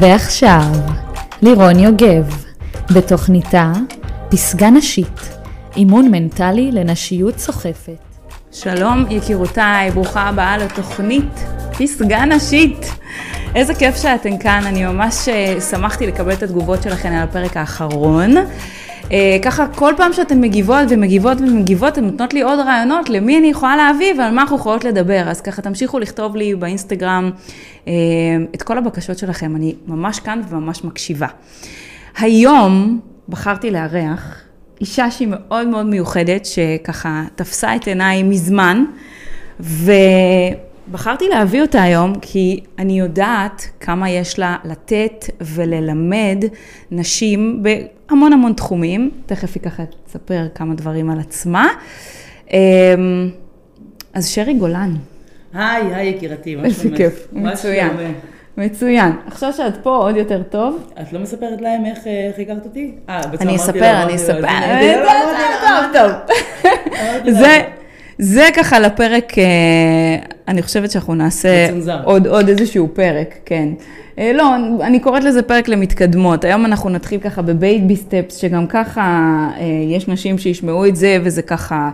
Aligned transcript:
ועכשיו, 0.00 0.72
לירון 1.42 1.78
יוגב, 1.78 2.44
בתוכניתה 2.94 3.72
פסגה 4.28 4.70
נשית, 4.70 5.38
אימון 5.76 6.10
מנטלי 6.10 6.72
לנשיות 6.72 7.38
סוחפת. 7.38 7.98
שלום 8.52 9.04
יקירותיי, 9.10 9.90
ברוכה 9.90 10.20
הבאה 10.20 10.58
לתוכנית 10.58 11.44
פסגה 11.78 12.24
נשית. 12.24 12.92
איזה 13.54 13.74
כיף 13.74 13.96
שאתן 13.96 14.38
כאן, 14.38 14.62
אני 14.66 14.84
ממש 14.84 15.28
אה, 15.28 15.60
שמחתי 15.60 16.06
לקבל 16.06 16.32
את 16.32 16.42
התגובות 16.42 16.82
שלכן 16.82 17.12
על 17.12 17.22
הפרק 17.28 17.56
האחרון. 17.56 18.34
אה, 19.12 19.36
ככה 19.42 19.66
כל 19.66 19.92
פעם 19.96 20.12
שאתן 20.12 20.40
מגיבות 20.40 20.84
ומגיבות 20.90 21.40
ומגיבות, 21.40 21.92
אתן 21.92 22.04
נותנות 22.04 22.34
לי 22.34 22.42
עוד 22.42 22.58
רעיונות 22.58 23.10
למי 23.10 23.38
אני 23.38 23.46
יכולה 23.46 23.76
להביא 23.76 24.14
ועל 24.18 24.34
מה 24.34 24.42
אנחנו 24.42 24.56
יכולות 24.56 24.84
לדבר. 24.84 25.24
אז 25.28 25.40
ככה 25.40 25.62
תמשיכו 25.62 25.98
לכתוב 25.98 26.36
לי 26.36 26.54
באינסטגרם 26.54 27.30
אה, 27.88 27.92
את 28.54 28.62
כל 28.62 28.78
הבקשות 28.78 29.18
שלכם, 29.18 29.56
אני 29.56 29.74
ממש 29.86 30.20
כאן 30.20 30.40
וממש 30.48 30.84
מקשיבה. 30.84 31.26
היום 32.18 33.00
בחרתי 33.28 33.70
לארח 33.70 34.40
אישה 34.80 35.10
שהיא 35.10 35.28
מאוד 35.30 35.68
מאוד 35.68 35.86
מיוחדת, 35.86 36.46
שככה 36.46 37.24
תפסה 37.34 37.76
את 37.76 37.86
עיניי 37.86 38.22
מזמן, 38.22 38.84
ובחרתי 40.88 41.28
להביא 41.28 41.62
אותה 41.62 41.82
היום 41.82 42.12
כי 42.20 42.60
אני 42.78 42.98
יודעת 42.98 43.66
כמה 43.80 44.10
יש 44.10 44.38
לה 44.38 44.56
לתת 44.64 45.24
וללמד 45.40 46.44
נשים 46.90 47.62
בהמון 47.62 48.32
המון 48.32 48.52
תחומים. 48.52 49.10
תכף 49.26 49.54
היא 49.54 49.62
ככה 49.62 49.82
תספר 50.06 50.48
כמה 50.54 50.74
דברים 50.74 51.10
על 51.10 51.20
עצמה. 51.20 51.68
אמ, 52.52 52.58
אז 54.14 54.28
שרי 54.28 54.54
גולן. 54.54 54.94
היי, 55.54 55.94
היי 55.94 56.08
יקירתי, 56.08 56.54
מה 56.54 56.70
שלומך? 56.70 56.84
איזה 56.84 56.96
כיף, 56.96 57.28
מצוין. 57.32 57.90
מצוין. 58.56 59.12
עכשיו 59.26 59.52
שאת 59.52 59.76
פה 59.82 59.96
עוד 59.96 60.16
יותר 60.16 60.42
טוב. 60.42 60.92
את 61.00 61.12
לא 61.12 61.20
מספרת 61.20 61.60
להם 61.60 61.86
איך 61.86 61.98
הכרת 62.42 62.64
אותי? 62.64 62.94
אה, 63.08 63.26
בעצם 63.26 63.48
אני 63.48 63.56
אספר, 63.56 64.02
אני 64.02 64.14
אספר. 64.14 64.46
טוב, 65.92 66.12
טוב. 67.24 67.32
זה... 67.32 67.62
זה 68.18 68.48
ככה 68.54 68.80
לפרק, 68.80 69.38
אה, 69.38 69.44
אני 70.48 70.62
חושבת 70.62 70.90
שאנחנו 70.90 71.14
נעשה 71.14 71.68
עוד, 72.04 72.26
עוד 72.26 72.48
איזשהו 72.48 72.88
פרק, 72.94 73.34
כן. 73.44 73.68
אה, 74.18 74.32
לא, 74.34 74.56
אני 74.82 75.00
קוראת 75.00 75.24
לזה 75.24 75.42
פרק 75.42 75.68
למתקדמות. 75.68 76.44
היום 76.44 76.64
אנחנו 76.64 76.90
נתחיל 76.90 77.20
ככה 77.20 77.42
בבייבי 77.42 77.96
סטפס, 77.96 78.36
שגם 78.36 78.66
ככה 78.66 79.02
אה, 79.58 79.64
יש 79.88 80.08
נשים 80.08 80.38
שישמעו 80.38 80.86
את 80.86 80.96
זה, 80.96 81.18
וזה 81.22 81.42
ככה... 81.42 81.90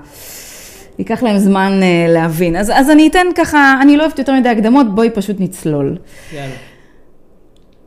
ייקח 0.98 1.22
להם 1.22 1.38
זמן 1.38 1.80
uh, 1.80 2.10
להבין. 2.10 2.56
אז, 2.56 2.70
אז 2.74 2.90
אני 2.90 3.08
אתן 3.08 3.26
ככה, 3.34 3.78
אני 3.82 3.96
לא 3.96 4.02
אוהבת 4.02 4.18
יותר 4.18 4.34
מדי 4.34 4.48
הקדמות, 4.48 4.94
בואי 4.94 5.10
פשוט 5.10 5.36
נצלול. 5.40 5.96
יאללה. 6.34 6.54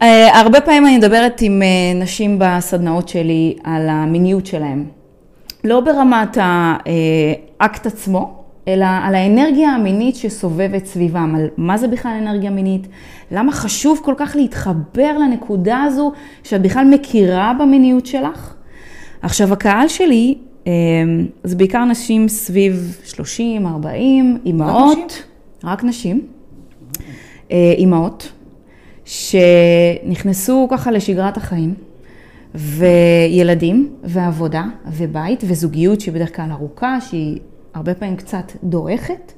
Uh, 0.02 0.36
הרבה 0.38 0.62
פעמים 0.62 0.86
אני 0.86 0.98
מדברת 0.98 1.42
עם 1.42 1.62
uh, 1.62 2.04
נשים 2.04 2.40
בסדנאות 2.40 3.10
שלי 3.10 3.56
על 3.64 3.90
המיניות 3.90 4.46
שלהם. 4.46 4.86
לא 5.66 5.80
ברמת 5.80 6.38
האקט 6.38 7.86
עצמו, 7.86 8.44
אלא 8.68 8.86
על 9.04 9.16
האנרגיה 9.16 9.70
המינית 9.70 10.16
שסובבת 10.16 10.86
סביבם, 10.86 11.36
על 11.36 11.48
מה 11.58 11.78
זה 11.78 11.88
בכלל 11.88 12.12
אנרגיה 12.22 12.52
מינית, 12.52 12.88
למה 13.32 13.52
חשוב 13.52 14.02
כל 14.04 14.14
כך 14.18 14.36
להתחבר 14.36 15.18
לנקודה 15.18 15.84
הזו 15.84 16.12
שאת 16.44 16.62
בכלל 16.62 16.86
מכירה 16.86 17.54
במיניות 17.60 18.06
שלך. 18.06 18.54
עכשיו, 19.22 19.54
הקהל 19.54 19.88
שלי 19.88 20.36
אמ, 20.68 20.72
זה 21.44 21.56
בעיקר 21.56 21.86
נשים 21.86 22.28
סביב 22.28 22.98
30, 23.06 23.68
40, 23.68 24.38
אימהות. 24.46 24.98
רק 24.98 25.04
נשים? 25.04 25.22
רק 25.64 25.84
נשים. 25.84 26.22
אה, 27.52 27.74
אימהות, 27.78 28.32
שנכנסו 29.06 30.68
ככה 30.72 30.92
לשגרת 30.92 31.38
החיים, 31.38 31.74
וילדים, 32.56 33.90
ועבודה, 34.04 34.64
ובית, 34.92 35.44
וזוגיות 35.48 36.02
שהיא 36.02 36.14
בדרך 36.14 36.36
כלל 36.36 36.52
ארוכה, 36.52 37.02
שהיא 37.02 37.40
הרבה 37.74 37.94
פעמים 37.94 38.16
קצת 38.16 38.52
דועכת. 38.64 39.34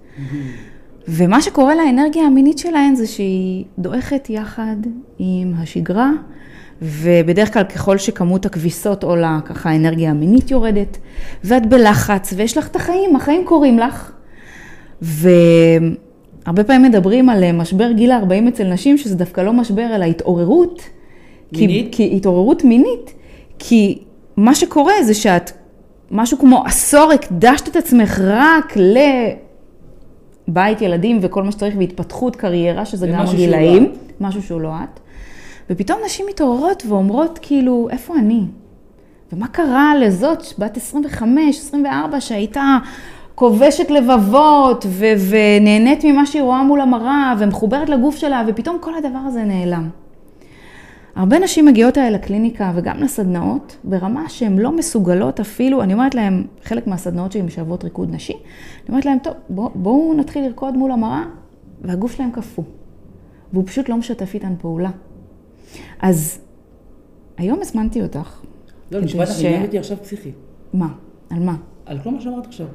ומה 1.07 1.41
שקורה 1.41 1.75
לאנרגיה 1.75 2.23
המינית 2.23 2.57
שלהן 2.57 2.95
זה 2.95 3.07
שהיא 3.07 3.65
דועכת 3.79 4.29
יחד 4.29 4.75
עם 5.19 5.53
השגרה, 5.57 6.11
ובדרך 6.81 7.53
כלל 7.53 7.63
ככל 7.63 7.97
שכמות 7.97 8.45
הכביסות 8.45 9.03
עולה, 9.03 9.39
ככה 9.45 9.69
האנרגיה 9.69 10.11
המינית 10.11 10.51
יורדת, 10.51 10.97
ואת 11.43 11.65
בלחץ, 11.65 12.33
ויש 12.37 12.57
לך 12.57 12.67
את 12.67 12.75
החיים, 12.75 13.15
החיים 13.15 13.45
קורים 13.45 13.79
לך. 13.79 14.11
והרבה 15.01 16.63
פעמים 16.63 16.81
מדברים 16.81 17.29
על 17.29 17.51
משבר 17.51 17.91
גיל 17.91 18.11
ה-40 18.11 18.47
אצל 18.47 18.73
נשים, 18.73 18.97
שזה 18.97 19.15
דווקא 19.15 19.41
לא 19.41 19.53
משבר, 19.53 19.95
אלא 19.95 20.05
התעוררות. 20.05 20.96
מינית? 21.51 21.95
כי, 21.95 22.09
כי 22.09 22.17
התעוררות 22.17 22.63
מינית. 22.63 23.13
כי 23.59 23.99
מה 24.37 24.55
שקורה 24.55 24.93
זה 25.03 25.13
שאת, 25.13 25.51
משהו 26.11 26.37
כמו 26.37 26.63
עשור 26.65 27.11
הקדשת 27.11 27.67
את 27.67 27.75
עצמך 27.75 28.21
רק 28.23 28.73
לבית 30.47 30.81
ילדים 30.81 31.19
וכל 31.21 31.43
מה 31.43 31.51
שצריך, 31.51 31.75
והתפתחות 31.77 32.35
קריירה, 32.35 32.85
שזה 32.85 33.07
גם 33.07 33.19
הגילאים. 33.19 33.83
לא 33.83 33.89
משהו 34.27 34.41
שהוא 34.41 34.61
לא 34.61 34.69
את. 34.69 34.99
ופתאום 35.69 35.99
נשים 36.05 36.25
מתעוררות 36.29 36.83
ואומרות 36.87 37.39
כאילו, 37.41 37.87
איפה 37.91 38.15
אני? 38.15 38.41
ומה 39.33 39.47
קרה 39.47 39.93
לזאת 39.95 40.43
בת 40.57 40.77
25, 40.77 41.57
24, 41.57 42.21
שהייתה 42.21 42.77
כובשת 43.35 43.89
לבבות 43.89 44.85
ו- 44.89 45.13
ונהנית 45.29 46.03
ממה 46.03 46.25
שהיא 46.25 46.41
רואה 46.41 46.63
מול 46.63 46.81
המראה 46.81 47.33
ומחוברת 47.39 47.89
לגוף 47.89 48.15
שלה, 48.15 48.43
ופתאום 48.47 48.77
כל 48.81 48.95
הדבר 48.95 49.19
הזה 49.25 49.43
נעלם. 49.43 49.89
הרבה 51.17 51.39
נשים 51.39 51.65
מגיעות 51.65 51.97
אליי 51.97 52.11
לקליניקה 52.11 52.71
וגם 52.75 52.97
לסדנאות, 52.97 53.77
ברמה 53.83 54.29
שהן 54.29 54.59
לא 54.59 54.71
מסוגלות 54.71 55.39
אפילו, 55.39 55.81
אני 55.81 55.93
אומרת 55.93 56.15
להן, 56.15 56.43
חלק 56.63 56.87
מהסדנאות 56.87 57.31
שלי 57.31 57.41
משלבות 57.41 57.83
ריקוד 57.83 58.13
נשי, 58.13 58.33
אני 58.33 58.89
אומרת 58.89 59.05
להן, 59.05 59.17
טוב, 59.19 59.33
בואו 59.49 59.71
בוא 59.75 60.15
נתחיל 60.15 60.45
לרקוד 60.45 60.77
מול 60.77 60.91
המראה, 60.91 61.23
והגוף 61.81 62.15
שלהן 62.15 62.31
קפוא. 62.31 62.63
והוא 63.53 63.63
פשוט 63.67 63.89
לא 63.89 63.97
משתף 63.97 64.33
איתן 64.33 64.53
פעולה. 64.59 64.89
אז 65.99 66.39
היום 67.37 67.59
הזמנתי 67.61 68.01
אותך. 68.01 68.41
לא, 68.91 69.01
נשמעת 69.01 69.29
לך 69.29 69.39
עניין 69.39 69.65
אותי 69.65 69.77
עכשיו 69.77 69.97
פסיכי. 69.97 70.31
מה? 70.73 70.87
על 71.29 71.39
מה? 71.39 71.55
על 71.85 71.99
כל 71.99 72.09
מה 72.09 72.21
שאמרת 72.21 72.45
עכשיו. 72.45 72.67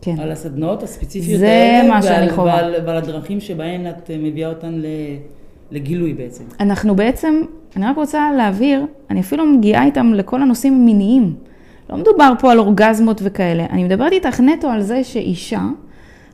כן. 0.00 0.20
על 0.20 0.32
הסדנאות 0.32 0.82
הספציפיות 0.82 1.42
האלה. 1.42 1.82
זה 1.82 1.88
מה 1.88 2.02
שאני 2.02 2.30
חווה. 2.30 2.54
ועל, 2.54 2.74
ועל 2.86 2.96
הדרכים 2.96 3.40
שבהן 3.40 3.86
את 3.88 4.10
מביאה 4.18 4.48
אותן 4.48 4.82
לגילוי 5.70 6.14
בעצם. 6.14 6.44
אנחנו 6.60 6.96
בעצם, 6.96 7.42
אני 7.76 7.86
רק 7.86 7.96
רוצה 7.96 8.32
להבהיר, 8.36 8.86
אני 9.10 9.20
אפילו 9.20 9.46
מגיעה 9.46 9.84
איתם 9.84 10.12
לכל 10.14 10.42
הנושאים 10.42 10.74
המיניים. 10.74 11.34
לא 11.90 11.96
מדובר 11.96 12.32
פה 12.38 12.52
על 12.52 12.58
אורגזמות 12.58 13.20
וכאלה. 13.24 13.66
אני 13.70 13.84
מדברת 13.84 14.12
איתך 14.12 14.40
נטו 14.40 14.68
על 14.68 14.82
זה 14.82 15.04
שאישה, 15.04 15.68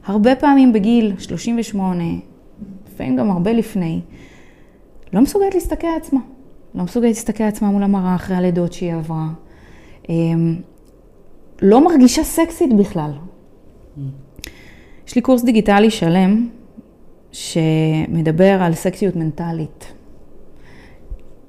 הרבה 0.05 0.37
פעמים 0.37 0.73
בגיל 0.73 1.15
38, 1.19 2.05
לפעמים 2.93 3.17
גם 3.17 3.31
הרבה 3.31 3.53
לפני, 3.53 4.01
לא 5.13 5.21
מסוגלת 5.21 5.55
להסתכל 5.55 5.87
על 5.87 5.97
עצמה. 5.97 6.21
לא 6.75 6.85
מסוגלת 6.85 7.09
להסתכל 7.09 7.43
על 7.43 7.49
עצמה 7.49 7.71
מול 7.71 7.83
המראה 7.83 8.15
אחרי 8.15 8.37
הלידות 8.37 8.73
שהיא 8.73 8.95
עברה. 8.95 9.27
אמ, 10.09 10.57
לא 11.63 11.85
מרגישה 11.85 12.25
סקסית 12.25 12.77
בכלל. 12.77 13.11
יש 15.09 15.15
לי 15.17 15.23
קורס 15.23 15.45
דיגיטלי 15.45 15.91
שלם 15.91 16.49
שמדבר 17.37 18.59
על 18.63 18.75
סקסיות 18.75 19.17
מנטלית. 19.17 19.93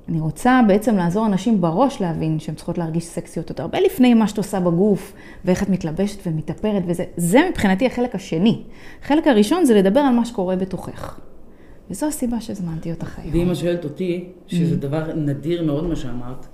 אני 0.09 0.19
רוצה 0.19 0.61
בעצם 0.67 0.95
לעזור 0.95 1.25
אנשים 1.25 1.61
בראש 1.61 2.01
להבין 2.01 2.39
שהן 2.39 2.55
צריכות 2.55 2.77
להרגיש 2.77 3.05
סקסיות 3.05 3.49
עוד 3.49 3.61
הרבה 3.61 3.79
לפני 3.79 4.13
מה 4.13 4.27
שאת 4.27 4.37
עושה 4.37 4.59
בגוף, 4.59 5.13
ואיך 5.45 5.63
את 5.63 5.69
מתלבשת 5.69 6.27
ומתאפרת 6.27 6.83
וזה. 6.87 7.03
זה 7.17 7.39
מבחינתי 7.49 7.85
החלק 7.85 8.15
השני. 8.15 8.61
החלק 9.03 9.27
הראשון 9.27 9.65
זה 9.65 9.75
לדבר 9.75 9.99
על 9.99 10.13
מה 10.13 10.25
שקורה 10.25 10.55
בתוכך. 10.55 11.19
וזו 11.89 12.07
הסיבה 12.07 12.41
שהזמנתי 12.41 12.91
אותך 12.91 13.19
היום. 13.19 13.39
ואמא 13.39 13.55
שואלת 13.55 13.83
אותי, 13.83 14.25
שזה 14.47 14.75
mm. 14.75 14.77
דבר 14.77 15.13
נדיר 15.15 15.63
מאוד 15.63 15.87
מה 15.87 15.95
שאמרת, 15.95 16.45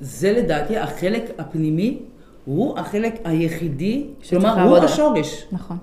זה 0.00 0.32
לדעתי 0.32 0.78
החלק 0.78 1.30
הפנימי, 1.38 1.98
הוא 2.44 2.78
החלק 2.78 3.14
היחידי, 3.24 4.06
כלומר 4.28 4.62
הוא 4.62 4.76
השורש. 4.76 5.46
נכון. 5.52 5.76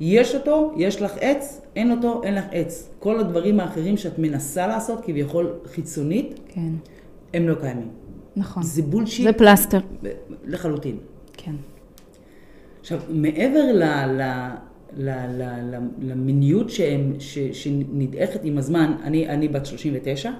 יש 0.00 0.34
אותו, 0.34 0.72
יש 0.76 1.02
לך 1.02 1.12
עץ, 1.20 1.60
אין 1.76 1.90
אותו, 1.90 2.20
אין 2.24 2.34
לך 2.34 2.44
עץ. 2.52 2.90
כל 2.98 3.20
הדברים 3.20 3.60
האחרים 3.60 3.96
שאת 3.96 4.18
מנסה 4.18 4.66
לעשות, 4.66 5.00
כביכול 5.04 5.52
חיצונית, 5.64 6.40
כן. 6.48 6.72
הם 7.34 7.48
לא 7.48 7.54
קיימים. 7.54 7.88
נכון. 8.36 8.62
זה 8.62 8.82
בולשיט. 8.82 9.26
זה 9.26 9.32
פלסטר. 9.32 9.80
לחלוטין. 10.44 10.96
כן. 11.32 11.54
עכשיו, 12.80 13.00
מעבר 13.08 13.72
ל... 13.72 13.82
ל 13.82 14.40
למיניות 16.00 16.70
שהם, 16.70 17.12
ש, 17.18 17.38
שנדעכת 17.38 18.40
עם 18.44 18.58
הזמן, 18.58 18.92
אני, 19.02 19.28
אני 19.28 19.48
בת 19.48 19.66
39, 19.66 20.30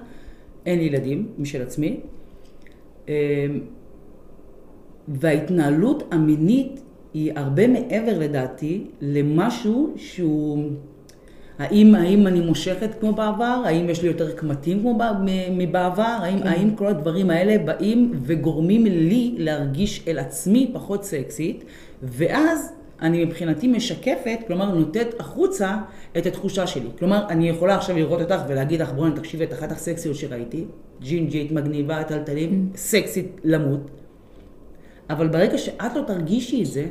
אין 0.65 0.79
ילדים 0.79 1.27
משל 1.37 1.61
עצמי, 1.61 1.99
אמ, 3.07 3.13
וההתנהלות 5.07 6.03
המינית 6.11 6.81
היא 7.13 7.31
הרבה 7.35 7.67
מעבר 7.67 8.19
לדעתי 8.19 8.83
למשהו 9.01 9.93
שהוא, 9.95 10.63
האם, 11.59 11.95
האם 11.95 12.27
אני 12.27 12.39
מושכת 12.39 12.89
כמו 12.99 13.13
בעבר? 13.13 13.61
האם 13.65 13.89
יש 13.89 14.01
לי 14.01 14.07
יותר 14.07 14.31
קמטים 14.31 14.79
כמו 14.79 14.99
מבעבר? 15.51 16.17
האם, 16.21 16.39
כן. 16.39 16.47
האם 16.47 16.75
כל 16.75 16.87
הדברים 16.87 17.29
האלה 17.29 17.57
באים 17.57 18.11
וגורמים 18.21 18.85
לי 18.85 19.35
להרגיש 19.37 20.03
אל 20.07 20.19
עצמי 20.19 20.71
פחות 20.73 21.03
סקסית? 21.03 21.63
ואז 22.03 22.73
אני 23.01 23.25
מבחינתי 23.25 23.67
משקפת, 23.67 24.39
כלומר 24.47 24.75
נותנת 24.75 25.19
החוצה 25.19 25.77
את 26.17 26.25
התחושה 26.25 26.67
שלי. 26.67 26.87
כלומר, 26.99 27.25
אני 27.29 27.49
יכולה 27.49 27.75
עכשיו 27.75 27.95
לראות 27.95 28.21
אותך 28.21 28.41
ולהגיד 28.47 28.81
לך, 28.81 28.91
בואי 28.91 29.11
תקשיבי 29.15 29.43
את 29.43 29.53
אחת 29.53 29.71
הסקסיות 29.71 30.15
שראיתי, 30.15 30.65
ג'ינג'ית, 31.01 31.51
מגניבה, 31.51 32.03
טלטלים, 32.03 32.69
mm. 32.73 32.77
סקסית 32.77 33.41
למות. 33.43 34.00
אבל 35.11 35.27
ברגע 35.27 35.57
שאת 35.57 35.95
לא 35.95 36.01
תרגישי 36.01 36.61
את 36.61 36.65
זה, 36.65 36.85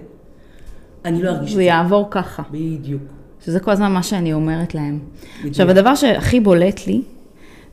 אני 1.04 1.22
לא 1.22 1.30
ארגיש 1.30 1.50
את 1.50 1.54
זה. 1.54 1.56
זה 1.56 1.62
יעבור 1.62 2.06
ככה. 2.10 2.42
בדיוק. 2.50 3.02
שזה 3.44 3.60
כל 3.60 3.70
הזמן 3.70 3.92
מה 3.92 4.02
שאני 4.02 4.32
אומרת 4.32 4.74
להם. 4.74 4.98
בדיוק. 5.38 5.50
עכשיו, 5.50 5.70
הדבר 5.70 5.94
שהכי 5.94 6.40
בולט 6.40 6.86
לי, 6.86 7.02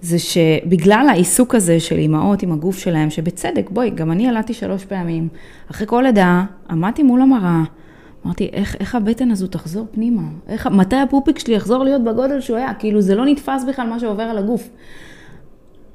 זה 0.01 0.19
שבגלל 0.19 1.05
העיסוק 1.09 1.55
הזה 1.55 1.79
של 1.79 1.95
אימהות 1.95 2.43
עם 2.43 2.51
הגוף 2.51 2.77
שלהם, 2.77 3.09
שבצדק, 3.09 3.69
בואי, 3.69 3.89
גם 3.89 4.11
אני 4.11 4.27
ילדתי 4.27 4.53
שלוש 4.53 4.85
פעמים, 4.85 5.27
אחרי 5.71 5.87
כל 5.87 6.01
לידה, 6.05 6.43
עמדתי 6.69 7.03
מול 7.03 7.21
המראה, 7.21 7.63
אמרתי, 8.25 8.49
איך, 8.53 8.75
איך 8.79 8.95
הבטן 8.95 9.31
הזו 9.31 9.47
תחזור 9.47 9.87
פנימה? 9.91 10.21
איך, 10.47 10.67
מתי 10.67 10.95
הפופיק 10.95 11.39
שלי 11.39 11.55
יחזור 11.55 11.83
להיות 11.83 12.03
בגודל 12.03 12.41
שהוא 12.41 12.57
היה? 12.57 12.73
כאילו, 12.73 13.01
זה 13.01 13.15
לא 13.15 13.25
נתפס 13.25 13.63
בכלל 13.69 13.87
מה 13.87 13.99
שעובר 13.99 14.23
על 14.23 14.37
הגוף. 14.37 14.69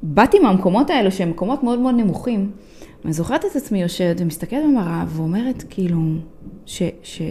באתי 0.03 0.39
מהמקומות 0.39 0.91
האלה, 0.91 1.11
שהם 1.11 1.31
מקומות 1.31 1.63
מאוד 1.63 1.79
מאוד 1.79 1.95
נמוכים, 1.95 2.51
ואני 3.03 3.13
זוכרת 3.13 3.45
את 3.45 3.57
עצמי 3.57 3.83
יושבת 3.83 4.21
ומסתכלת 4.21 4.65
במראה 4.65 5.05
ואומרת, 5.09 5.65
כאילו, 5.71 5.99
ש, 6.67 6.83
ש, 7.03 7.23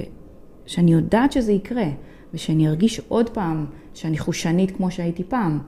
שאני 0.66 0.94
יודעת 0.94 1.32
שזה 1.32 1.52
יקרה, 1.52 1.86
ושאני 2.34 2.68
ארגיש 2.68 3.02
עוד 3.08 3.30
פעם 3.30 3.66
שאני 3.94 4.18
חושנית 4.18 4.72
כמו 4.72 4.92
שהייתי 4.92 5.24
פעם. 5.24 5.60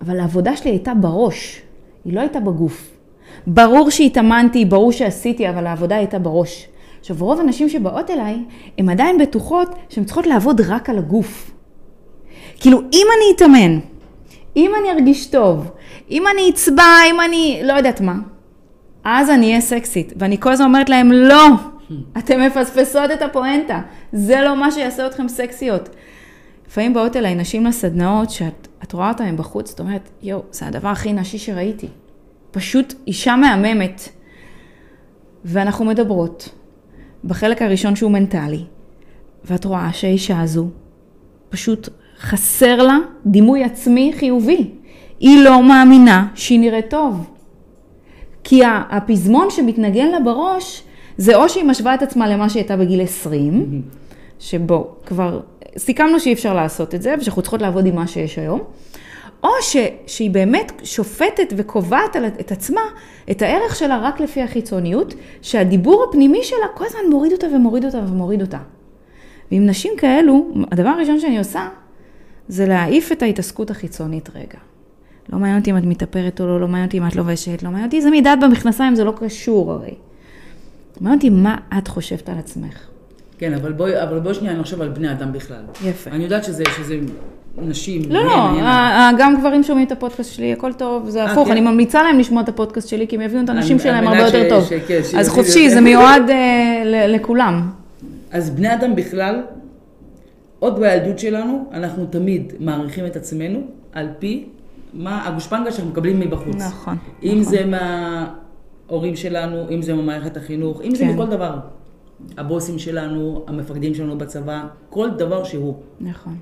אבל 0.00 0.20
העבודה 0.20 0.56
שלי 0.56 0.70
הייתה 0.70 0.94
בראש, 0.94 1.62
היא 2.04 2.14
לא 2.14 2.20
הייתה 2.20 2.40
בגוף. 2.40 2.90
ברור 3.46 3.90
שהתאמנתי, 3.90 4.64
ברור 4.64 4.92
שעשיתי, 4.92 5.48
אבל 5.48 5.66
העבודה 5.66 5.96
הייתה 5.96 6.18
בראש. 6.18 6.68
עכשיו, 7.00 7.16
רוב 7.20 7.40
הנשים 7.40 7.68
שבאות 7.68 8.10
אליי, 8.10 8.36
הן 8.78 8.88
עדיין 8.88 9.18
בטוחות 9.18 9.68
שהן 9.88 10.04
צריכות 10.04 10.26
לעבוד 10.26 10.60
רק 10.60 10.90
על 10.90 10.98
הגוף. 10.98 11.50
כאילו, 12.60 12.80
אם 12.92 13.06
אני 13.16 13.36
אתאמן, 13.36 13.78
אם 14.56 14.70
אני 14.80 14.90
ארגיש 14.90 15.26
טוב, 15.26 15.70
אם 16.10 16.22
אני 16.34 16.50
אצבע, 16.50 16.84
אם 17.10 17.20
אני 17.20 17.60
לא 17.64 17.72
יודעת 17.72 18.00
מה, 18.00 18.14
אז 19.04 19.30
אני 19.30 19.46
אהיה 19.46 19.60
סקסית. 19.60 20.12
ואני 20.16 20.40
כל 20.40 20.52
הזמן 20.52 20.66
אומרת 20.66 20.88
להם, 20.88 21.12
לא, 21.12 21.46
אתן 22.18 22.40
מפספסות 22.40 23.10
את 23.10 23.22
הפואנטה. 23.22 23.80
זה 24.12 24.40
לא 24.40 24.56
מה 24.56 24.70
שיעשה 24.70 25.06
אתכם 25.06 25.28
סקסיות. 25.28 25.88
לפעמים 26.66 26.94
באות 26.94 27.16
אליי 27.16 27.34
נשים 27.34 27.66
לסדנאות, 27.66 28.30
שאת 28.30 28.92
רואה 28.92 29.08
אותן 29.08 29.36
בחוץ, 29.36 29.72
את 29.74 29.80
אומרת, 29.80 30.08
יואו, 30.22 30.42
זה 30.50 30.66
הדבר 30.66 30.88
הכי 30.88 31.12
נשי 31.12 31.38
שראיתי. 31.38 31.88
פשוט 32.50 32.94
אישה 33.06 33.36
מהממת. 33.36 34.08
ואנחנו 35.44 35.84
מדברות, 35.84 36.48
בחלק 37.24 37.62
הראשון 37.62 37.96
שהוא 37.96 38.10
מנטלי, 38.10 38.64
ואת 39.44 39.64
רואה 39.64 39.92
שהאישה 39.92 40.40
הזו, 40.40 40.68
פשוט 41.48 41.88
חסר 42.18 42.76
לה 42.76 42.98
דימוי 43.26 43.64
עצמי 43.64 44.12
חיובי. 44.16 44.70
היא 45.20 45.44
לא 45.44 45.62
מאמינה 45.62 46.28
שהיא 46.34 46.60
נראית 46.60 46.90
טוב. 46.90 47.31
כי 48.44 48.62
הפזמון 48.90 49.50
שמתנגן 49.50 50.06
לה 50.08 50.20
בראש, 50.20 50.82
זה 51.16 51.36
או 51.36 51.48
שהיא 51.48 51.64
משווה 51.64 51.94
את 51.94 52.02
עצמה 52.02 52.28
למה 52.28 52.48
שהייתה 52.48 52.76
בגיל 52.76 53.02
20, 53.02 53.82
שבו 54.38 54.94
כבר 55.06 55.40
סיכמנו 55.78 56.20
שאי 56.20 56.32
אפשר 56.32 56.54
לעשות 56.54 56.94
את 56.94 57.02
זה, 57.02 57.14
ושאנחנו 57.18 57.42
צריכות 57.42 57.62
לעבוד 57.62 57.86
עם 57.86 57.96
מה 57.96 58.06
שיש 58.06 58.38
היום, 58.38 58.60
או 59.42 59.48
ש, 59.60 59.76
שהיא 60.06 60.30
באמת 60.30 60.72
שופטת 60.84 61.52
וקובעת 61.56 62.16
על, 62.16 62.24
את 62.24 62.52
עצמה, 62.52 62.80
את 63.30 63.42
הערך 63.42 63.76
שלה 63.76 63.98
רק 63.98 64.20
לפי 64.20 64.42
החיצוניות, 64.42 65.14
שהדיבור 65.42 66.04
הפנימי 66.08 66.42
שלה 66.42 66.66
כל 66.74 66.84
הזמן 66.86 67.00
מוריד 67.10 67.32
אותה 67.32 67.46
ומוריד 67.46 67.84
אותה 67.84 67.98
ומוריד 67.98 68.40
אותה. 68.40 68.58
ועם 69.52 69.66
נשים 69.66 69.92
כאלו, 69.96 70.48
הדבר 70.72 70.88
הראשון 70.88 71.20
שאני 71.20 71.38
עושה, 71.38 71.68
זה 72.48 72.66
להעיף 72.66 73.12
את 73.12 73.22
ההתעסקות 73.22 73.70
החיצונית 73.70 74.30
רגע. 74.34 74.58
לא 75.32 75.38
מעניין 75.38 75.58
אותי 75.58 75.70
אם 75.70 75.76
את 75.76 75.84
מתאפרת 75.84 76.40
או 76.40 76.46
לא, 76.46 76.60
לא 76.60 76.68
מעניין 76.68 76.86
אותי 76.86 76.98
אם 76.98 77.06
את 77.06 77.16
לובשת, 77.16 77.62
לא 77.62 77.70
מעניין 77.70 77.86
אותי 77.86 77.96
איזה 77.96 78.10
מידת 78.10 78.38
במכנסיים, 78.42 78.94
זה 78.94 79.04
לא 79.04 79.12
קשור 79.16 79.72
הרי. 79.72 79.94
מעניין 81.00 81.18
אותי 81.18 81.30
מה 81.30 81.56
את 81.78 81.88
חושבת 81.88 82.28
על 82.28 82.38
עצמך. 82.38 82.78
כן, 83.38 83.54
אבל 83.54 83.72
בואי, 83.72 84.02
אבל 84.02 84.18
בואי 84.18 84.34
שנייה 84.34 84.54
נחשוב 84.54 84.82
על 84.82 84.88
בני 84.88 85.12
אדם 85.12 85.32
בכלל. 85.32 85.62
יפה. 85.84 86.10
אני 86.10 86.24
יודעת 86.24 86.44
שזה, 86.44 86.64
שזה 86.76 86.98
נשים. 87.58 88.02
לא, 88.08 88.24
לא, 88.24 88.60
גם 89.18 89.36
גברים 89.40 89.62
שומעים 89.62 89.86
את 89.86 89.92
הפודקאסט 89.92 90.34
שלי, 90.34 90.52
הכל 90.52 90.72
טוב, 90.72 91.08
זה 91.08 91.24
אה, 91.24 91.32
הפוך, 91.32 91.46
כן. 91.46 91.52
אני 91.52 91.60
ממליצה 91.60 92.02
להם 92.02 92.18
לשמוע 92.18 92.42
את 92.42 92.48
הפודקאסט 92.48 92.88
שלי, 92.88 93.08
כי 93.08 93.16
הם 93.16 93.22
יבינו 93.22 93.44
את 93.44 93.48
הנשים 93.48 93.78
שלהם 93.78 94.08
הרבה 94.08 94.20
יותר 94.20 94.48
טוב. 94.48 94.64
אז 95.18 95.28
חופשי, 95.28 95.70
זה 95.70 95.80
מיועד 95.80 96.30
אה, 96.30 97.06
לכולם. 97.08 97.70
אז 98.30 98.50
בני 98.50 98.74
אדם 98.74 98.96
בכלל, 98.96 99.42
עוד 100.58 100.80
בילדות 100.80 101.18
שלנו, 101.18 101.64
אנחנו 101.72 102.06
תמיד 102.06 102.52
מעריכים 102.60 103.06
את 103.06 103.16
עצמנו 103.16 103.60
על 103.92 104.08
פי 104.18 104.44
מה 104.92 105.28
הגושפנגה 105.28 105.72
שאנחנו 105.72 105.90
מקבלים 105.90 106.20
מבחוץ. 106.20 106.56
נכון. 106.56 106.96
אם 107.22 107.38
נכון. 107.40 107.52
זה 107.52 107.64
מההורים 107.66 109.16
שלנו, 109.16 109.68
אם 109.70 109.82
זה 109.82 109.94
ממערכת 109.94 110.36
החינוך, 110.36 110.80
אם 110.80 110.88
כן. 110.88 110.94
זה 110.94 111.04
מכל 111.04 111.26
דבר. 111.26 111.58
הבוסים 112.38 112.78
שלנו, 112.78 113.44
המפקדים 113.46 113.94
שלנו 113.94 114.18
בצבא, 114.18 114.64
כל 114.90 115.10
דבר 115.10 115.44
שהוא. 115.44 115.74
נכון. 116.00 116.36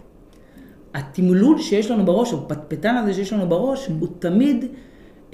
התמלול 0.95 1.59
שיש 1.59 1.91
לנו 1.91 2.05
בראש, 2.05 2.35
הפטפטן 2.35 2.97
הזה 2.97 3.15
שיש 3.15 3.33
לנו 3.33 3.49
בראש, 3.49 3.89
mm. 3.89 3.93
הוא 4.01 4.09
תמיד 4.19 4.65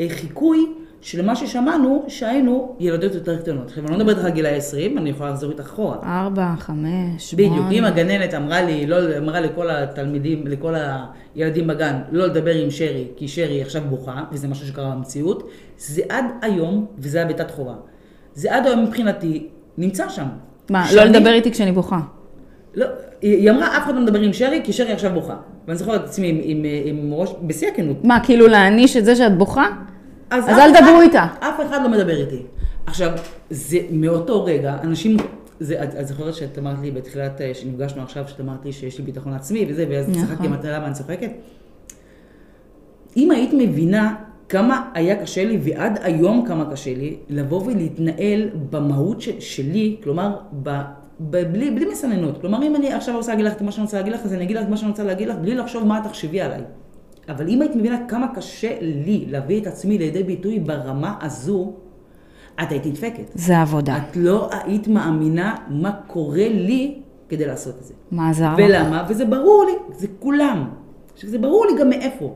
אה, 0.01 0.07
חיקוי 0.09 0.67
של 1.06 1.25
מה 1.25 1.37
ששמענו 1.37 2.05
שהיינו 2.08 2.76
ילדות 2.81 3.14
יותר 3.14 3.37
קטנות. 3.37 3.67
עכשיו, 3.69 3.85
אני 3.85 3.93
לא 3.93 3.99
מדברת 3.99 4.25
על 4.25 4.31
גילאי 4.31 4.56
20, 4.56 4.99
אני 4.99 5.11
יכולה 5.11 5.31
לחזור 5.31 5.50
איתך 5.50 5.62
אחורה. 5.62 5.97
4, 6.03 6.55
5, 6.58 6.76
8. 7.19 7.49
בדיוק, 7.49 7.67
אם 7.73 7.85
הגננת 7.85 8.35
אמרה 8.35 8.62
לי, 8.62 8.87
לא, 8.87 8.97
אמרה 9.19 9.41
לכל 9.41 9.70
התלמידים, 9.70 10.47
לכל 10.47 10.75
הילדים 11.35 11.67
בגן, 11.67 11.97
לא 12.12 12.26
לדבר 12.26 12.55
עם 12.55 12.70
שרי, 12.70 13.05
כי 13.17 13.29
שרי 13.29 13.62
עכשיו 13.62 13.82
בוכה, 13.91 14.25
וזה 14.32 14.49
משהו 14.49 14.67
שקרה 14.67 14.91
במציאות, 14.91 15.50
זה 15.79 16.03
עד 16.08 16.25
היום, 16.43 16.87
וזה 16.99 17.19
היה 17.19 17.26
בתת 17.26 17.50
חובה. 17.50 17.75
זה 18.35 18.55
עד 18.55 18.67
היום 18.67 18.85
מבחינתי 18.85 19.47
נמצא 19.79 20.09
שם. 20.09 20.26
מה, 20.70 20.87
שאני... 20.87 20.97
לא 20.97 21.05
לדבר 21.05 21.32
איתי 21.32 21.50
כשאני 21.50 21.73
בוכה? 21.73 22.00
לא, 22.75 22.87
היא 23.23 23.50
אמרה, 23.50 23.76
אף 23.76 23.85
אחד 23.85 23.94
לא 23.94 24.00
מדבר 24.00 24.20
עם 24.20 24.32
שרי, 24.32 24.61
כי 24.64 24.73
שרי 24.73 24.92
עכשיו 24.92 25.12
בוכה. 25.14 25.37
ואני 25.66 25.78
זוכרת 25.78 26.00
את 26.00 26.04
עצמי 26.04 26.28
עם, 26.28 26.38
עם, 26.42 26.64
עם 26.85 27.12
ראש, 27.12 27.31
בשיא 27.42 27.69
הכנות. 27.69 28.04
מה, 28.04 28.21
כאילו 28.25 28.47
להעניש 28.47 28.97
את 28.97 29.04
זה 29.04 29.16
שאת 29.16 29.38
בוכה? 29.38 29.66
אז, 30.30 30.45
אז 30.45 30.59
אל 30.59 30.76
תדברו 30.76 31.00
איתה. 31.00 31.26
אף 31.40 31.61
אחד 31.68 31.83
לא 31.83 31.88
מדבר 31.88 32.21
איתי. 32.21 32.42
עכשיו, 32.87 33.11
זה 33.50 33.78
מאותו 33.90 34.45
רגע, 34.45 34.76
אנשים, 34.83 35.16
זה, 35.61 35.85
את, 35.85 35.95
את 35.95 36.09
זוכרת 36.09 36.35
שאת 36.35 36.59
אמרת 36.59 36.76
לי 36.83 36.90
בתחילת, 36.90 37.40
אה, 37.40 37.54
שנפגשנו 37.54 38.02
עכשיו, 38.02 38.25
שאת 38.28 38.40
אמרת 38.40 38.64
לי 38.64 38.73
שיש 38.73 38.99
לי 38.99 39.04
ביטחון 39.04 39.33
עצמי 39.33 39.66
וזה, 39.68 39.87
ואז 39.90 40.09
נכון. 40.09 40.26
צחקתי, 40.26 40.47
אמרתי 40.47 40.68
למה 40.68 40.87
אני 40.87 40.95
צוחקת? 40.95 41.30
אם 43.16 43.30
היית 43.30 43.50
מבינה 43.59 44.14
כמה 44.49 44.90
היה 44.95 45.23
קשה 45.23 45.45
לי, 45.45 45.59
ועד 45.62 45.99
היום 46.02 46.45
כמה 46.47 46.71
קשה 46.71 46.95
לי, 46.95 47.16
לבוא 47.28 47.62
ולהתנהל 47.66 48.49
במהות 48.71 49.21
ש, 49.21 49.28
שלי, 49.38 49.97
כלומר, 50.02 50.37
ב, 50.62 50.71
ב, 51.21 51.52
בלי, 51.52 51.71
בלי 51.71 51.85
מסננות. 51.85 52.40
כלומר, 52.40 52.62
אם 52.62 52.76
אני 52.76 52.92
עכשיו 52.92 53.16
רוצה 53.16 53.33
להגיד 53.33 53.47
לך 53.47 53.52
את 53.52 53.62
מה 53.62 53.73
שאני 53.73 53.85
רוצה 53.85 53.97
להגיד 53.97 54.12
לך, 54.12 54.21
אז 54.25 54.33
אני 54.35 54.45
אגיד 54.45 54.56
לך 54.56 54.64
את 54.64 54.68
מה 54.68 54.76
שאני 54.76 54.90
רוצה 54.90 55.04
להגיד 55.04 55.28
לך, 55.28 55.37
בלי 55.37 55.54
לחשוב 55.54 55.87
מה 55.87 56.00
תחשבי 56.04 56.40
עליי. 56.40 56.61
אבל 57.28 57.49
אם 57.49 57.62
היית 57.62 57.76
מבינה 57.76 57.99
כמה 58.09 58.26
קשה 58.35 58.73
לי 58.80 59.25
להביא 59.28 59.61
את 59.61 59.66
עצמי 59.66 59.99
לידי 59.99 60.23
ביטוי 60.23 60.61
ברמה 60.61 61.14
הזו, 61.21 61.73
את 62.62 62.73
היית 62.73 62.87
נדפקת. 62.87 63.30
זה 63.35 63.61
עבודה. 63.61 63.97
את 63.97 64.16
לא 64.16 64.49
היית 64.52 64.88
מאמינה 64.88 65.54
מה 65.68 65.92
קורה 66.06 66.49
לי 66.49 66.95
כדי 67.28 67.47
לעשות 67.47 67.75
את 67.80 67.85
זה. 67.85 67.95
מה 68.11 68.30
עזר 68.30 68.52
לך? 68.52 68.59
ולמה? 68.59 69.06
וזה 69.09 69.25
ברור 69.25 69.64
לי, 69.66 69.95
זה 69.99 70.06
כולם. 70.18 70.68
עכשיו, 71.14 71.30
זה 71.30 71.38
ברור 71.38 71.66
לי 71.66 71.80
גם 71.80 71.88
מאיפה. 71.90 72.35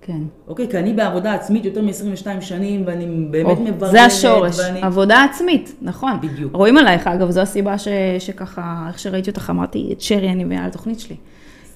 כן. 0.00 0.20
אוקיי, 0.48 0.68
כי 0.70 0.78
אני 0.78 0.92
בעבודה 0.92 1.34
עצמית 1.34 1.64
יותר 1.64 1.82
מ-22 1.82 2.40
שנים, 2.40 2.82
ואני 2.86 3.26
באמת 3.30 3.58
מברכת. 3.58 3.92
זה 3.92 4.02
השורש, 4.02 4.58
ואני... 4.58 4.82
עבודה 4.82 5.24
עצמית, 5.24 5.74
נכון. 5.82 6.12
בדיוק. 6.22 6.54
רואים 6.54 6.78
עלייך, 6.78 7.06
אגב, 7.06 7.30
זו 7.30 7.40
הסיבה 7.40 7.78
ש, 7.78 7.88
שככה, 8.18 8.84
איך 8.88 8.98
שראיתי 8.98 9.30
אותך, 9.30 9.50
אמרתי, 9.50 9.88
את 9.92 10.00
שרי 10.00 10.28
אני 10.28 10.44
מביאה 10.44 10.66
לתוכנית 10.66 11.00
שלי. 11.00 11.16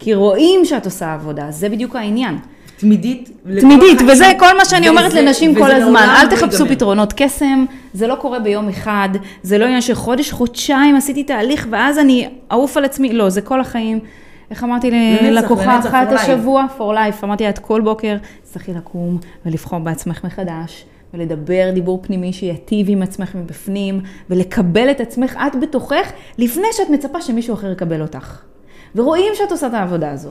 כי 0.00 0.14
רואים 0.14 0.64
שאת 0.64 0.84
עושה 0.84 1.14
עבודה, 1.14 1.46
זה 1.50 1.68
בדיוק 1.68 1.96
העניין. 1.96 2.38
תמידית. 2.76 3.30
תמידית, 3.60 3.98
וזה 4.08 4.32
כל 4.38 4.56
מה 4.56 4.64
שאני 4.64 4.88
אומרת 4.88 5.14
לנשים 5.14 5.54
כל 5.54 5.70
הזמן. 5.70 6.06
אל 6.20 6.36
תחפשו 6.36 6.66
פתרונות 6.66 7.12
קסם, 7.16 7.64
זה 7.94 8.06
לא 8.06 8.14
קורה 8.14 8.38
ביום 8.38 8.68
אחד, 8.68 9.08
זה 9.42 9.58
לא 9.58 9.64
עניין 9.64 9.80
של 9.80 9.94
חודש, 9.94 10.32
חודשיים 10.32 10.96
עשיתי 10.96 11.24
תהליך 11.24 11.66
ואז 11.70 11.98
אני 11.98 12.28
אעוף 12.52 12.76
על 12.76 12.84
עצמי, 12.84 13.12
לא, 13.12 13.28
זה 13.28 13.40
כל 13.40 13.60
החיים. 13.60 13.98
איך 14.50 14.64
אמרתי 14.64 14.90
ללקוחה 15.22 15.78
אחת 15.78 16.12
השבוע? 16.12 16.66
for 16.78 16.80
life. 16.80 17.24
אמרתי 17.24 17.44
לה, 17.44 17.50
את 17.50 17.58
כל 17.58 17.80
בוקר 17.80 18.16
צריכי 18.42 18.72
לקום 18.72 19.18
ולבחור 19.46 19.78
בעצמך 19.78 20.24
מחדש, 20.24 20.84
ולדבר 21.14 21.70
דיבור 21.74 22.00
פנימי 22.02 22.32
שיטיב 22.32 22.86
עם 22.90 23.02
עצמך 23.02 23.34
מבפנים, 23.34 24.00
ולקבל 24.30 24.90
את 24.90 25.00
עצמך 25.00 25.38
את 25.46 25.60
בתוכך, 25.60 26.12
לפני 26.38 26.66
שאת 26.72 26.90
מצפה 26.90 27.22
שמישהו 27.22 27.54
אחר 27.54 27.72
יקבל 27.72 28.02
אותך. 28.02 28.40
ורואים 28.94 29.32
שאת 29.34 29.50
עושה 29.52 29.66
את 29.66 29.74
העבודה 29.74 30.10
הזו. 30.10 30.30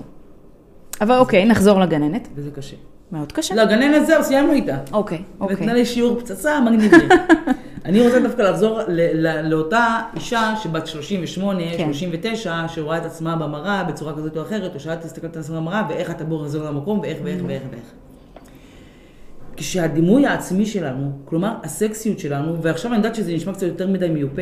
אבל 1.02 1.18
אוקיי, 1.18 1.46
נחזור 1.46 1.80
לגננת. 1.80 2.28
וזה 2.36 2.52
קשה. 2.52 2.76
מאוד 3.12 3.32
קשה. 3.32 3.56
לא, 3.56 3.66
גננת 3.66 4.08
זהו, 4.08 4.24
סיימנו 4.24 4.54
איתה. 4.54 4.78
אוקיי, 4.92 5.22
אוקיי. 5.40 5.56
נתנה 5.56 5.74
לי 5.74 5.86
שיעור 5.86 6.20
פצצה 6.20 6.60
מגניבי. 6.60 6.98
אני 7.86 8.02
רוצה 8.02 8.20
דווקא 8.20 8.42
לחזור 8.42 8.80
לאותה 9.44 10.00
אישה 10.16 10.54
שבת 10.64 10.88
38, 10.88 11.62
כן. 11.78 11.86
39, 11.86 12.68
שרואה 12.68 12.98
את 12.98 13.06
עצמה 13.06 13.36
במראה 13.36 13.84
בצורה 13.84 14.16
כזאת 14.16 14.38
או 14.38 14.42
אחרת, 14.42 14.76
או 14.76 14.80
שאת 14.80 15.02
תסתכלת 15.02 15.36
על 15.36 15.42
עצמה 15.42 15.60
במראה, 15.60 15.84
ואיך 15.90 16.10
הטבור 16.10 16.44
יחזור 16.44 16.64
למקום, 16.64 17.00
ואיך 17.00 17.18
ואיך 17.24 17.42
ואיך 17.48 17.64
ואיך. 17.72 17.84
כשהדימוי 19.56 20.26
העצמי 20.26 20.66
שלנו, 20.66 21.12
כלומר 21.26 21.54
הסקסיות 21.64 22.20
שלנו, 22.20 22.62
ועכשיו 22.62 22.92
אני 22.92 22.98
יודעת 22.98 23.16
שזה 23.16 23.34
נשמע 23.34 23.54
קצת 23.54 23.68
יותר 23.68 23.88
מדי 23.88 24.10
מיופה, 24.10 24.42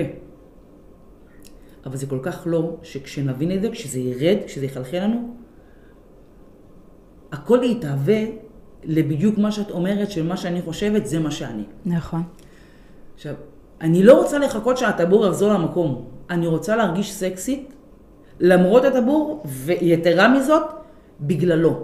אבל 1.88 1.98
זה 1.98 2.08
כל 2.08 2.20
כך 2.22 2.44
לא, 2.46 2.76
שכשנבין 2.84 3.52
את 3.52 3.62
זה, 3.62 3.70
כשזה 3.70 4.00
ירד, 4.00 4.38
כשזה 4.46 4.66
יחלחל 4.66 5.00
לנו, 5.00 5.30
הכל 7.32 7.60
יתהווה 7.64 8.24
לבדיוק 8.84 9.38
מה 9.38 9.52
שאת 9.52 9.72
אומרת, 9.72 10.12
של 10.12 10.28
מה 10.28 10.38
שאני 10.38 10.62
חושבת, 10.62 11.08
זה 11.08 11.20
מה 11.20 11.32
שאני. 11.32 11.64
נכון. 11.86 12.24
עכשיו, 13.16 13.34
אני 13.82 14.04
לא 14.04 14.22
רוצה 14.22 14.40
לחכות 14.40 14.78
שהטבור 14.78 15.28
יחזור 15.28 15.54
למקום. 15.54 16.06
אני 16.30 16.48
רוצה 16.48 16.76
להרגיש 16.76 17.14
סקסית, 17.14 17.74
למרות 18.40 18.84
הטבור, 18.86 19.44
ויתרה 19.46 20.28
מזאת, 20.28 20.64
בגללו. 21.22 21.84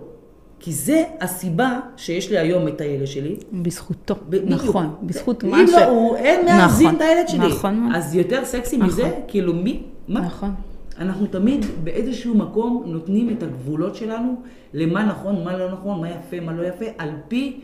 כי 0.60 0.74
זה 0.74 1.04
הסיבה 1.22 1.80
שיש 1.98 2.32
לי 2.32 2.38
היום 2.38 2.68
את 2.68 2.82
הילד 2.82 3.08
שלי. 3.08 3.36
בזכותו, 3.54 4.16
ב- 4.30 4.36
נכון, 4.46 4.96
בזכות 5.04 5.44
מה 5.44 5.58
ש... 5.68 5.70
אם 5.70 5.80
לא 5.80 5.86
הוא, 5.86 6.16
אין 6.16 6.46
מאזין 6.46 6.88
נכון, 6.88 6.96
את 6.96 7.02
הילד 7.02 7.28
שלי. 7.28 7.48
נכון. 7.48 7.92
אז 7.96 8.16
יותר 8.16 8.46
סקסי 8.46 8.78
נכון. 8.78 8.90
מזה, 8.90 9.12
כאילו 9.28 9.54
מי? 9.54 9.84
מה? 10.08 10.22
נכון. 10.22 10.52
אנחנו 11.00 11.28
תמיד 11.28 11.66
באיזשהו 11.84 12.36
מקום 12.36 12.84
נותנים 12.86 13.30
את 13.30 13.44
הגבולות 13.44 13.96
שלנו 13.96 14.36
למה 14.74 15.06
נכון, 15.06 15.44
מה 15.44 15.58
לא 15.58 15.72
נכון, 15.72 16.02
מה 16.02 16.10
יפה, 16.10 16.40
מה 16.40 16.54
לא 16.54 16.68
יפה, 16.68 16.86
על 16.98 17.10
פי, 17.28 17.60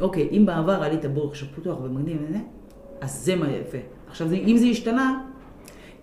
אוקיי, 0.00 0.28
אם 0.32 0.46
בעבר 0.46 0.82
היה 0.82 0.92
לי 0.92 0.98
את 0.98 1.04
הבור 1.04 1.28
עכשיו 1.28 1.48
פתוח 1.54 1.78
ומגניב 1.82 2.16
וזה, 2.28 2.38
אז 3.00 3.24
זה 3.24 3.36
מה 3.36 3.50
יפה. 3.50 3.78
עכשיו, 4.08 4.32
אם 4.32 4.56
זה 4.56 4.66
השתנה, 4.66 5.20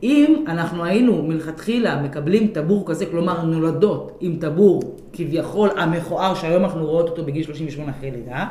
אם 0.04 0.46
אנחנו 0.48 0.84
היינו 0.84 1.24
מלכתחילה 1.24 2.02
מקבלים 2.02 2.48
טבור 2.48 2.84
כזה, 2.88 3.06
כלומר 3.06 3.46
נולדות 3.46 4.18
עם 4.20 4.38
טבור 4.40 4.82
כביכול 5.14 5.70
המכוער 5.78 6.36
שהיום 6.36 6.64
אנחנו 6.64 6.86
רואות 6.86 7.10
אותו 7.10 7.26
בגיל 7.26 7.44
38 7.44 7.92
אחרי 7.92 8.12
לידה, 8.12 8.48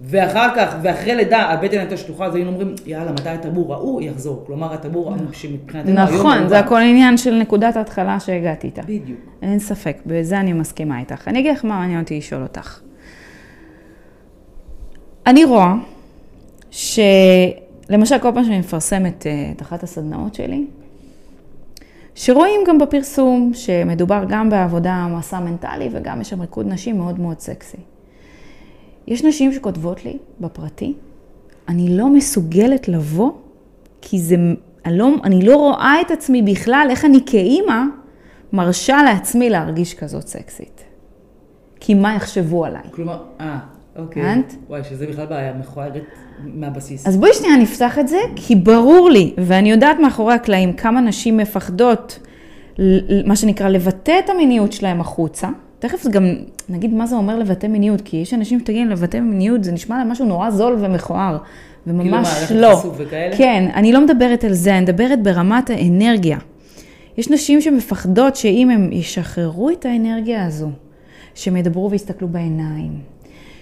ואחר 0.00 0.48
כך, 0.56 0.76
ואחרי 0.82 1.14
לידה 1.14 1.38
הבטן 1.38 1.78
הייתה 1.78 1.96
שטוחה, 1.96 2.26
אז 2.26 2.34
היינו 2.34 2.50
אומרים, 2.50 2.74
יאללה, 2.86 3.12
מתי 3.12 3.28
הטבור 3.28 3.74
ההוא 3.74 4.02
יחזור? 4.02 4.42
כלומר, 4.46 4.72
הטבור 4.72 5.14
שמבחינתנו 5.32 6.00
היום... 6.00 6.14
נכון, 6.14 6.48
זה 6.48 6.58
הכל 6.58 6.80
עניין 6.80 7.16
של 7.16 7.34
נקודת 7.34 7.76
ההתחלה 7.76 8.20
שהגעתי 8.20 8.66
איתה. 8.66 8.82
בדיוק. 8.82 9.20
אין 9.42 9.58
ספק, 9.58 9.96
בזה 10.06 10.40
אני 10.40 10.52
מסכימה 10.52 11.00
איתך. 11.00 11.28
אני 11.28 11.38
אגיד 11.38 11.52
לך 11.52 11.64
מה 11.64 11.78
מעניין 11.78 12.00
אותי 12.00 12.18
לשאול 12.18 12.42
אותך. 12.42 12.80
אני 15.26 15.44
רואה 15.44 15.74
שלמשל 16.70 18.18
כל 18.18 18.32
פעם 18.34 18.44
שאני 18.44 18.58
מפרסמת 18.58 19.26
אה, 19.26 19.52
את 19.56 19.62
אחת 19.62 19.82
הסדנאות 19.82 20.34
שלי, 20.34 20.66
שרואים 22.14 22.60
גם 22.66 22.78
בפרסום 22.78 23.50
שמדובר 23.54 24.24
גם 24.28 24.50
בעבודה 24.50 25.06
מסע 25.10 25.40
מנטלי 25.40 25.88
וגם 25.92 26.20
יש 26.20 26.30
שם 26.30 26.40
ריקוד 26.40 26.66
נשים 26.68 26.98
מאוד 26.98 27.20
מאוד 27.20 27.40
סקסי. 27.40 27.76
יש 29.06 29.24
נשים 29.24 29.52
שכותבות 29.52 30.04
לי 30.04 30.18
בפרטי, 30.40 30.94
אני 31.68 31.96
לא 31.96 32.08
מסוגלת 32.08 32.88
לבוא, 32.88 33.32
כי 34.00 34.18
זה, 34.18 34.36
אני 34.84 34.98
לא, 34.98 35.08
אני 35.24 35.46
לא 35.46 35.56
רואה 35.56 36.00
את 36.00 36.10
עצמי 36.10 36.42
בכלל, 36.42 36.86
איך 36.90 37.04
אני 37.04 37.18
כאימא 37.26 37.82
מרשה 38.52 39.02
לעצמי 39.02 39.50
להרגיש 39.50 39.94
כזאת 39.94 40.28
סקסית. 40.28 40.84
כי 41.80 41.94
מה 41.94 42.14
יחשבו 42.14 42.64
עליי? 42.64 42.82
כלומר, 42.90 43.22
אה, 43.40 43.58
אוקיי. 43.96 44.22
הבנת? 44.22 44.56
וואי, 44.68 44.84
שזה 44.84 45.06
בכלל 45.06 45.26
בעיה 45.26 45.54
מכוערת 45.54 46.04
מהבסיס. 46.44 47.06
אז 47.06 47.16
בואי 47.16 47.32
שנייה 47.32 47.56
נפתח 47.56 47.98
את 47.98 48.08
זה, 48.08 48.18
כי 48.36 48.54
ברור 48.54 49.10
לי, 49.10 49.34
ואני 49.38 49.70
יודעת 49.70 49.96
מאחורי 49.98 50.34
הקלעים 50.34 50.72
כמה 50.72 51.00
נשים 51.00 51.36
מפחדות, 51.36 52.18
מה 53.26 53.36
שנקרא, 53.36 53.68
לבטא 53.68 54.18
את 54.24 54.30
המיניות 54.30 54.72
שלהם 54.72 55.00
החוצה. 55.00 55.48
תכף 55.88 56.06
גם 56.06 56.26
נגיד 56.68 56.94
מה 56.94 57.06
זה 57.06 57.16
אומר 57.16 57.38
לבטא 57.38 57.66
מיניות, 57.66 58.00
כי 58.00 58.16
יש 58.16 58.34
אנשים 58.34 58.60
שתגידו 58.60 58.90
לבטא 58.90 59.16
מיניות, 59.16 59.64
זה 59.64 59.72
נשמע 59.72 59.98
להם 59.98 60.08
משהו 60.08 60.24
נורא 60.24 60.50
זול 60.50 60.76
ומכוער, 60.80 61.38
וממש 61.86 62.28
כאילו 62.46 62.60
לא. 62.60 62.76
חשוף 62.76 62.94
וכאלה? 62.98 63.36
כן, 63.36 63.70
אני 63.74 63.92
לא 63.92 64.00
מדברת 64.04 64.44
על 64.44 64.52
זה, 64.52 64.72
אני 64.72 64.80
מדברת 64.80 65.22
ברמת 65.22 65.70
האנרגיה. 65.70 66.38
יש 67.18 67.30
נשים 67.30 67.60
שמפחדות 67.60 68.36
שאם 68.36 68.70
הם 68.70 68.92
ישחררו 68.92 69.70
את 69.70 69.84
האנרגיה 69.84 70.46
הזו, 70.46 70.70
שהם 71.34 71.56
ידברו 71.56 71.90
ויסתכלו 71.90 72.28
בעיניים, 72.28 72.92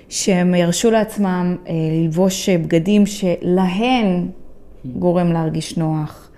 שהם 0.08 0.54
ירשו 0.54 0.90
לעצמם 0.90 1.56
אה, 1.68 1.72
ללבוש 2.02 2.48
בגדים 2.48 3.06
שלהן 3.06 4.26
גורם 4.84 5.32
להרגיש 5.32 5.76
נוח. 5.76 6.30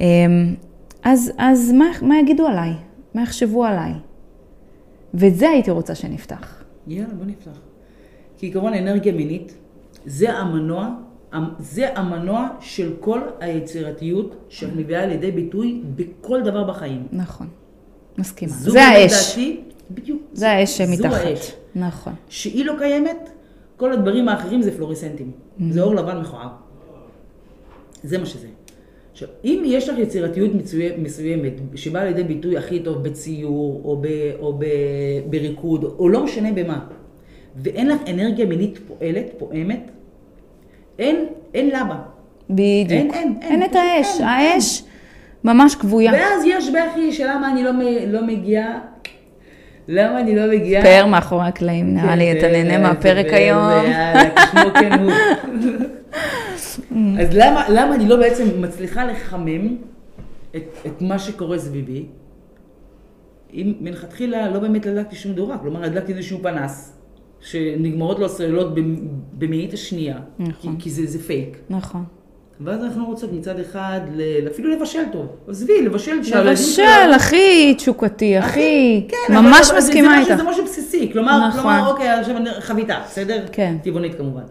אה, 0.00 0.06
אז, 1.02 1.32
אז 1.38 1.72
מה, 1.72 1.86
מה 2.02 2.18
יגידו 2.18 2.46
עליי? 2.46 2.72
מה 3.14 3.22
יחשבו 3.22 3.64
עליי? 3.64 3.92
ואת 5.14 5.34
זה 5.34 5.48
הייתי 5.48 5.70
רוצה 5.70 5.94
שנפתח. 5.94 6.62
יאללה, 6.86 7.14
בוא 7.14 7.24
נפתח. 7.24 7.58
כי 8.38 8.46
עיקרון 8.46 8.74
אנרגיה 8.74 9.12
מינית, 9.12 9.54
זה 10.06 10.32
המנוע, 10.32 10.94
זה 11.58 11.98
המנוע 11.98 12.48
של 12.60 12.92
כל 13.00 13.20
היצירתיות 13.40 14.36
שאת 14.48 14.68
מביאה 14.76 15.06
לידי 15.06 15.30
ביטוי 15.30 15.82
בכל 15.96 16.42
דבר 16.42 16.64
בחיים. 16.64 17.06
נכון, 17.12 17.48
מסכימה. 18.18 18.52
זה 18.52 18.82
האש. 18.82 19.28
דעתי, 19.30 19.60
בדיוק. 19.90 20.22
זה 20.32 20.50
האש 20.50 20.78
שמתחת. 20.78 21.10
זו 21.10 21.16
האש. 21.16 21.52
נכון. 21.74 22.12
שהיא 22.28 22.64
לא 22.64 22.74
קיימת, 22.78 23.30
כל 23.76 23.92
הדברים 23.92 24.28
האחרים 24.28 24.62
זה 24.62 24.76
פלוריסנטים. 24.76 25.30
Mm-hmm. 25.30 25.62
זה 25.70 25.82
אור 25.82 25.94
לבן 25.94 26.20
מכוער. 26.20 26.48
זה 28.02 28.18
מה 28.18 28.26
שזה. 28.26 28.48
עכשיו, 29.14 29.28
אם 29.44 29.62
יש 29.66 29.88
לך 29.88 29.98
יצירתיות 29.98 30.50
מסוימת 30.98 31.52
שבאה 31.74 32.04
לידי 32.04 32.22
ביטוי 32.22 32.58
הכי 32.58 32.80
טוב 32.80 33.02
בציור 33.02 33.80
או, 33.84 33.96
ב, 34.00 34.06
או 34.40 34.52
ב, 34.58 34.64
בריקוד, 35.26 35.84
או 35.98 36.08
לא 36.08 36.24
משנה 36.24 36.52
במה, 36.52 36.78
ואין 37.56 37.88
לך 37.88 38.00
אנרגיה 38.10 38.46
מינית 38.46 38.78
פועלת, 38.88 39.26
פועמת, 39.38 39.90
אין, 40.98 41.26
אין 41.54 41.68
לבה. 41.68 41.96
בדיוק. 42.50 42.90
אין, 42.90 43.10
אין, 43.10 43.34
אין. 43.42 43.52
אין 43.52 43.62
את 43.62 43.76
האש, 43.76 44.20
אין, 44.20 44.28
האש 44.28 44.82
אין. 44.82 44.90
ממש 45.44 45.74
כבויה. 45.74 46.12
ואז 46.12 46.44
יש 46.46 46.70
בכי 46.70 47.12
שלמה 47.12 47.52
אני 47.52 47.62
לא, 47.62 47.70
לא 48.06 48.26
מגיעה 48.26 48.78
למה 49.88 50.20
אני 50.20 50.36
לא 50.36 50.52
מגיעה? 50.52 50.82
פאר 50.82 51.06
מאחורי 51.06 51.46
הקלעים, 51.46 51.94
נראה 51.94 52.16
לי, 52.16 52.32
אתה 52.32 52.48
נהנה 52.48 52.78
מהפרק 52.78 53.26
היום. 53.32 53.70
יאללה, 53.70 54.30
כשמו 54.36 54.74
כן 54.74 54.92
הוא. 54.92 55.12
אז 57.20 57.28
למה, 57.32 57.64
למה 57.68 57.94
אני 57.94 58.08
לא 58.08 58.16
בעצם 58.16 58.44
מצליחה 58.62 59.04
לחמם 59.04 59.76
את, 60.56 60.62
את 60.86 61.02
מה 61.02 61.18
שקורה 61.18 61.58
סביבי, 61.58 62.06
אם 63.52 63.72
מלכתחילה 63.80 64.50
לא 64.50 64.58
באמת 64.58 64.86
הדלקתי 64.86 65.16
שום 65.16 65.32
דורה, 65.32 65.58
כלומר 65.58 65.84
הדלקתי 65.84 66.12
איזשהו 66.12 66.38
פנס, 66.42 66.92
שנגמרות 67.40 68.18
לו 68.18 68.26
הסוללות 68.26 68.74
במאית 69.38 69.72
השנייה, 69.72 70.18
נכון. 70.38 70.76
כי, 70.76 70.82
כי 70.82 70.90
זה, 70.90 71.06
זה 71.06 71.18
פייק. 71.18 71.56
נכון. 71.70 72.04
ואז 72.60 72.84
אנחנו 72.84 73.06
רוצות 73.06 73.32
מצד 73.32 73.60
אחד, 73.60 74.00
אפילו 74.50 74.70
לבשל 74.70 75.02
טוב. 75.12 75.26
עזבי, 75.48 75.82
לבשל 75.82 76.12
לבשל, 76.34 77.12
הכי 77.16 77.74
תשוקתי, 77.74 78.36
הכי... 78.36 79.06
כן, 79.08 79.34
ממש 79.34 79.70
מסכימה 79.78 80.20
איתך. 80.20 80.34
זה 80.36 80.42
משהו 80.42 80.64
בסיסי, 80.64 81.12
כלומר, 81.12 81.48
נכון. 81.48 81.60
כלומר, 81.60 81.90
אוקיי, 81.90 82.08
עכשיו 82.08 82.36
חביתה, 82.60 83.00
בסדר? 83.06 83.44
כן. 83.52 83.76
טבעונית 83.82 84.14
כמובן. 84.14 84.42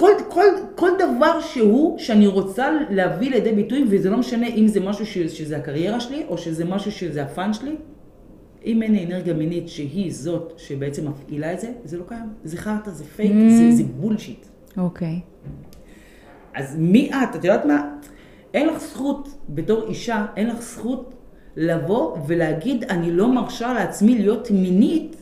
כל, 0.00 0.12
כל, 0.28 0.44
כל 0.74 0.90
דבר 0.98 1.40
שהוא, 1.40 1.98
שאני 1.98 2.26
רוצה 2.26 2.70
להביא 2.90 3.30
לידי 3.30 3.52
ביטוי, 3.52 3.84
וזה 3.90 4.10
לא 4.10 4.16
משנה 4.16 4.46
אם 4.46 4.68
זה 4.68 4.80
משהו 4.80 5.06
ש, 5.06 5.18
שזה 5.18 5.56
הקריירה 5.56 6.00
שלי, 6.00 6.24
או 6.28 6.38
שזה 6.38 6.64
משהו 6.64 6.92
שזה 6.92 7.22
ה 7.22 7.29
fun 7.29 7.52
שלי, 7.52 7.76
אם 8.64 8.82
אין 8.82 8.94
אנרגיה 9.06 9.34
מינית 9.34 9.68
שהיא 9.68 10.12
זאת 10.12 10.52
שבעצם 10.56 11.08
מפעילה 11.08 11.52
את 11.52 11.60
זה, 11.60 11.72
זה 11.84 11.98
לא 11.98 12.04
קיים. 12.08 12.26
זה 12.44 12.56
חרטא, 12.56 12.90
זה 12.90 13.04
fake, 13.04 13.32
mm. 13.32 13.50
זה, 13.50 13.76
זה 13.76 13.82
bullshit. 13.84 14.46
אוקיי. 14.76 15.20
אז 16.54 16.76
מי 16.78 17.10
את? 17.10 17.36
את 17.36 17.44
יודעת 17.44 17.64
מה? 17.64 17.96
אין 18.54 18.68
לך 18.68 18.80
זכות, 18.80 19.28
בתור 19.48 19.88
אישה, 19.88 20.26
אין 20.36 20.46
לך 20.46 20.62
זכות 20.62 21.14
לבוא 21.56 22.16
ולהגיד, 22.26 22.84
אני 22.84 23.10
לא 23.10 23.34
מרשה 23.34 23.72
לעצמי 23.72 24.18
להיות 24.18 24.50
מינית 24.50 25.16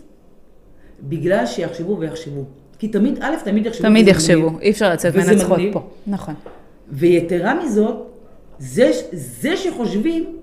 בגלל 1.02 1.46
שיחשבו 1.46 1.98
ויחשבו. 1.98 2.44
כי 2.78 2.88
תמיד, 2.88 3.18
א', 3.20 3.34
תמיד 3.44 3.66
יחשבו. 3.66 3.82
תמיד 3.82 4.08
יחשבו, 4.08 4.58
אי 4.60 4.70
אפשר 4.70 4.92
לצאת 4.92 5.16
מנצחות 5.16 5.60
פה. 5.72 5.88
נכון. 6.06 6.34
ויתרה 6.90 7.64
מזאת, 7.64 8.06
זה, 8.58 8.90
זה 9.12 9.56
שחושבים, 9.56 10.36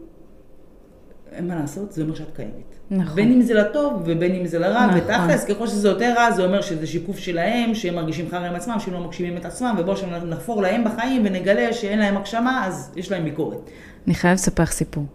אין 1.32 1.48
מה 1.48 1.56
לעשות, 1.56 1.92
זה 1.92 2.02
אומר 2.02 2.16
שאת 2.16 2.36
קיימת. 2.36 2.76
נכון. 2.92 3.16
בין 3.16 3.32
אם 3.32 3.42
זה 3.42 3.54
לטוב 3.54 4.02
ובין 4.06 4.36
אם 4.36 4.46
זה 4.46 4.60
לרע, 4.60 4.86
נכון. 4.86 5.00
ותכלס, 5.00 5.46
ככל 5.46 5.68
שזה 5.68 5.88
יותר 5.88 6.14
רע, 6.18 6.32
זה 6.32 6.46
אומר 6.46 6.62
שזה 6.62 6.88
שיקוף 6.88 7.18
שלהם, 7.18 7.76
שהם 7.76 7.96
מרגישים 7.96 8.30
חרא 8.30 8.48
עם 8.48 8.56
עצמם, 8.56 8.80
שהם 8.80 8.94
לא 8.94 9.00
מגשימים 9.00 9.38
את 9.38 9.46
עצמם, 9.46 9.76
ובואו 9.78 9.98
שנחפור 9.98 10.62
להם 10.62 10.84
בחיים 10.84 11.22
ונגלה 11.26 11.74
שאין 11.74 12.00
להם 12.00 12.18
הגשמה, 12.18 12.66
אז 12.68 12.92
יש 12.96 13.12
להם 13.12 13.24
ביקורת. 13.24 13.70
אני 14.08 14.16
חייבת 14.16 14.40
לספר 14.40 14.64
לך 14.64 14.72
סיפור. 14.72 15.06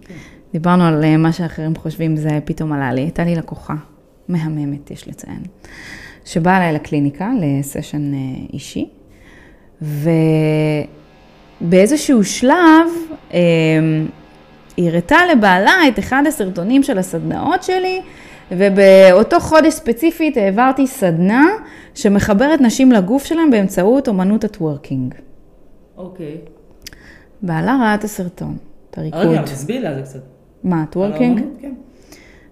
כן. 0.00 0.14
דיברנו 0.52 0.84
על 0.84 1.04
אה, 1.04 1.16
מה 1.16 1.32
שאחרים 1.32 1.76
חושבים, 1.76 2.16
זה 2.16 2.38
פתאום 2.44 2.72
עלה 2.72 2.92
לי. 2.92 3.00
הייתה 3.00 3.24
לי 3.24 3.34
לקוחה 3.34 3.74
מהממת, 4.28 4.90
יש 4.90 5.08
לציין, 5.08 5.42
שבאה 6.24 6.56
אליי 6.56 6.72
לקליניקה, 6.72 7.30
לסשן 7.40 8.12
אישי, 8.52 8.88
ובאיזשהו 11.60 12.24
שלב 12.24 12.88
היא 14.76 14.88
הראתה 14.90 15.16
לבעלה 15.32 15.72
את 15.88 15.98
אחד 15.98 16.22
הסרטונים 16.26 16.82
של 16.82 16.98
הסדנאות 16.98 17.62
שלי, 17.62 18.00
ובאותו 18.52 19.40
חודש 19.40 19.74
ספציפית 19.74 20.36
העברתי 20.36 20.86
סדנה 20.86 21.46
שמחברת 21.94 22.60
נשים 22.60 22.92
לגוף 22.92 23.24
שלהם 23.24 23.50
באמצעות 23.50 24.08
אומנות 24.08 24.44
הטוורקינג. 24.44 25.14
אוקיי. 25.96 26.36
בעלה 27.42 27.76
ראה 27.80 27.94
את 27.94 28.04
הסרטון, 28.04 28.56
את 28.90 28.98
הריקוד. 28.98 29.20
רגע, 29.20 29.42
תסביר 29.42 29.82
לה 29.82 29.94
זה 29.94 30.02
קצת. 30.02 30.20
מה, 30.64 30.84
טוורקינג? 30.90 31.40
כן. 31.60 31.72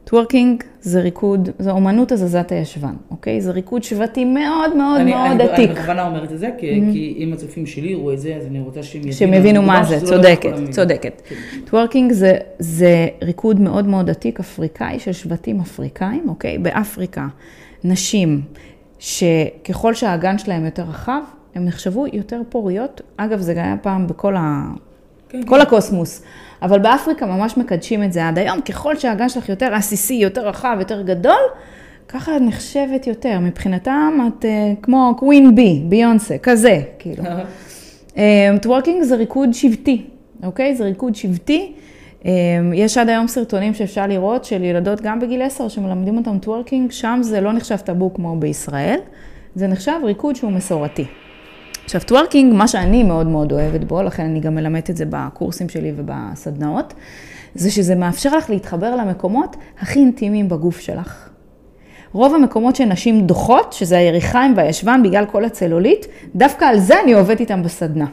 טוורקינג 0.08 0.62
זה 0.80 1.00
ריקוד, 1.00 1.48
זה 1.58 1.70
אומנות 1.70 2.12
הזזת 2.12 2.52
הישבן, 2.52 2.94
אוקיי? 3.10 3.40
זה 3.40 3.50
ריקוד 3.50 3.82
שבטי 3.82 4.24
מאוד 4.24 4.76
מאוד 4.76 5.00
אני, 5.00 5.14
מאוד 5.14 5.40
אני, 5.40 5.42
עתיק. 5.44 5.70
אני 5.70 5.78
בכוונה 5.78 6.06
אומרת 6.06 6.32
את 6.32 6.38
זה, 6.38 6.50
כי, 6.58 6.70
mm-hmm. 6.70 6.92
כי 6.92 7.14
אם 7.18 7.32
הצופים 7.32 7.66
שלי 7.66 7.88
יראו 7.88 8.12
את 8.12 8.20
זה, 8.20 8.36
אז 8.36 8.46
אני 8.46 8.60
רוצה 8.60 8.82
שהם 8.82 9.00
יבינו. 9.00 9.16
שהם 9.16 9.34
יבינו 9.34 9.62
מה 9.62 9.84
זה, 9.84 9.98
לא 10.02 10.06
צודקת, 10.06 10.50
צודקת. 10.70 11.22
כן. 11.28 11.34
טוורקינג 11.64 12.12
זה, 12.12 12.34
זה 12.58 13.08
ריקוד 13.22 13.60
מאוד 13.60 13.86
מאוד 13.86 14.10
עתיק 14.10 14.40
אפריקאי 14.40 14.98
של 14.98 15.12
שבטים 15.12 15.60
אפריקאים, 15.60 16.28
אוקיי? 16.28 16.58
באפריקה, 16.58 17.26
נשים 17.84 18.40
שככל 18.98 19.94
שהאגן 19.94 20.38
שלהם 20.38 20.64
יותר 20.64 20.82
רחב, 20.82 21.20
הן 21.54 21.64
נחשבו 21.64 22.06
יותר 22.12 22.40
פוריות. 22.48 23.00
אגב, 23.16 23.40
זה 23.40 23.52
היה 23.52 23.76
פעם 23.82 24.06
בכל 24.06 24.36
ה... 24.36 24.62
כן, 25.28 25.42
כל 25.46 25.56
כן. 25.56 25.60
הקוסמוס. 25.60 26.22
אבל 26.62 26.78
באפריקה 26.78 27.26
ממש 27.26 27.56
מקדשים 27.56 28.04
את 28.04 28.12
זה 28.12 28.28
עד 28.28 28.38
היום, 28.38 28.60
ככל 28.60 28.96
שהאגן 28.96 29.28
שלך 29.28 29.48
יותר 29.48 29.74
עסיסי, 29.74 30.14
יותר 30.14 30.48
רחב, 30.48 30.76
יותר 30.78 31.02
גדול, 31.02 31.40
ככה 32.08 32.36
את 32.36 32.42
נחשבת 32.42 33.06
יותר. 33.06 33.38
מבחינתם 33.40 34.18
את 34.28 34.44
uh, 34.44 34.48
כמו 34.82 35.14
Queen 35.18 35.54
B, 35.54 35.82
ביונסה, 35.88 36.38
כזה, 36.38 36.80
כאילו. 36.98 37.24
טוורקינג 38.62 39.02
um, 39.02 39.04
זה 39.04 39.16
ריקוד 39.16 39.54
שבטי, 39.54 40.04
אוקיי? 40.42 40.74
זה 40.74 40.84
ריקוד 40.84 41.14
שבטי. 41.14 41.72
Um, 42.22 42.26
יש 42.74 42.98
עד 42.98 43.08
היום 43.08 43.28
סרטונים 43.28 43.74
שאפשר 43.74 44.06
לראות 44.06 44.44
של 44.44 44.64
ילדות 44.64 45.00
גם 45.00 45.20
בגיל 45.20 45.42
10 45.42 45.68
שמלמדים 45.68 46.16
אותם 46.16 46.38
טוורקינג, 46.38 46.90
שם 46.90 47.18
זה 47.22 47.40
לא 47.40 47.52
נחשב 47.52 47.76
טאבו 47.76 48.14
כמו 48.14 48.36
בישראל, 48.36 48.98
זה 49.54 49.66
נחשב 49.66 50.00
ריקוד 50.04 50.36
שהוא 50.36 50.52
מסורתי. 50.52 51.04
עכשיו, 51.88 52.00
טוורקינג, 52.07 52.54
מה 52.54 52.68
שאני 52.68 53.02
מאוד 53.02 53.26
מאוד 53.26 53.52
אוהבת 53.52 53.85
בו, 53.85 54.02
לכן 54.02 54.25
אני 54.25 54.40
גם 54.40 54.54
מלמדת 54.54 54.90
את 54.90 54.97
זה 54.97 55.04
בקורסים 55.11 55.68
שלי 55.68 55.92
ובסדנאות, 55.97 56.95
זה 57.54 57.71
שזה 57.71 57.95
מאפשר 57.95 58.37
לך 58.37 58.50
להתחבר 58.50 58.97
למקומות 58.97 59.57
הכי 59.80 59.99
אינטימיים 59.99 60.49
בגוף 60.49 60.80
שלך. 60.80 61.28
רוב 62.12 62.35
המקומות 62.35 62.76
שנשים 62.76 63.26
דוחות, 63.26 63.73
שזה 63.73 63.99
היריחיים 63.99 64.54
והישבן 64.57 65.00
בגלל 65.04 65.25
כל 65.26 65.45
הצלוליט, 65.44 66.06
דווקא 66.35 66.64
על 66.64 66.78
זה 66.78 67.00
אני 67.00 67.12
עובדת 67.12 67.40
איתם 67.40 67.62
בסדנה. 67.62 68.07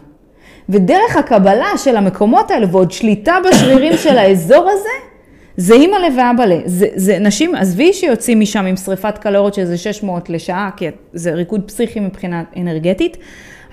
ודרך 0.69 1.15
הקבלה 1.17 1.77
של 1.77 1.97
המקומות 1.97 2.51
האלה 2.51 2.67
ועוד 2.71 2.91
שליטה 2.91 3.35
בשרירים 3.49 3.93
של 3.97 4.17
האזור 4.17 4.69
הזה, 4.69 5.05
זה 5.57 5.73
אימא'לה 5.73 6.07
ואבא'לה. 6.17 6.59
זה, 6.65 6.87
זה 6.95 7.19
נשים, 7.19 7.55
עזבי 7.55 7.93
שיוצאים 7.93 8.39
משם 8.39 8.65
עם 8.65 8.75
שריפת 8.75 9.17
קלוריות 9.17 9.53
שזה 9.53 9.77
600 9.77 10.29
לשעה, 10.29 10.69
כי 10.77 10.87
זה 11.13 11.33
ריקוד 11.33 11.61
פסיכי 11.67 11.99
מבחינה 11.99 12.43
אנרגטית, 12.57 13.17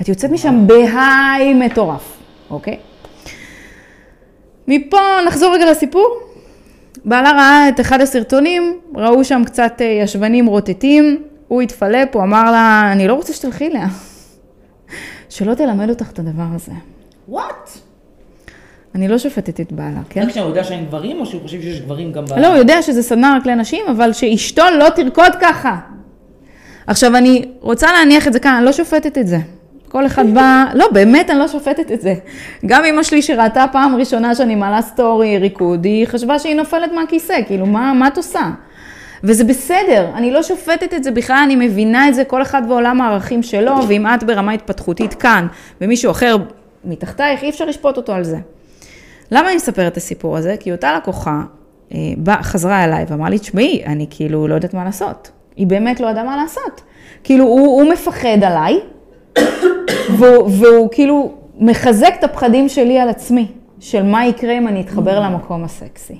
את 0.00 0.08
יוצאת 0.08 0.30
משם 0.30 0.66
בהיי 0.66 1.54
מטורף, 1.54 2.16
אוקיי? 2.50 2.76
מפה 4.68 4.98
נחזור 5.26 5.54
רגע 5.54 5.70
לסיפור. 5.70 6.18
בעלה 7.04 7.30
ראה 7.30 7.68
את 7.68 7.80
אחד 7.80 8.00
הסרטונים, 8.00 8.78
ראו 8.94 9.24
שם 9.24 9.42
קצת 9.46 9.72
אה, 9.80 9.86
ישבנים 9.86 10.46
רוטטים, 10.46 11.22
הוא 11.48 11.62
התפלפ, 11.62 12.08
הוא 12.16 12.22
אמר 12.22 12.50
לה, 12.50 12.88
אני 12.92 13.08
לא 13.08 13.14
רוצה 13.14 13.32
שתלכי 13.32 13.66
אליה. 13.66 13.86
שלא 15.28 15.54
תלמד 15.54 15.88
אותך 15.90 16.10
את 16.10 16.18
הדבר 16.18 16.46
הזה. 16.54 16.72
וואט? 17.28 17.70
אני 18.94 19.08
לא 19.08 19.18
שופטת 19.18 19.60
את 19.60 19.72
בעלה, 19.72 20.00
כן? 20.08 20.22
רק 20.22 20.30
שהוא 20.30 20.48
יודע 20.48 20.64
שהם 20.64 20.84
גברים, 20.84 21.20
או 21.20 21.26
שהוא 21.26 21.42
חושב 21.42 21.60
שיש 21.62 21.80
גברים 21.80 22.12
גם 22.12 22.24
בעלה? 22.24 22.42
לא, 22.42 22.46
הוא 22.46 22.56
יודע 22.56 22.82
שזה 22.82 23.02
סדנה 23.02 23.36
רק 23.40 23.46
לנשים, 23.46 23.84
אבל 23.90 24.12
שאשתו 24.12 24.62
לא 24.78 24.88
תרקוד 24.88 25.32
ככה. 25.40 25.78
עכשיו, 26.86 27.16
אני 27.16 27.44
רוצה 27.60 27.92
להניח 27.92 28.28
את 28.28 28.32
זה 28.32 28.40
כאן, 28.40 28.54
אני 28.54 28.64
לא 28.64 28.72
שופטת 28.72 29.18
את 29.18 29.26
זה. 29.26 29.38
כל 29.92 30.06
אחד 30.06 30.34
בא, 30.34 30.64
לא, 30.74 30.86
באמת, 30.92 31.30
אני 31.30 31.38
לא 31.38 31.48
שופטת 31.48 31.92
את 31.92 32.00
זה. 32.00 32.14
גם 32.66 32.84
אמא 32.84 33.02
שלי 33.02 33.22
שראתה 33.22 33.64
פעם 33.72 33.96
ראשונה 33.96 34.34
שאני 34.34 34.54
מעלה 34.54 34.82
סטורי 34.82 35.38
ריקוד, 35.38 35.84
היא 35.84 36.06
חשבה 36.06 36.38
שהיא 36.38 36.54
נופלת 36.54 36.92
מהכיסא, 36.92 37.34
כאילו, 37.46 37.66
מה, 37.66 37.92
מה 37.92 38.08
את 38.08 38.16
עושה? 38.16 38.50
וזה 39.24 39.44
בסדר, 39.44 40.10
אני 40.14 40.30
לא 40.30 40.42
שופטת 40.42 40.94
את 40.94 41.04
זה 41.04 41.10
בכלל, 41.10 41.40
אני 41.44 41.56
מבינה 41.56 42.08
את 42.08 42.14
זה, 42.14 42.24
כל 42.24 42.42
אחד 42.42 42.68
בעולם 42.68 43.00
הערכים 43.00 43.42
שלו, 43.42 43.74
ואם 43.88 44.06
את 44.06 44.24
ברמה 44.24 44.52
התפתחותית 44.52 45.14
כאן, 45.14 45.46
ומישהו 45.80 46.10
אחר 46.10 46.36
מתחתייך, 46.84 47.42
אי 47.42 47.50
אפשר 47.50 47.64
לשפוט 47.64 47.96
אותו 47.96 48.12
על 48.12 48.24
זה. 48.24 48.38
למה 49.30 49.48
אני 49.48 49.56
מספרת 49.56 49.92
את 49.92 49.96
הסיפור 49.96 50.36
הזה? 50.36 50.54
כי 50.60 50.72
אותה 50.72 50.96
לקוחה 50.96 51.40
אה, 51.94 51.98
בא, 52.16 52.42
חזרה 52.42 52.84
אליי 52.84 53.04
ואמרה 53.08 53.30
לי, 53.30 53.38
תשמעי, 53.38 53.82
אני 53.86 54.06
כאילו 54.10 54.48
לא 54.48 54.54
יודעת 54.54 54.74
מה 54.74 54.84
לעשות. 54.84 55.30
היא 55.56 55.66
באמת 55.66 56.00
לא 56.00 56.06
ידעה 56.06 56.24
מה 56.24 56.36
לעשות. 56.36 56.80
כאילו, 57.24 57.44
הוא, 57.44 57.82
הוא 57.82 57.92
מפחד 57.92 58.44
עליי, 58.44 58.80
והוא, 60.18 60.50
והוא 60.58 60.88
כאילו 60.92 61.32
מחזק 61.58 62.14
את 62.18 62.24
הפחדים 62.24 62.68
שלי 62.68 62.98
על 62.98 63.08
עצמי, 63.08 63.46
של 63.80 64.02
מה 64.02 64.26
יקרה 64.26 64.58
אם 64.58 64.68
אני 64.68 64.80
אתחבר 64.80 65.20
למקום 65.20 65.64
הסקסי. 65.64 66.16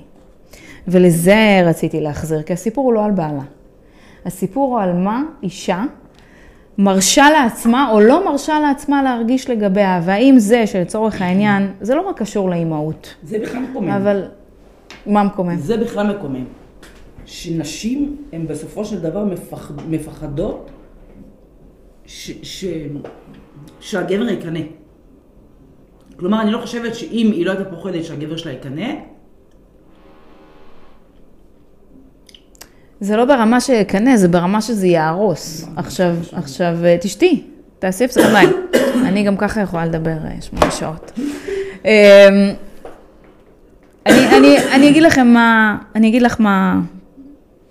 ולזה 0.87 1.61
רציתי 1.65 2.01
להחזיר, 2.01 2.41
כי 2.41 2.53
הסיפור 2.53 2.85
הוא 2.85 2.93
לא 2.93 3.05
על 3.05 3.11
בעלה. 3.11 3.43
הסיפור 4.25 4.73
הוא 4.73 4.81
על 4.81 4.93
מה 4.93 5.23
אישה 5.43 5.83
מרשה 6.77 7.29
לעצמה 7.29 7.91
או 7.91 7.99
לא 7.99 8.25
מרשה 8.25 8.59
לעצמה 8.59 9.03
להרגיש 9.03 9.49
לגביה, 9.49 10.01
והאם 10.03 10.35
זה 10.39 10.67
שלצורך 10.67 11.21
העניין, 11.21 11.71
זה 11.81 11.95
לא 11.95 12.01
רק 12.01 12.17
קשור 12.17 12.49
לאימהות. 12.49 13.15
זה 13.23 13.39
בכלל 13.39 13.59
מקומם. 13.59 13.89
אבל 13.89 14.25
מה 15.05 15.23
מקומם? 15.23 15.57
זה 15.57 15.77
בכלל 15.77 16.15
מקומם. 16.15 16.43
שנשים 17.25 18.17
הן 18.33 18.47
בסופו 18.47 18.85
של 18.85 18.99
דבר 18.99 19.25
מפח... 19.25 19.71
מפחדות 19.89 20.69
ש... 22.05 22.31
ש... 22.43 22.65
שהגבר 23.79 24.29
יקנא. 24.29 24.59
כלומר, 26.15 26.41
אני 26.41 26.51
לא 26.51 26.57
חושבת 26.57 26.95
שאם 26.95 27.31
היא 27.33 27.45
לא 27.45 27.51
הייתה 27.51 27.65
פוחדת 27.65 28.03
שהגבר 28.05 28.37
שלה 28.37 28.51
יקנא, 28.51 28.93
זה 33.03 33.17
לא 33.17 33.25
ברמה 33.25 33.61
שיקנא, 33.61 34.17
זה 34.17 34.27
ברמה 34.27 34.61
שזה 34.61 34.87
יהרוס. 34.87 35.65
עכשיו, 35.75 36.15
עכשיו, 36.31 36.77
אה, 36.85 36.97
תשתי, 37.01 37.43
תעשי 37.79 38.05
הפסקת 38.05 38.23
מים. 38.33 38.49
אני 39.07 39.23
גם 39.23 39.37
ככה 39.37 39.61
יכולה 39.61 39.85
לדבר 39.85 40.17
אה, 40.25 40.41
שמונה 40.41 40.71
שעות. 40.71 41.11
אמ, 41.85 41.91
אני, 44.05 44.37
אני, 44.37 44.57
אני 44.75 44.89
אגיד 44.89 45.03
לכם 45.03 45.27
מה, 45.27 45.77
אני 45.95 46.07
אגיד 46.07 46.21
לך 46.21 46.41
מה, 46.41 46.79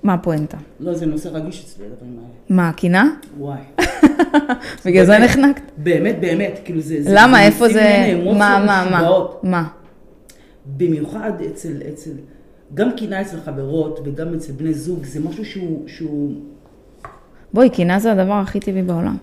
מה 0.02 0.14
הפואנטה. 0.14 0.56
לא, 0.80 0.94
זה 0.94 1.06
נושא 1.06 1.28
רגיש 1.28 1.64
אצלי, 1.64 1.84
הדברים 1.86 2.18
האלה. 2.18 2.28
מה, 2.48 2.72
קינה? 2.72 3.10
וואי. 3.38 3.60
בגלל 4.84 5.06
זה 5.06 5.18
נחנקת? 5.18 5.62
באמת, 5.76 6.20
באמת, 6.20 6.60
כאילו 6.64 6.80
זה... 6.80 6.98
למה, 7.06 7.42
איפה 7.46 7.68
זה, 7.68 8.14
מה, 8.24 8.64
מה, 8.66 8.88
מה? 8.90 9.26
מה? 9.42 9.68
במיוחד 10.76 11.32
אצל, 11.50 11.82
אצל... 11.92 12.10
גם 12.74 12.90
קינה 12.96 13.20
אצל 13.20 13.40
חברות 13.40 14.00
וגם 14.04 14.34
אצל 14.34 14.52
בני 14.52 14.74
זוג, 14.74 15.04
זה 15.04 15.20
משהו 15.20 15.44
שהוא... 15.44 15.88
שהוא... 15.88 16.32
בואי, 17.52 17.70
קנאה 17.70 17.98
זה 17.98 18.12
הדבר 18.12 18.32
הכי 18.32 18.60
טבעי 18.60 18.82
בעולם. 18.82 19.16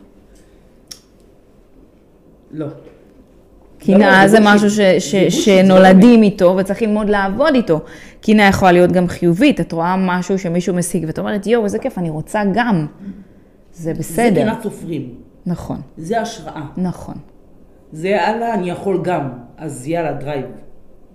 לא. 2.51 2.67
קנאה 3.79 4.27
זה 4.27 4.37
משהו 4.41 4.69
ש, 4.69 4.79
ש, 4.79 5.15
שנולדים 5.15 6.23
איתו 6.23 6.55
וצריך 6.57 6.81
ללמוד 6.81 7.09
לעבוד 7.09 7.55
איתו. 7.55 7.79
קנאה 8.21 8.47
יכולה 8.47 8.71
להיות 8.71 8.91
גם 8.91 9.07
חיובית, 9.07 9.59
את 9.59 9.71
רואה 9.71 9.95
משהו 9.97 10.39
שמישהו 10.39 10.75
משיג 10.75 11.03
ואת 11.07 11.19
אומרת, 11.19 11.47
יואו, 11.47 11.63
איזה 11.63 11.79
כיף, 11.79 11.97
אני 11.97 12.09
רוצה 12.09 12.41
גם. 12.53 12.85
זה 13.73 13.93
בסדר. 13.93 14.33
זה 14.33 14.39
קנאת 14.39 14.63
סופרים. 14.63 15.13
נכון. 15.45 15.81
זה 15.97 16.21
השראה. 16.21 16.61
נכון. 16.77 17.15
זה 17.91 18.07
יאללה, 18.07 18.53
אני 18.53 18.69
יכול 18.69 19.01
גם, 19.03 19.29
אז 19.57 19.87
יאללה, 19.87 20.13
drive. 20.13 20.45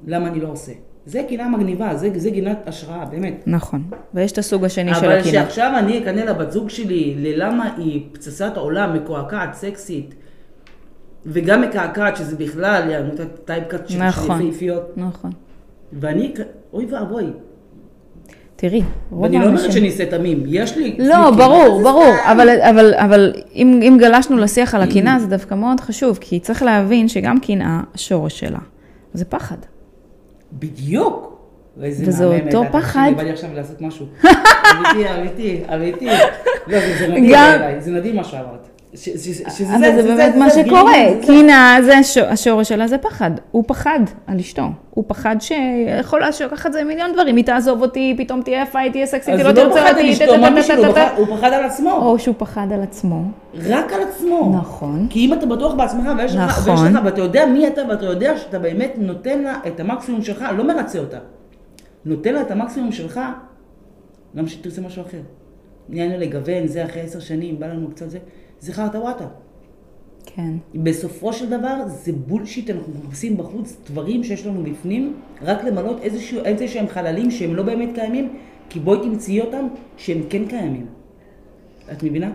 למה 0.07 0.29
אני 0.29 0.41
לא 0.41 0.49
עושה? 0.49 0.73
זה 1.07 1.23
קנאה 1.29 1.49
מגניבה, 1.49 1.95
זה, 1.95 2.11
זה 2.17 2.31
קנאת 2.31 2.59
השראה, 2.67 3.05
באמת. 3.05 3.43
נכון, 3.47 3.83
ויש 4.15 4.33
את 4.33 4.39
הסוג 4.39 4.65
השני 4.65 4.95
של 4.95 5.11
הקינה. 5.11 5.15
אבל 5.15 5.31
שעכשיו 5.31 5.73
אני 5.79 5.99
אקנא 5.99 6.21
לבת 6.21 6.53
זוג 6.53 6.71
שלי, 6.71 7.15
ללמה 7.19 7.75
היא 7.77 8.03
פצצת 8.13 8.57
העולם, 8.57 8.95
מקועקעת, 8.95 9.55
סקסית, 9.55 10.15
וגם 11.27 11.63
מקעקעת, 11.63 12.17
שזה 12.17 12.37
בכלל, 12.37 12.91
יענו 12.91 13.15
את 13.15 13.21
הטייפקאט 13.21 13.89
של 13.89 14.03
נכון, 14.03 14.43
יפהפיות. 14.43 14.93
נכון. 14.97 15.31
ואני, 15.93 16.35
אוי 16.73 16.87
ואבוי. 16.91 17.25
תראי, 18.57 18.83
רוב 19.11 19.25
האנשים... 19.25 19.41
ואני 19.41 19.55
לא 19.55 19.59
אומרת 19.59 19.73
שאני 19.73 19.87
אעשה 19.87 20.07
תמים, 20.07 20.43
יש 20.47 20.77
לי... 20.77 20.97
לא, 20.99 21.31
ברור, 21.31 21.83
ברור, 21.83 22.15
אבל, 22.25 22.49
אבל, 22.61 22.95
אבל 22.95 23.33
אם, 23.55 23.81
אם 23.83 23.97
גלשנו 24.01 24.37
לשיח 24.37 24.75
על 24.75 24.83
הקנאה, 24.83 25.19
זה 25.19 25.27
דווקא 25.27 25.55
מאוד 25.55 25.81
חשוב, 25.81 26.19
כי 26.21 26.41
צריך 26.41 26.63
להבין 26.63 27.09
שגם 27.09 27.41
קנאה, 27.41 27.81
השורש 27.95 28.41
שלה, 28.41 28.59
זה 29.13 29.25
פחד. 29.25 29.57
בדיוק. 30.53 31.35
וזה 31.77 32.25
אותו 32.25 32.63
פחד. 32.73 33.11
בא 33.17 33.23
לי 33.23 33.31
עכשיו 33.31 33.51
לעשות 33.55 33.81
משהו. 33.81 34.07
אמיתי, 34.25 35.15
אמיתי, 35.19 35.63
אמיתי. 35.75 36.07
לא, 36.67 36.79
זה 37.81 37.91
נדיר 37.91 38.17
זה 38.95 39.11
נדיר 39.15 39.45
מה 39.45 39.51
שאמרת. 39.51 39.95
אבל 39.95 40.03
זה 40.03 40.09
באמת 40.09 40.35
מה 40.35 40.51
שקורה, 40.51 41.05
קינה, 41.27 41.79
השורש 42.29 42.69
שלה 42.69 42.87
זה 42.87 42.99
פחד. 42.99 43.31
הוא 43.51 43.65
פחד 43.67 44.01
על 44.27 44.39
אשתו. 44.39 44.63
הוא 44.91 45.05
פחד 45.07 45.37
שיכול 45.41 46.23
לקחת 46.45 46.67
את 46.67 46.73
זה 46.73 46.85
מיליון 46.85 47.13
דברים. 47.13 47.37
היא 47.37 47.45
תעזוב 47.45 47.83
אותי, 47.83 48.15
פתאום 48.19 48.43
תהיה 48.43 48.63
יפה, 48.63 48.79
היא 48.79 48.93
תהיה 48.93 49.07
סקסית, 49.07 49.35
היא 49.35 49.45
לא 49.45 49.53
תרצה 49.53 49.91
אותי. 49.91 50.25
הוא 51.17 51.37
פחד 51.37 51.53
על 51.53 51.65
עצמו. 51.65 51.93
או 51.93 52.19
שהוא 52.19 52.35
פחד 52.39 52.67
על 52.75 52.83
עצמו. 52.83 53.23
רק 53.55 53.93
על 53.93 54.03
עצמו. 54.03 54.53
נכון. 54.59 55.07
כי 55.11 55.27
אם 55.27 55.33
אתה 55.33 55.47
בטוח 55.47 55.75
בעצמך, 55.75 56.09
ויש 56.19 56.35
לך, 56.35 56.71
ואתה 57.05 57.21
יודע 57.21 57.47
מי 57.47 57.69
אתה, 57.69 57.83
ואתה 57.89 58.07
יודע 58.07 58.39
שאתה 58.39 58.59
באמת 58.59 58.93
נותן 58.99 59.43
לה 59.43 59.59
את 59.67 59.81
המקסימום 59.81 60.23
שלך, 60.23 60.45
לא 60.57 60.65
מרצה 60.65 60.99
אותה. 60.99 61.19
נותן 62.05 62.35
לה 62.35 62.41
את 62.41 62.51
המקסימום 62.51 62.93
שלך, 62.93 63.21
למה 64.35 64.49
שתרצה 64.49 64.81
משהו 64.81 65.03
אחר. 65.03 65.21
נהיינו 65.89 66.15
לגוון, 66.19 66.67
זה 66.67 66.85
אחרי 66.85 67.03
עשר 67.03 67.21
שנים, 67.21 67.59
בא 67.59 67.67
לנו 67.67 67.91
קצת 67.91 68.11
זה. 68.11 68.19
זה 68.65 68.73
חרטה 68.73 68.99
וואטה. 68.99 69.25
כן. 70.27 70.53
בסופו 70.75 71.33
של 71.33 71.51
דבר 71.51 71.89
זה 71.89 72.13
בולשיט, 72.13 72.71
אנחנו 72.71 72.93
מחפשים 72.99 73.37
בחוץ 73.37 73.77
דברים 73.91 74.25
שיש 74.25 74.47
לנו 74.47 74.63
בפנים, 74.63 75.15
רק 75.43 75.65
למלות 75.65 76.01
איזשהו, 76.01 76.45
איזה 76.45 76.69
שהם 76.69 76.89
חללים 76.89 77.31
שהם 77.31 77.55
לא 77.55 77.63
באמת 77.63 77.89
קיימים, 77.95 78.37
כי 78.69 78.81
בואי 78.81 78.99
תמצאי 79.03 79.41
אותם 79.41 79.67
שהם 79.97 80.23
כן 80.31 80.47
קיימים. 80.47 80.87
את 81.93 82.03
מבינה? 82.03 82.31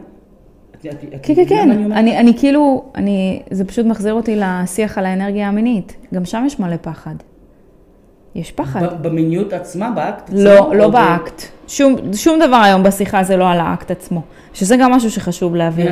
כן, 0.81 0.89
כן, 1.23 1.45
כן. 1.49 1.71
אני, 1.71 1.85
אני, 1.85 2.17
אני 2.17 2.37
כאילו, 2.37 2.85
אני, 2.95 3.41
זה 3.51 3.65
פשוט 3.65 3.85
מחזיר 3.85 4.13
אותי 4.13 4.35
לשיח 4.35 4.97
על 4.97 5.05
האנרגיה 5.05 5.47
המינית. 5.47 5.95
גם 6.13 6.25
שם 6.25 6.43
יש 6.45 6.59
מלא 6.59 6.77
פחד. 6.81 7.15
יש 8.35 8.51
פחד. 8.51 8.81
במיניות 9.01 9.53
עצמה, 9.53 9.89
באקט 9.89 10.23
עצמו? 10.29 10.39
לא, 10.43 10.75
לא 10.75 10.87
באקט. 10.89 11.43
שום, 11.67 11.95
שום 12.13 12.39
דבר 12.39 12.55
היום 12.55 12.83
בשיחה 12.83 13.23
זה 13.23 13.37
לא 13.37 13.49
על 13.49 13.59
האקט 13.59 13.91
עצמו. 13.91 14.21
שזה 14.53 14.77
גם 14.77 14.91
משהו 14.91 15.11
שחשוב 15.11 15.55
להבין. 15.55 15.87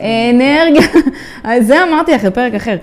אה, 0.00 0.30
אנרגיה, 0.30 0.82
זה 1.68 1.82
אמרתי 1.82 2.12
לך 2.12 2.24
בפרק 2.24 2.54
אחר. 2.54 2.76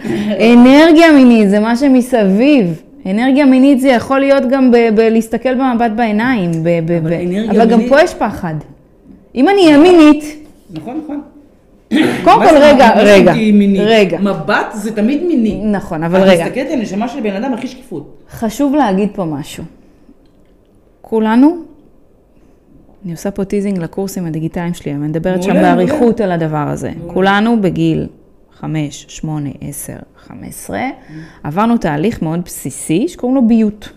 אנרגיה 0.53 1.11
מינית 1.11 1.49
זה 1.49 1.59
מה 1.59 1.75
שמסביב. 1.75 2.81
אנרגיה 3.05 3.45
מינית 3.45 3.79
זה 3.79 3.89
יכול 3.89 4.19
להיות 4.19 4.43
גם 4.49 4.71
בלהסתכל 4.95 5.55
במבט 5.55 5.91
בעיניים. 5.91 6.51
אבל 7.49 7.69
גם 7.69 7.81
פה 7.89 8.01
יש 8.01 8.13
פחד. 8.13 8.55
אם 9.35 9.49
אני 9.49 9.65
אהיה 9.65 9.77
מינית... 9.77 10.45
נכון, 10.73 11.01
נכון. 11.03 11.21
קודם 12.23 12.39
כל, 12.49 12.57
רגע, 12.61 12.91
רגע, 12.97 13.33
רגע. 13.85 14.19
מבט 14.19 14.65
זה 14.73 14.95
תמיד 14.95 15.23
מיני. 15.23 15.61
נכון, 15.65 16.03
אבל 16.03 16.21
רגע. 16.21 16.33
את 16.33 16.47
מסתכלת 16.47 16.71
על 16.71 16.79
נשמה 16.79 17.07
של 17.07 17.19
בן 17.21 17.35
אדם 17.35 17.53
הכי 17.53 17.67
שקיפות. 17.67 18.17
חשוב 18.31 18.75
להגיד 18.75 19.09
פה 19.13 19.25
משהו. 19.25 19.63
כולנו, 21.01 21.57
אני 23.05 23.11
עושה 23.11 23.31
פה 23.31 23.45
teasing 23.45 23.77
לקורסים 23.77 24.25
הדיגיטליים 24.25 24.73
שלי, 24.73 24.91
אני 24.91 25.07
מדברת 25.07 25.43
שם 25.43 25.53
באריכות 25.53 26.21
על 26.21 26.31
הדבר 26.31 26.67
הזה. 26.67 26.91
כולנו 27.07 27.61
בגיל 27.61 28.07
5, 28.53 29.05
8, 29.09 29.49
10, 29.61 29.93
15, 30.27 30.79
עברנו 31.43 31.77
תהליך 31.77 32.21
מאוד 32.21 32.41
בסיסי 32.45 33.07
שקוראים 33.07 33.35
לו 33.35 33.47
ביות. 33.47 33.89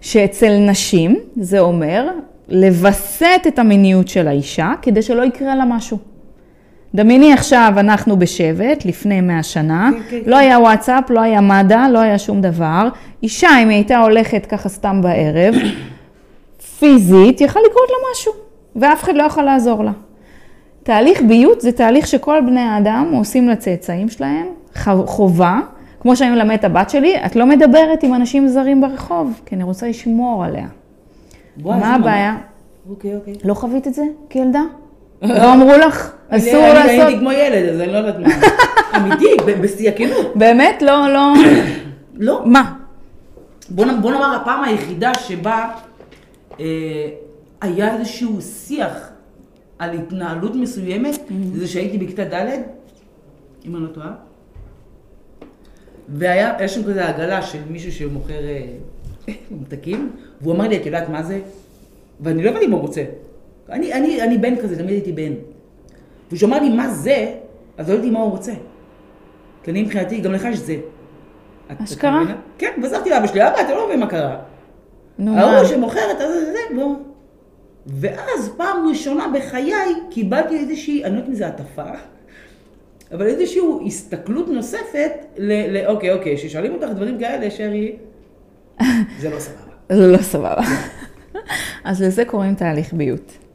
שאצל 0.00 0.56
נשים 0.58 1.16
זה 1.36 1.60
אומר 1.60 2.10
לווסת 2.48 3.40
את 3.48 3.58
המיניות 3.58 4.08
של 4.08 4.28
האישה 4.28 4.72
כדי 4.82 5.02
שלא 5.02 5.22
יקרה 5.22 5.56
לה 5.56 5.64
משהו. 5.64 5.98
דמייני 6.94 7.32
עכשיו, 7.32 7.72
אנחנו 7.76 8.18
בשבט, 8.18 8.84
לפני 8.84 9.20
100 9.20 9.42
שנה, 9.42 9.90
כן, 9.92 10.00
כן, 10.10 10.30
לא 10.30 10.36
כן. 10.36 10.42
היה 10.42 10.58
וואטסאפ, 10.58 11.10
לא 11.10 11.20
היה 11.20 11.40
מד"א, 11.40 11.88
לא 11.92 11.98
היה 11.98 12.18
שום 12.18 12.40
דבר. 12.40 12.88
אישה, 13.22 13.48
אם 13.62 13.68
היא 13.68 13.76
הייתה 13.76 13.98
הולכת 13.98 14.46
ככה 14.46 14.68
סתם 14.68 15.00
בערב, 15.02 15.54
פיזית, 16.78 17.40
יכל 17.40 17.60
לקרות 17.70 17.88
לה 17.90 17.96
משהו, 18.12 18.32
ואף 18.76 19.02
אחד 19.02 19.14
לא 19.16 19.22
יכול 19.22 19.44
לעזור 19.44 19.84
לה. 19.84 19.92
תהליך 20.82 21.22
ביות 21.22 21.60
זה 21.60 21.72
תהליך 21.72 22.06
שכל 22.06 22.40
בני 22.46 22.60
האדם 22.60 23.10
עושים 23.14 23.48
לצאצאים 23.48 24.08
שלהם, 24.08 24.46
חובה. 25.06 25.60
כמו 26.00 26.16
שאני 26.16 26.30
מלמד 26.30 26.54
את 26.54 26.64
הבת 26.64 26.90
שלי, 26.90 27.16
את 27.26 27.36
לא 27.36 27.46
מדברת 27.46 28.02
עם 28.02 28.14
אנשים 28.14 28.48
זרים 28.48 28.80
ברחוב, 28.80 29.40
כי 29.46 29.54
אני 29.54 29.64
רוצה 29.64 29.88
לשמור 29.88 30.44
עליה. 30.44 30.66
מה 31.64 31.94
הבעיה? 31.94 32.36
אוקיי, 32.90 33.16
אוקיי. 33.16 33.34
לא 33.44 33.54
חווית 33.54 33.86
את 33.86 33.94
זה 33.94 34.02
כילדה? 34.30 34.62
לא 35.22 35.54
אמרו 35.54 35.72
לך? 35.72 36.12
אסור 36.28 36.62
לעשות... 36.62 36.90
אני 36.90 37.02
הייתי 37.02 37.18
כמו 37.18 37.32
ילד, 37.32 37.68
אז 37.68 37.80
אני 37.80 37.92
לא 37.92 37.96
יודעת 37.96 38.18
מה. 38.18 38.28
אמיתי, 38.96 39.36
בשיא 39.60 39.88
הכנות. 39.88 40.36
באמת? 40.36 40.82
לא, 40.82 41.12
לא... 41.12 41.32
לא. 42.14 42.42
מה? 42.44 42.72
בוא 43.70 43.86
נאמר, 43.86 44.36
הפעם 44.36 44.64
היחידה 44.64 45.14
שבה 45.14 45.70
אה, 46.60 46.64
היה 47.60 47.96
איזשהו 47.96 48.40
שיח 48.40 49.10
על 49.78 49.90
התנהלות 49.92 50.54
מסוימת, 50.54 51.18
זה 51.54 51.68
שהייתי 51.68 51.98
בכיתה 51.98 52.24
ד', 52.24 52.62
אם 53.66 53.76
אני 53.76 53.82
לא 53.82 53.88
טועה, 53.88 54.12
והיה, 56.08 56.54
יש 56.60 56.74
שם 56.74 56.84
כזה 56.84 57.08
עגלה 57.08 57.42
של 57.42 57.58
מישהו 57.70 57.92
שמוכר 57.92 58.44
אה, 58.48 58.66
ממתקים, 59.50 60.10
והוא 60.40 60.54
אמר 60.54 60.68
לי, 60.68 60.76
את 60.76 60.86
יודעת 60.86 61.08
מה 61.08 61.22
זה? 61.22 61.40
ואני 62.20 62.42
לא 62.42 62.50
הבנתי 62.50 62.66
מה 62.66 62.76
הוא 62.76 62.82
רוצה. 62.82 63.04
אני, 63.70 63.92
אני, 63.92 64.22
אני 64.22 64.38
בן 64.38 64.56
כזה, 64.56 64.76
תמיד 64.76 64.90
הייתי 64.90 65.12
בן. 65.12 65.32
וכשהוא 66.32 66.48
אמר 66.48 66.60
לי 66.60 66.68
מה 66.68 66.88
זה, 66.88 67.34
אז 67.78 67.88
לא 67.88 67.94
ידעתי 67.94 68.10
מה 68.10 68.20
הוא 68.20 68.30
רוצה. 68.30 68.52
כי 69.62 69.70
אני 69.70 69.82
מבחינתי, 69.82 70.20
גם 70.20 70.32
לך 70.32 70.44
יש 70.44 70.58
זה. 70.58 70.76
אשכרה? 71.84 72.22
כן, 72.58 72.70
ועזרתי 72.82 73.10
לאבא 73.10 73.26
שלי, 73.26 73.48
אבא, 73.48 73.60
אתה 73.60 73.74
לא 73.74 73.86
מבין 73.86 74.00
מה 74.00 74.06
קרה. 74.06 74.36
נו, 75.18 75.34
מה? 75.34 75.40
ההוא 75.40 75.66
שמוכרת, 75.66 76.20
אז 76.20 76.32
זה, 76.32 76.74
לא. 76.74 76.96
ואז 77.86 78.50
פעם 78.56 78.88
ראשונה 78.88 79.26
בחיי 79.34 79.72
קיבלתי 80.10 80.58
איזושהי, 80.58 81.04
אני 81.04 81.12
לא 81.12 81.16
יודעת 81.16 81.28
אם 81.28 81.34
זה 81.34 81.46
הטפה, 81.46 81.82
אבל 83.12 83.26
איזושהי 83.26 83.62
הסתכלות 83.86 84.48
נוספת 84.48 85.12
ל... 85.36 85.52
ל 85.76 85.86
אוקיי, 85.86 86.12
אוקיי, 86.12 86.36
כששואלים 86.36 86.72
אותך 86.74 86.88
דברים 86.94 87.18
כאלה, 87.18 87.50
שרי, 87.50 87.96
זה 89.18 89.30
לא 89.30 89.38
סבבה. 89.38 89.72
זה 89.98 90.06
לא 90.06 90.18
סבבה. 90.18 90.62
אז 91.84 92.02
לזה 92.02 92.24
קוראים 92.24 92.54
תהליך 92.54 92.92
ביות. 92.92 93.45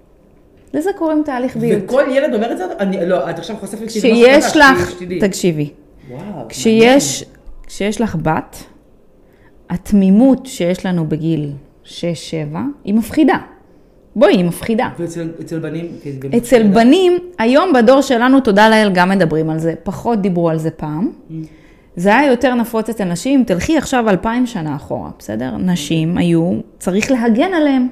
לזה 0.73 0.89
קוראים 0.97 1.21
תהליך 1.25 1.57
ביות. 1.57 1.81
וכל 1.85 2.03
ילד 2.11 2.33
אומר 2.33 2.51
את 2.51 2.57
זה? 2.57 2.65
אני, 2.79 3.05
לא, 3.05 3.29
את 3.29 3.39
עכשיו 3.39 3.55
חושפת 3.55 3.81
לי 3.81 3.89
שיש 3.89 4.57
לך, 4.57 4.93
תקשיבי. 5.19 5.69
וואו. 6.09 6.45
כשיש, 6.49 7.25
כשיש 7.67 8.01
לך 8.01 8.15
בת, 8.15 8.63
התמימות 9.69 10.45
שיש 10.45 10.85
לנו 10.85 11.05
בגיל 11.09 11.51
6-7 11.85 11.89
היא 12.83 12.93
מפחידה. 12.93 13.37
בואי, 14.15 14.35
היא 14.35 14.45
מפחידה. 14.45 14.89
ואצל 14.99 15.59
בנים? 15.59 15.87
אצל 16.37 16.67
בנים, 16.67 17.17
היום 17.39 17.73
בדור 17.73 18.01
שלנו, 18.01 18.39
תודה 18.39 18.69
לאל, 18.69 18.91
גם 18.93 19.09
מדברים 19.09 19.49
על 19.49 19.59
זה. 19.59 19.73
פחות 19.83 20.21
דיברו 20.21 20.49
על 20.49 20.57
זה 20.57 20.71
פעם. 20.71 21.11
Mm. 21.29 21.33
זה 21.95 22.17
היה 22.17 22.31
יותר 22.31 22.55
נפוץ 22.55 22.89
אצל 22.89 23.03
נשים. 23.03 23.43
תלכי 23.43 23.77
עכשיו 23.77 24.09
אלפיים 24.09 24.45
שנה 24.45 24.75
אחורה, 24.75 25.09
בסדר? 25.19 25.57
נשים 25.57 26.17
היו, 26.17 26.53
צריך 26.79 27.11
להגן 27.11 27.53
עליהן. 27.53 27.87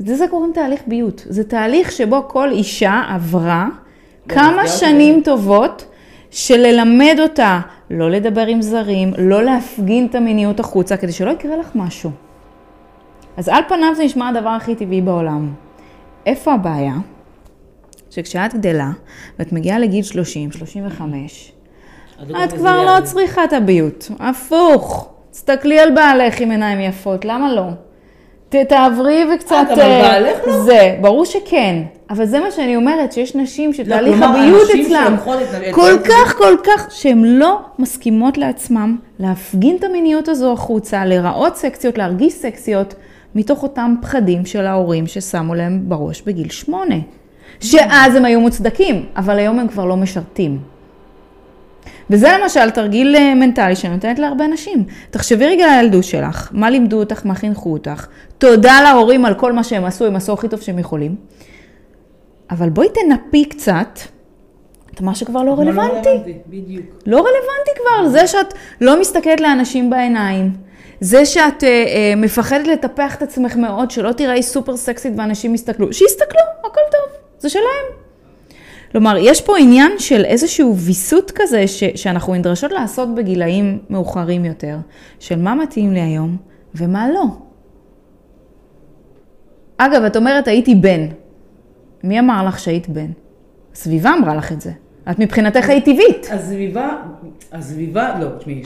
לזה 0.00 0.28
קוראים 0.30 0.52
תהליך 0.54 0.80
ביות. 0.86 1.24
זה 1.28 1.44
תהליך 1.44 1.92
שבו 1.92 2.28
כל 2.28 2.50
אישה 2.50 3.02
עברה 3.08 3.68
כמה 4.28 4.68
שנים 4.68 5.20
טובות 5.24 5.86
של 6.30 6.56
ללמד 6.56 7.16
אותה 7.18 7.60
לא 7.90 8.10
לדבר 8.10 8.46
עם 8.46 8.62
זרים, 8.62 9.12
לא 9.18 9.42
להפגין 9.42 10.06
את 10.06 10.14
המיניות 10.14 10.60
החוצה, 10.60 10.96
כדי 10.96 11.12
שלא 11.12 11.30
יקרה 11.30 11.56
לך 11.56 11.70
משהו. 11.74 12.10
אז 13.36 13.48
על 13.48 13.62
פניו 13.68 13.94
זה 13.96 14.04
נשמע 14.04 14.28
הדבר 14.28 14.48
הכי 14.48 14.74
טבעי 14.74 15.00
בעולם. 15.00 15.52
איפה 16.26 16.54
הבעיה? 16.54 16.94
שכשאת 18.10 18.54
גדלה, 18.54 18.90
ואת 19.38 19.52
מגיעה 19.52 19.78
לגיל 19.78 20.02
30, 20.02 20.52
35, 20.52 21.52
את 22.44 22.52
כבר 22.52 22.84
לא 22.84 23.04
צריכה 23.04 23.44
את 23.44 23.52
הביות. 23.52 24.10
הפוך. 24.20 25.08
תסתכלי 25.30 25.78
על 25.78 25.94
בעלך 25.94 26.40
עם 26.40 26.50
עיניים 26.50 26.80
יפות, 26.80 27.24
למה 27.24 27.54
לא? 27.54 27.68
תעברי 28.48 29.24
וקצת... 29.34 29.56
את 29.62 29.70
אבל 29.70 29.80
אה, 29.80 30.02
בעלך 30.02 30.38
לא? 30.46 30.62
זה, 30.62 30.96
ברור 31.00 31.24
שכן. 31.24 31.82
אבל 32.10 32.26
זה 32.26 32.40
מה 32.40 32.50
שאני 32.50 32.76
אומרת, 32.76 33.12
שיש 33.12 33.34
נשים 33.34 33.72
שתהליך 33.72 34.22
הביות 34.22 34.68
אצלם, 34.70 35.16
כל 35.72 35.92
כך, 36.04 36.34
כל 36.38 36.56
כך, 36.64 36.86
שהן 36.90 37.24
לא 37.24 37.60
מסכימות 37.78 38.38
לעצמם 38.38 38.96
להפגין 39.18 39.76
את 39.76 39.84
המיניות 39.84 40.28
הזו 40.28 40.52
החוצה, 40.52 41.04
להיראות 41.04 41.56
סקציות, 41.56 41.98
להרגיש 41.98 42.32
סקציות, 42.32 42.94
מתוך 43.34 43.62
אותם 43.62 43.94
פחדים 44.02 44.46
של 44.46 44.66
ההורים 44.66 45.06
ששמו 45.06 45.54
להם 45.54 45.80
בראש 45.88 46.22
בגיל 46.22 46.50
שמונה. 46.50 46.96
שאז 47.60 48.14
הם 48.14 48.24
היו 48.24 48.40
מוצדקים, 48.40 49.06
אבל 49.16 49.38
היום 49.38 49.58
הם 49.58 49.68
כבר 49.68 49.84
לא 49.84 49.96
משרתים. 49.96 50.58
וזה 52.10 52.28
למשל 52.42 52.70
תרגיל 52.70 53.16
אה, 53.16 53.34
מנטלי 53.34 53.76
שאני 53.76 53.94
נותנת 53.94 54.18
להרבה 54.18 54.46
נשים. 54.46 54.84
תחשבי 55.10 55.46
רגע 55.46 55.64
על 55.64 55.70
הילדות 55.70 56.04
שלך, 56.04 56.48
מה 56.52 56.70
לימדו 56.70 56.98
אותך, 56.98 57.26
מה 57.26 57.34
חינכו 57.34 57.72
אותך. 57.72 58.06
תודה 58.38 58.80
להורים 58.82 59.24
על 59.24 59.34
כל 59.34 59.52
מה 59.52 59.64
שהם 59.64 59.84
עשו, 59.84 60.06
הם 60.06 60.16
עשו 60.16 60.32
הכי 60.32 60.48
טוב 60.48 60.60
שהם 60.60 60.78
יכולים. 60.78 61.16
אבל 62.50 62.68
בואי 62.68 62.88
תנפי 62.88 63.44
קצת 63.44 63.98
את 64.94 65.00
מה 65.00 65.14
שכבר 65.14 65.42
לא 65.42 65.50
רלוונטי. 65.50 65.92
לא 65.92 66.10
רלוונטי, 66.10 66.32
בדיוק. 66.46 66.86
לא 67.06 67.16
רלוונטי 67.16 67.70
כבר, 67.76 68.08
זה 68.08 68.26
שאת 68.26 68.54
לא 68.80 69.00
מסתכלת 69.00 69.40
לאנשים 69.40 69.90
בעיניים. 69.90 70.50
זה 71.00 71.26
שאת 71.26 71.64
אה, 71.64 71.68
אה, 71.68 72.12
מפחדת 72.16 72.66
לטפח 72.66 73.14
את 73.14 73.22
עצמך 73.22 73.56
מאוד, 73.56 73.90
שלא 73.90 74.12
תיראי 74.12 74.42
סופר 74.42 74.76
סקסית 74.76 75.12
ואנשים 75.16 75.54
יסתכלו, 75.54 75.92
שיסתכלו, 75.92 76.40
הכל 76.60 76.80
טוב, 76.90 77.18
זה 77.38 77.48
שלהם. 77.48 78.07
כלומר, 78.92 79.16
יש 79.20 79.40
פה 79.40 79.58
עניין 79.58 79.92
של 79.98 80.24
איזשהו 80.24 80.76
ויסות 80.76 81.32
כזה 81.34 81.66
ש, 81.66 81.84
שאנחנו 81.94 82.34
נדרשות 82.34 82.72
לעשות 82.72 83.14
בגילאים 83.14 83.78
מאוחרים 83.90 84.44
יותר, 84.44 84.76
של 85.18 85.38
מה 85.38 85.54
מתאים 85.54 85.92
לי 85.92 86.00
היום 86.00 86.36
ומה 86.74 87.10
לא. 87.10 87.24
אגב, 89.78 90.02
את 90.02 90.16
אומרת, 90.16 90.48
הייתי 90.48 90.74
בן. 90.74 91.06
מי 92.04 92.20
אמר 92.20 92.44
לך 92.46 92.58
שהיית 92.58 92.88
בן? 92.88 93.10
הסביבה 93.72 94.14
אמרה 94.18 94.34
לך 94.34 94.52
את 94.52 94.60
זה. 94.60 94.72
את 95.10 95.18
מבחינתך 95.18 95.68
היית 95.68 95.84
טבעית. 95.84 96.28
הסביבה, 96.30 96.90
הסביבה, 97.52 98.18
לא, 98.20 98.28
תשמעי, 98.38 98.62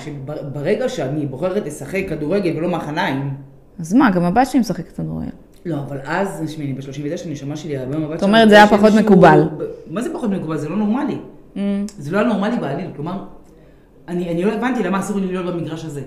ברגע 0.52 0.88
שאני 0.88 1.26
בוחרת 1.26 1.66
לשחק 1.66 2.02
כדורגל 2.08 2.56
ולא 2.56 2.68
מחניים... 2.68 3.30
אז 3.80 3.94
מה, 3.94 4.10
גם 4.10 4.24
הבת 4.24 4.46
שלי 4.46 4.60
משחקת 4.60 4.92
כדורגל. 4.92 5.30
לא, 5.66 5.76
אבל 5.76 5.98
אז, 6.04 6.42
תשמעי, 6.44 6.66
אני 6.66 6.74
ב-39, 6.74 7.28
הנשמה 7.28 7.56
שלי, 7.56 7.76
הרבה 7.76 7.98
מהבת 7.98 8.08
שלי... 8.08 8.18
זאת 8.18 8.28
אומרת, 8.28 8.48
זה 8.48 8.54
היה 8.54 8.66
פחות 8.66 8.92
מקובל. 9.00 9.48
מה 9.92 10.02
זה 10.02 10.12
פחות 10.12 10.30
מקובל? 10.30 10.56
זה 10.56 10.68
לא 10.68 10.76
נורמלי. 10.76 11.16
Mm. 11.54 11.58
זה 11.86 12.12
לא 12.12 12.18
היה 12.18 12.26
נורמלי 12.26 12.56
בעליל, 12.56 12.90
כלומר, 12.96 13.24
אני 14.08 14.44
לא 14.44 14.52
הבנתי 14.52 14.82
למה 14.82 15.00
אסור 15.00 15.18
לי 15.18 15.26
להיות 15.26 15.46
במגרש 15.46 15.84
הזה. 15.84 16.02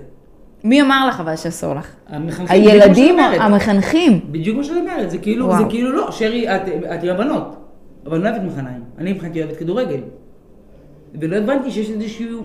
מי 0.64 0.82
אמר 0.82 1.08
לך 1.08 1.20
אבל 1.20 1.36
שאסור 1.36 1.74
לך? 1.74 1.90
המחנכים. 2.08 2.62
הילדים 2.62 3.18
המחנכים? 3.18 4.20
בדיוק 4.30 4.56
מה 4.56 4.64
שאני 4.64 4.80
אומרת, 4.80 5.10
זה 5.10 5.18
כאילו, 5.18 5.56
זה 5.58 5.64
כאילו 5.68 5.92
לא, 5.92 6.10
שרי, 6.10 6.54
את 6.54 7.04
עם 7.04 7.10
הבנות, 7.10 7.56
אבל 8.06 8.14
אני 8.14 8.24
לא 8.24 8.28
אוהבת 8.28 8.52
מחניים, 8.52 8.80
אני 8.98 9.12
מבחינתי 9.12 9.42
אוהבת 9.42 9.56
כדורגל. 9.56 10.00
ולא 11.20 11.36
הבנתי 11.36 11.70
שיש 11.70 11.90
איזשהו... 11.90 12.42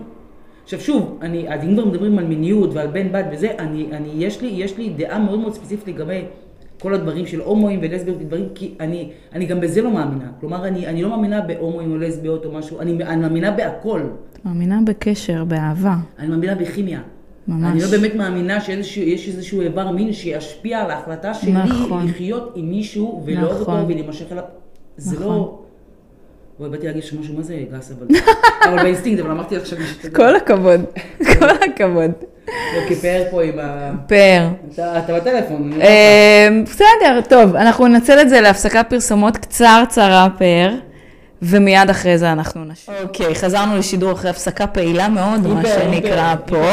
עכשיו 0.64 0.80
שוב, 0.80 1.18
אני, 1.22 1.54
אז 1.54 1.64
אם 1.64 1.74
כבר 1.74 1.84
מדברים 1.84 2.18
על 2.18 2.24
מיניות 2.24 2.74
ועל 2.74 2.86
בן 2.86 3.12
בת 3.12 3.24
וזה, 3.32 3.50
אני, 3.58 3.86
אני, 3.92 4.08
יש 4.14 4.40
לי, 4.40 4.48
יש 4.48 4.78
לי 4.78 4.90
דעה 4.96 5.18
מאוד 5.18 5.38
מאוד 5.38 5.54
ספציפית 5.54 5.88
לגבי 5.88 6.24
כל 6.82 6.94
הדברים 6.94 7.26
של 7.26 7.40
הומואים 7.40 7.78
ולסביות 7.82 8.16
ודברים, 8.20 8.48
כי 8.54 8.74
אני, 8.80 9.10
אני 9.32 9.46
גם 9.46 9.60
בזה 9.60 9.82
לא 9.82 9.90
מאמינה. 9.90 10.30
כלומר, 10.40 10.66
אני, 10.66 10.86
אני 10.86 11.02
לא 11.02 11.10
מאמינה 11.10 11.40
בהומואים 11.40 11.92
או 11.92 11.96
לסביות 11.96 12.44
או 12.44 12.52
משהו, 12.52 12.80
אני, 12.80 13.04
אני 13.04 13.20
מאמינה 13.20 13.50
בהכל. 13.50 14.02
את 14.32 14.44
מאמינה 14.44 14.80
בקשר, 14.84 15.44
באהבה. 15.44 15.94
אני 16.18 16.28
מאמינה 16.28 16.54
בכימיה. 16.54 17.00
ממש. 17.48 17.72
אני 17.72 17.80
לא 17.80 17.98
באמת 17.98 18.14
מאמינה 18.14 18.60
שיש 18.60 19.28
איזשהו 19.28 19.60
איבר 19.60 19.90
מין 19.90 20.12
שישפיע 20.12 20.80
על 20.80 20.90
ההחלטה 20.90 21.34
שלי 21.34 21.52
נכון. 21.52 22.06
לחיות 22.06 22.52
עם 22.56 22.70
מישהו 22.70 23.22
ולא 23.24 23.40
נכון. 23.40 23.74
אותו 23.74 23.88
ולהימשך 23.88 24.32
אליו. 24.32 24.44
זה 24.96 25.16
נכון. 25.16 25.26
לא... 25.26 25.58
וואי, 26.60 26.70
באתי 26.70 26.86
להגיד 26.86 27.02
שמשהו 27.02 27.34
מה 27.34 27.42
זה 27.42 27.64
גס, 27.72 27.92
אבל... 27.92 28.06
אבל 28.68 28.82
באינסטינקט, 28.82 29.20
אבל 29.22 29.30
אמרתי 29.30 29.56
עכשיו. 29.56 29.78
כל 30.14 30.36
הכבוד, 30.36 30.80
כל 31.38 31.50
הכבוד. 31.50 32.10
אוקיי, 32.82 32.96
פאר 32.96 33.22
פה 33.30 33.42
עם 33.42 33.58
ה... 33.58 33.90
פאר. 34.06 34.48
אתה 34.74 35.14
בטלפון. 35.14 35.72
אמ, 35.72 36.64
בסדר, 36.64 37.20
טוב, 37.28 37.56
אנחנו 37.56 37.86
ננצל 37.86 38.20
את 38.20 38.28
זה 38.28 38.40
להפסקת 38.40 38.86
פרסומות 38.88 39.36
קצרצרה, 39.36 40.28
פאר. 40.38 40.74
ומיד 41.42 41.90
אחרי 41.90 42.18
זה 42.18 42.32
אנחנו 42.32 42.64
נשאיר. 42.64 42.96
אוקיי, 43.02 43.34
חזרנו 43.34 43.76
לשידור 43.76 44.12
אחרי 44.12 44.30
הפסקה 44.30 44.66
פעילה 44.66 45.08
מאוד, 45.08 45.46
מה 45.46 45.62
שנקרא 45.64 46.34
פה. 46.46 46.70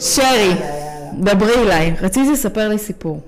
שרי, 0.00 0.50
דברי 1.18 1.54
אליי, 1.62 1.94
רציתי 2.00 2.32
לספר 2.32 2.68
לי 2.68 2.78
סיפור. 2.78 3.20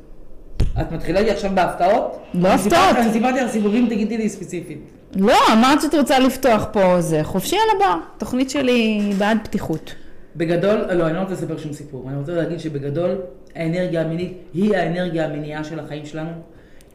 את 0.80 0.92
מתחילה 0.92 1.20
לי 1.20 1.30
עכשיו 1.30 1.50
בהפתעות? 1.54 2.18
לא 2.34 2.48
הפתעות. 2.48 2.96
אני 2.96 3.12
סיפרתי 3.12 3.40
על 3.40 3.48
סיפורים, 3.48 3.86
תגידי 3.86 4.16
לי 4.18 4.28
ספציפית. 4.28 4.78
לא, 5.16 5.36
אמרת 5.52 5.82
שאת 5.82 5.94
רוצה 5.94 6.18
לפתוח 6.18 6.66
פה 6.72 7.00
זה. 7.00 7.20
חופשי 7.22 7.56
על 7.56 7.76
הבא. 7.76 7.94
תוכנית 8.18 8.50
שלי 8.50 8.72
היא 8.72 9.14
בעד 9.14 9.38
פתיחות. 9.42 9.94
בגדול, 10.36 10.92
לא, 10.92 11.06
אני 11.06 11.14
לא 11.14 11.20
רוצה 11.20 11.32
לספר 11.32 11.58
שום 11.58 11.72
סיפור. 11.72 12.08
אני 12.08 12.18
רוצה 12.18 12.32
להגיד 12.32 12.60
שבגדול, 12.60 13.10
האנרגיה 13.54 14.02
המינית 14.02 14.32
היא 14.54 14.76
האנרגיה 14.76 15.26
המניעה 15.26 15.64
של 15.64 15.78
החיים 15.78 16.06
שלנו. 16.06 16.30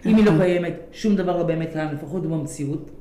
אם 0.05 0.15
היא 0.15 0.25
לא 0.25 0.31
נכון. 0.31 0.45
קיימת, 0.45 0.73
שום 0.91 1.15
דבר 1.15 1.37
לא 1.37 1.43
באמת 1.43 1.69
קיים, 1.73 1.89
לפחות 1.93 2.25
במציאות. 2.25 2.91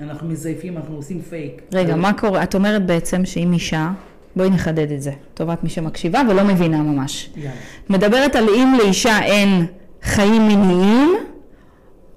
אנחנו 0.00 0.28
מזייפים, 0.28 0.76
אנחנו 0.76 0.96
עושים 0.96 1.22
פייק. 1.22 1.62
רגע, 1.74 1.96
מה 1.96 2.12
קורה? 2.12 2.42
את 2.42 2.54
אומרת 2.54 2.86
בעצם 2.86 3.24
שאם 3.24 3.52
אישה, 3.52 3.90
בואי 4.36 4.50
נחדד 4.50 4.92
את 4.92 5.02
זה, 5.02 5.12
טובת 5.34 5.64
מי 5.64 5.68
שמקשיבה 5.68 6.22
ולא 6.30 6.44
מבינה 6.44 6.82
ממש. 6.82 7.30
יאללה. 7.36 7.50
מדברת 7.90 8.36
על 8.36 8.44
אם 8.56 8.74
לאישה 8.78 9.22
אין 9.22 9.66
חיים 10.02 10.48
מיניים, 10.48 11.14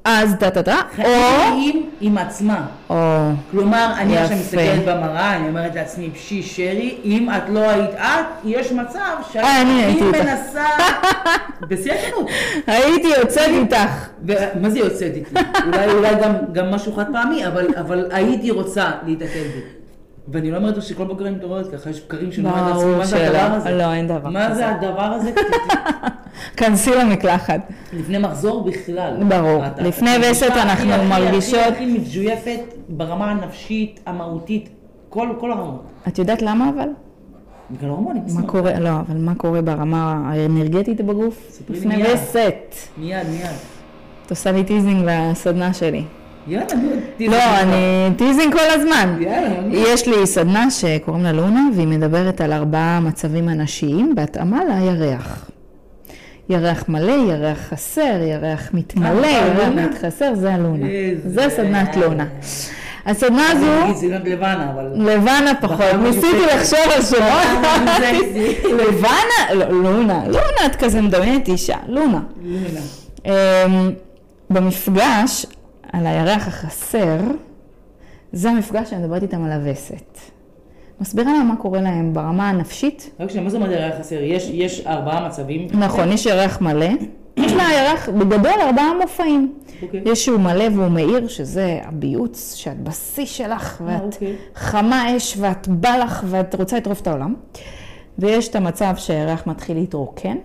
אז 0.09 0.35
טה-טה-טה, 0.39 0.81
או... 0.97 1.03
חיים 1.03 1.89
עם 2.01 2.17
עצמה. 2.17 2.65
או... 2.89 2.95
כלומר, 3.51 3.93
אני 3.97 4.17
עכשיו 4.17 4.37
מסתכלת 4.37 4.85
במראה, 4.85 5.35
אני 5.35 5.47
אומרת 5.47 5.75
לעצמי, 5.75 6.09
פשי 6.13 6.43
שרי, 6.43 6.97
אם 7.05 7.29
את 7.37 7.49
לא 7.49 7.59
היית 7.59 7.93
את, 7.95 8.25
יש 8.45 8.71
מצב 8.71 9.17
שאת 9.33 9.43
מנסה... 10.01 10.65
בשיא 11.69 11.93
הכנות. 11.93 12.27
הייתי 12.67 13.07
יוצאת 13.07 13.47
איתך. 13.47 14.09
מה 14.61 14.69
זה 14.69 14.79
יוצאת 14.79 15.15
איתי? 15.15 15.35
אולי 15.93 16.09
גם 16.51 16.71
משהו 16.71 16.93
חד 16.93 17.05
פעמי, 17.13 17.47
אבל 17.47 18.07
הייתי 18.11 18.51
רוצה 18.51 18.91
להתעכב 19.05 19.33
בי. 19.33 19.76
ואני 20.31 20.51
לא 20.51 20.57
אומרת 20.57 20.81
שכל 20.81 21.05
בוקר 21.05 21.27
אני 21.27 21.35
מתעוררת 21.35 21.71
ככה, 21.71 21.89
יש 21.89 22.01
בקרים 22.01 22.31
שאני 22.31 22.49
אומרת 22.49 22.75
לעצמי, 22.75 22.95
מה 22.95 23.05
זה 23.05 23.27
הדבר 23.27 23.55
הזה? 23.55 23.71
לא, 23.71 23.93
אין 23.93 24.07
דבר 24.07 24.19
כזה. 24.19 24.29
מה 24.29 24.55
זה 24.55 24.69
הדבר 24.69 25.01
הזה? 25.01 25.31
כנסי 26.57 26.91
למקלחת. 26.95 27.61
לפני 27.93 28.17
מחזור 28.17 28.63
בכלל. 28.63 29.23
ברור. 29.29 29.63
לפני 29.77 30.09
וסת 30.21 30.51
אנחנו 30.51 30.89
מרגישות... 31.09 31.59
הכי 31.59 31.73
הכי 31.73 31.85
מג'ויפת 31.85 32.59
ברמה 32.89 33.31
הנפשית, 33.31 33.99
המהותית, 34.05 34.69
כל 35.09 35.51
הרמות. 35.51 35.83
את 36.07 36.19
יודעת 36.19 36.41
למה 36.41 36.69
אבל? 36.69 36.89
בגלל 37.71 37.89
ההורמונים. 37.89 38.23
מה 38.35 38.47
קורה, 38.47 38.79
לא, 38.79 38.89
אבל 38.89 39.17
מה 39.17 39.35
קורה 39.35 39.61
ברמה 39.61 40.23
האנרגטית 40.25 41.01
בגוף? 41.01 41.61
לפני 41.69 42.03
וסת. 42.03 42.75
מיד, 42.97 43.27
מיד. 43.29 43.49
את 44.25 44.31
עושה 44.31 44.51
לי 44.51 44.63
teasing 44.63 45.09
לסדנה 45.09 45.73
שלי. 45.73 46.03
יאללה, 46.47 46.65
לא, 47.19 47.59
אני 47.61 48.15
teasing 48.17 48.53
כל 48.53 48.69
הזמן. 48.69 49.19
יש 49.71 50.07
לי 50.07 50.27
סדנה 50.27 50.71
שקוראים 50.71 51.23
לה 51.23 51.31
לונה, 51.31 51.67
והיא 51.75 51.87
מדברת 51.87 52.41
על 52.41 52.53
ארבעה 52.53 52.99
מצבים 52.99 53.49
נשיים 53.49 54.15
בהתאמה 54.15 54.59
לירח. 54.65 55.49
ירח 56.49 56.83
מלא, 56.89 57.31
ירח 57.31 57.57
חסר, 57.69 58.21
ירח 58.21 58.69
מתמלא, 58.73 59.25
אה, 59.25 59.47
ירח 59.47 59.67
מתחסר, 59.67 60.35
זה 60.35 60.53
הלונה. 60.53 60.85
זה 61.25 61.45
סדנת 61.49 61.95
לונה. 61.95 62.25
הסדנה 63.05 63.49
הזו... 63.51 63.65
אני 63.65 63.83
אגיד 63.83 63.95
סדנת 63.95 64.21
לבנה, 64.25 64.71
אבל... 64.73 64.91
לבנה 64.95 65.51
פחות. 65.61 65.93
ניסיתי 66.03 66.45
לחשוב 66.55 66.79
על 66.95 67.01
שמות. 67.01 67.21
לבנה? 68.63 69.53
לא, 69.53 69.69
לונה. 69.69 70.23
לונה, 70.25 70.65
את 70.65 70.75
כזה 70.75 71.01
מדמיינת 71.01 71.47
אישה. 71.47 71.77
לונה. 71.87 72.19
לונה. 72.43 72.79
אמ, 73.25 73.91
במפגש 74.49 75.45
על 75.93 76.07
הירח 76.07 76.47
החסר, 76.47 77.17
זה 78.31 78.49
המפגש 78.49 78.89
שאני 78.89 79.01
מדברת 79.01 79.23
איתם 79.23 79.43
על 79.43 79.51
הווסת. 79.51 80.17
מסבירה 81.01 81.33
להם 81.33 81.47
מה 81.47 81.55
קורה 81.55 81.81
להם 81.81 82.13
ברמה 82.13 82.49
הנפשית. 82.49 83.09
רק 83.19 83.29
שנייה, 83.29 83.43
מה 83.43 83.49
זה 83.49 83.57
אומר 83.57 83.71
ירח 83.71 83.99
חסר? 83.99 84.21
יש, 84.21 84.49
יש 84.53 84.87
ארבעה 84.87 85.27
מצבים. 85.27 85.67
נכון, 85.73 86.11
יש 86.11 86.25
ירח 86.25 86.61
מלא. 86.61 86.89
יש 87.37 87.53
לה 87.53 87.63
ירח, 87.63 88.09
בגדול 88.09 88.61
ארבעה 88.61 88.93
מופעים. 89.01 89.53
Okay. 89.67 89.83
אוקיי. 89.83 90.01
יש 90.05 90.25
שהוא 90.25 90.39
מלא 90.39 90.65
והוא 90.75 90.87
מאיר, 90.87 91.27
שזה 91.27 91.79
הביוץ, 91.83 92.55
שאת 92.55 92.83
בשיא 92.83 93.25
שלך, 93.25 93.81
ואת 93.85 94.01
okay. 94.01 94.15
אוקיי. 94.15 94.35
חמה 94.55 95.17
אש, 95.17 95.37
ואת 95.39 95.67
בא 95.67 95.97
לך, 95.97 96.25
ואת 96.29 96.55
רוצה 96.55 96.77
לטרוף 96.77 97.01
את 97.01 97.07
העולם. 97.07 97.35
ויש 98.19 98.47
את 98.47 98.55
המצב 98.55 98.93
שהירח 98.95 99.47
מתחיל 99.47 99.77
להתרוקן, 99.77 100.37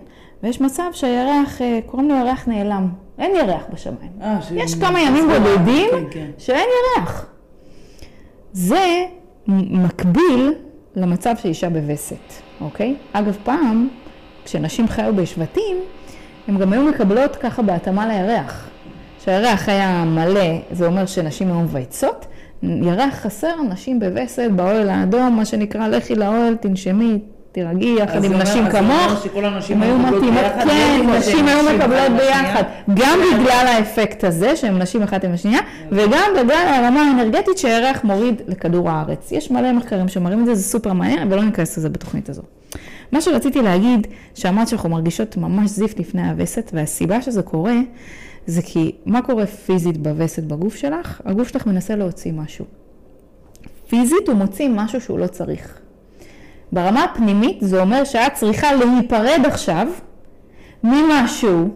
ויש 0.43 0.61
מצב 0.61 0.83
שהירח, 0.91 1.61
אה, 1.61 1.79
קוראים 1.85 2.09
לו 2.09 2.15
ירח 2.15 2.47
נעלם. 2.47 2.89
אין 3.19 3.35
ירח 3.35 3.63
בשמיים. 3.73 4.11
אה, 4.21 4.39
יש 4.55 4.75
כמה 4.75 5.01
ימים 5.01 5.27
בודדים 5.27 5.89
כן, 5.91 6.03
כן. 6.11 6.29
שאין 6.37 6.69
ירח. 6.97 7.25
זה 8.53 9.03
מקביל 9.47 10.53
למצב 10.95 11.35
של 11.37 11.49
אישה 11.49 11.69
בווסת, 11.69 12.33
אוקיי? 12.61 12.95
אגב, 13.13 13.37
פעם, 13.43 13.89
כשנשים 14.45 14.87
חיו 14.87 15.15
בשבטים, 15.15 15.77
הן 16.47 16.57
גם 16.57 16.73
היו 16.73 16.83
מקבלות 16.83 17.35
ככה 17.35 17.61
בהתאמה 17.61 18.07
לירח. 18.07 18.69
כשהירח 19.19 19.69
היה 19.69 20.03
מלא, 20.05 20.59
זה 20.71 20.85
אומר 20.85 21.05
שנשים 21.05 21.47
היו 21.47 21.59
מבייצות, 21.59 22.25
ירח 22.63 23.13
חסר, 23.13 23.61
נשים 23.69 23.99
בווסת, 23.99 24.49
באוהל 24.55 24.89
האדום, 24.89 25.35
מה 25.35 25.45
שנקרא, 25.45 25.87
לכי 25.87 26.15
לאוהל, 26.15 26.55
תנשמי, 26.55 27.19
תירגעי 27.53 27.95
יחד 27.99 28.23
עם 28.23 28.33
נשים 28.33 28.69
כמוך. 28.69 29.25
הם 29.69 29.81
היו 29.81 29.97
מתאימות, 29.97 30.45
כן, 30.63 31.05
נשים 31.17 31.47
היו 31.47 31.57
מקבלות 31.75 32.11
ביחד. 32.17 32.63
גם 32.93 33.19
בגלל 33.33 33.65
האפקט 33.67 34.23
הזה, 34.23 34.55
שהן 34.55 34.81
נשים 34.81 35.01
אחת 35.01 35.23
עם 35.23 35.31
השנייה, 35.33 35.59
וגם 35.91 36.31
בגלל 36.39 36.67
הרמה 36.67 37.01
האנרגטית 37.01 37.57
שהירח 37.57 38.03
מוריד 38.03 38.41
לכדור 38.47 38.89
הארץ. 38.89 39.31
יש 39.31 39.51
מלא 39.51 39.73
מחקרים 39.73 40.07
שמראים 40.07 40.39
את 40.39 40.45
זה, 40.45 40.55
זה 40.55 40.63
סופר 40.63 40.93
מעניין, 40.93 41.31
ולא 41.31 41.43
ניכנס 41.43 41.77
לזה 41.77 41.89
בתוכנית 41.89 42.29
הזו. 42.29 42.41
מה 43.11 43.21
שרציתי 43.21 43.61
להגיד, 43.61 44.07
שאמרת 44.35 44.67
שאנחנו 44.67 44.89
מרגישות 44.89 45.37
ממש 45.37 45.69
זיפט 45.69 45.99
לפני 45.99 46.29
הווסת, 46.29 46.71
והסיבה 46.73 47.21
שזה 47.21 47.41
קורה, 47.41 47.75
זה 48.45 48.61
כי 48.61 48.95
מה 49.05 49.21
קורה 49.21 49.45
פיזית 49.45 49.97
בווסת 49.97 50.43
בגוף 50.43 50.75
שלך? 50.75 51.21
הגוף 51.25 51.47
שלך 51.47 51.67
מנסה 51.67 51.95
להוציא 51.95 52.31
משהו. 52.31 52.65
פיזית 53.87 54.27
הוא 54.27 54.35
מוציא 54.35 54.69
משהו 54.69 55.01
שהוא 55.01 55.19
לא 55.19 55.27
צריך. 55.27 55.82
ברמה 56.73 57.03
הפנימית 57.03 57.57
זה 57.61 57.81
אומר 57.81 58.03
שאת 58.03 58.33
צריכה 58.33 58.73
להיפרד 58.73 59.41
עכשיו 59.45 59.87
ממשהו. 60.83 61.67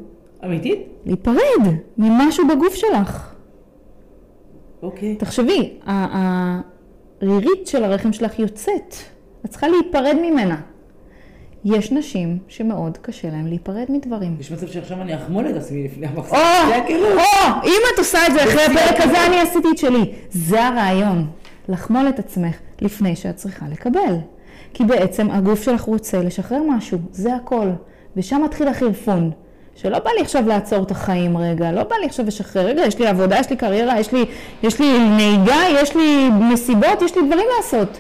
אמיתית? 0.46 0.80
להיפרד 1.06 1.64
ממשהו 1.98 2.48
בגוף 2.48 2.76
שלך. 2.76 3.34
אוקיי. 4.82 5.16
תחשבי, 5.16 5.74
הרירית 5.86 7.68
של 7.68 7.84
הרחם 7.84 8.14
שלך 8.14 8.40
יוצאת, 8.40 8.96
את 9.46 9.50
צריכה 9.50 9.68
להיפרד 9.68 10.16
ממנה. 10.22 10.62
יש 11.66 11.92
נשים 11.92 12.38
שמאוד 12.48 12.98
קשה 12.98 13.30
להן 13.30 13.48
להיפרד 13.48 13.86
מדברים. 13.90 14.36
יש 14.40 14.52
מצב 14.52 14.68
שעכשיו 14.68 15.02
אני 15.02 15.16
אחמול 15.16 15.50
את 15.50 15.56
עצמי 15.56 15.84
לפני 15.84 16.08
המחזור. 16.08 16.40
כאילו- 16.88 17.08
או, 17.14 17.22
אם 17.64 17.82
את 17.94 18.00
עושה 18.00 18.28
את 18.28 18.34
זה 18.34 18.44
אחרי 18.44 18.64
הפרק 18.66 19.02
הזה, 19.02 19.26
אני 19.28 19.40
עשיתי 19.40 19.68
את 19.72 19.78
שלי. 19.78 20.14
זה 20.30 20.66
הרעיון, 20.68 21.28
לחמול 21.70 22.10
את 22.10 22.20
עצמך 22.20 22.56
לפני 22.82 23.16
שאת 23.16 23.36
צריכה 23.36 23.66
לקבל. 23.72 24.16
כי 24.74 24.84
בעצם 24.84 25.32
הגוף 25.32 25.62
שלך 25.62 25.82
רוצה 25.82 26.22
לשחרר 26.22 26.62
משהו, 26.70 26.98
זה 27.12 27.36
הכל. 27.36 27.70
ושם 28.18 28.42
מתחיל 28.46 28.68
החרפון. 28.68 29.32
שלא 29.76 30.00
בא 30.00 30.10
לי 30.12 30.22
עכשיו 30.22 30.48
לעצור 30.48 30.84
את 30.84 30.92
החיים 30.92 31.38
רגע, 31.38 31.72
לא 31.72 31.84
בא 31.84 31.96
לי 31.96 32.06
עכשיו 32.06 32.26
לשחרר, 32.26 32.66
רגע, 32.66 32.86
יש 32.86 33.00
לי 33.00 33.08
עבודה, 33.08 33.40
יש 33.40 33.50
לי 33.50 33.56
קריירה, 33.56 34.00
יש 34.00 34.14
לי, 34.14 34.26
יש 34.64 34.80
לי 34.80 35.10
נהיגה, 35.10 35.62
יש 35.82 35.96
לי 35.96 36.30
מסיבות, 36.30 37.02
יש 37.02 37.18
לי 37.18 37.28
דברים 37.28 37.46
לעשות. 37.58 37.98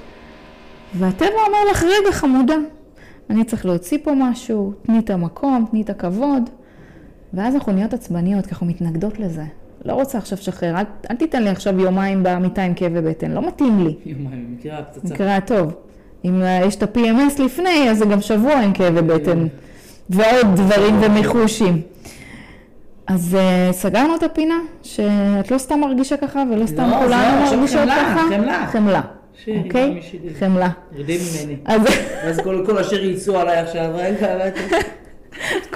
והטבע 0.93 1.27
אומר 1.47 1.71
לך, 1.71 1.83
רגע 1.83 2.11
חמודה, 2.11 2.55
אני 3.29 3.43
צריך 3.43 3.65
להוציא 3.65 3.97
פה 4.03 4.11
משהו, 4.15 4.73
תני 4.81 4.99
את 4.99 5.09
המקום, 5.09 5.65
תני 5.71 5.81
את 5.81 5.89
הכבוד. 5.89 6.49
ואז 7.33 7.55
אנחנו 7.55 7.71
נהיות 7.71 7.93
עצבניות, 7.93 8.45
כי 8.45 8.51
אנחנו 8.51 8.65
מתנגדות 8.65 9.19
לזה. 9.19 9.43
לא 9.85 9.93
רוצה 9.93 10.17
עכשיו 10.17 10.37
לשחרר, 10.41 10.77
אל, 10.77 10.83
אל 11.11 11.15
תיתן 11.15 11.43
לי 11.43 11.49
עכשיו 11.49 11.79
יומיים 11.79 12.19
במיטה 12.23 12.63
עם 12.63 12.73
כאבי 12.73 13.01
בטן, 13.01 13.31
לא 13.31 13.47
מתאים 13.47 13.79
לי. 13.79 13.95
יומיים, 14.05 14.55
מקרה 14.57 14.79
הפצצה. 14.79 15.13
מקרה 15.13 15.39
טוב. 15.41 15.73
אם 16.27 16.43
אה, 16.43 16.61
יש 16.65 16.75
את 16.75 16.83
ה-PMS 16.83 17.43
לפני, 17.43 17.89
אז 17.89 17.97
זה 17.97 18.05
גם 18.05 18.21
שבוע 18.21 18.53
עם 18.53 18.73
כאבי 18.73 19.01
בטן. 19.01 19.47
ועוד 20.09 20.55
דברים 20.55 20.95
ומחושים. 21.01 21.81
אז 23.07 23.37
uh, 23.39 23.73
סגרנו 23.73 24.15
את 24.15 24.23
הפינה, 24.23 24.59
שאת 24.83 25.51
לא 25.51 25.57
סתם 25.57 25.79
מרגישה 25.79 26.17
ככה 26.17 26.43
ולא 26.51 26.65
סתם 26.65 26.89
לא, 26.89 26.97
כולנו 26.97 27.57
מרגישות 27.57 27.81
ככה. 27.89 28.21
חמלה, 28.29 28.67
חמלה. 28.71 29.01
אוקיי? 29.63 30.01
חמלה. 30.39 30.69
רדי 30.95 31.17
ממני. 31.17 31.55
אז 32.21 32.39
כל 32.65 32.77
אשר 32.77 33.03
יצאו 33.03 33.39
עליי 33.39 33.57
עכשיו, 33.57 33.91
רגע, 33.95 34.37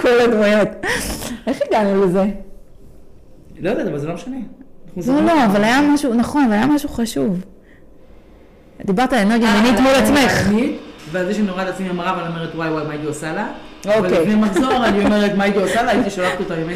כל 0.02 0.20
הדמויות. 0.20 0.68
איך 1.48 1.60
הגענו 1.68 2.06
לזה? 2.06 2.26
לא 3.60 3.70
יודעת, 3.70 3.88
אבל 3.88 4.00
זה 4.00 4.08
לא 4.08 4.14
משנה. 4.14 4.38
לא, 5.08 5.22
לא, 5.22 5.46
אבל 5.46 5.64
היה 5.64 5.82
משהו, 5.94 6.14
נכון, 6.14 6.44
אבל 6.44 6.54
היה 6.54 6.68
משהו 6.68 6.90
חשוב. 6.90 7.46
דיברת 8.86 9.14
על 9.14 9.20
אנרגיה 9.20 9.62
מינית 9.62 9.80
מול 9.80 9.92
עצמך. 9.92 10.50
ועל 11.12 11.26
זה 11.26 11.34
שאני 11.34 11.50
רואה 11.50 11.64
את 11.64 11.68
עצמי 11.68 11.90
במראה 11.90 12.18
ואני 12.18 12.28
אומרת, 12.28 12.56
וואי 12.56 12.70
וואי, 12.70 12.84
מה 12.84 12.92
הייתי 12.92 13.08
עושה 13.08 13.34
לה? 13.34 13.48
אוקיי. 13.86 14.02
ולפני 14.02 14.36
מחזור 14.36 14.86
אני 14.86 15.06
אומרת, 15.06 15.36
מה 15.36 15.44
הייתי 15.44 15.60
עושה 15.60 15.84
לה? 15.84 15.92
הייתי 15.92 16.10
שולחת 16.10 16.40
אותה 16.40 16.56
ממני... 16.56 16.76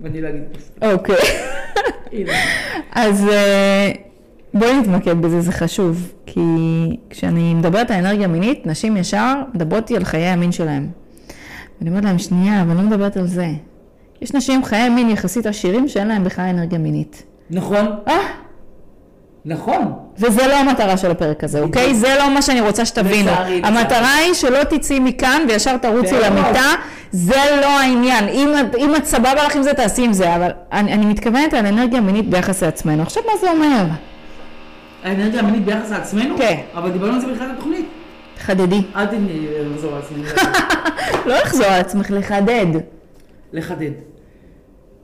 ואני 0.00 0.20
לא 0.20 0.28
אגיד... 0.28 0.42
אוקיי. 0.82 1.16
אז 2.92 3.28
אה, 3.28 3.90
בואי 4.54 4.80
נתמקד 4.80 5.22
בזה, 5.22 5.40
זה 5.40 5.52
חשוב. 5.52 6.12
כי 6.26 6.40
כשאני 7.10 7.54
מדברת 7.54 7.90
על 7.90 7.96
אנרגיה 7.96 8.28
מינית, 8.28 8.66
נשים 8.66 8.96
ישר 8.96 9.34
מדברות 9.54 9.82
איתי 9.82 9.96
על 9.96 10.04
חיי 10.04 10.26
המין 10.26 10.52
שלהם. 10.52 10.86
ואני 11.78 11.90
אומרת 11.90 12.04
להם, 12.04 12.18
שנייה, 12.18 12.62
אבל 12.62 12.70
אני 12.70 12.78
לא 12.78 12.84
מדברת 12.84 13.16
על 13.16 13.26
זה. 13.26 13.46
יש 14.22 14.34
נשים 14.34 14.54
עם 14.54 14.64
חיי 14.64 14.88
מין 14.88 15.10
יחסית 15.10 15.46
עשירים 15.46 15.88
שאין 15.88 16.08
להם 16.08 16.24
בכלל 16.24 16.44
אנרגיה 16.44 16.78
מינית. 16.78 17.22
נכון. 17.50 17.86
אה? 18.08 18.18
נכון. 19.44 19.92
וזה 20.18 20.46
לא 20.46 20.54
המטרה 20.56 20.96
של 20.96 21.10
הפרק 21.10 21.44
הזה, 21.44 21.60
אוקיי? 21.60 21.94
זה 21.94 22.14
לא 22.18 22.34
מה 22.34 22.42
שאני 22.42 22.60
רוצה 22.60 22.84
שתבינו. 22.84 23.30
המטרה 23.62 24.14
היא 24.14 24.34
שלא 24.34 24.64
תצאי 24.64 24.98
מכאן 25.00 25.42
וישר 25.48 25.76
תרוצי 25.76 26.14
למיטה, 26.14 26.70
זה 27.10 27.58
לא 27.60 27.80
העניין. 27.80 28.28
אם 28.78 28.96
את 28.96 29.04
סבבה 29.04 29.34
לך 29.34 29.56
עם 29.56 29.62
זה, 29.62 29.74
תעשי 29.74 30.04
עם 30.04 30.12
זה, 30.12 30.36
אבל 30.36 30.50
אני 30.72 31.06
מתכוונת 31.06 31.54
על 31.54 31.66
אנרגיה 31.66 32.00
מינית 32.00 32.30
ביחס 32.30 32.62
לעצמנו. 32.62 33.02
עכשיו, 33.02 33.22
מה 33.26 33.32
זה 33.40 33.50
אומר? 33.50 33.84
האנרגיה 35.02 35.40
המינית 35.40 35.64
ביחס 35.64 35.90
לעצמנו? 35.90 36.38
כן. 36.38 36.60
אבל 36.74 36.90
דיברנו 36.90 37.14
על 37.14 37.20
זה 37.20 37.26
בתחילת 37.26 37.50
התוכנית. 37.52 37.86
חדדי. 38.38 38.82
אל 38.96 39.06
תתני 39.06 39.46
לחזור 39.74 39.92
על 39.94 40.02
עצמי. 40.02 40.22
לא 41.26 41.34
לחזור 41.38 41.66
על 41.66 41.80
עצמך, 41.80 42.10
לחדד. 42.10 42.66
לחדד. 43.52 43.90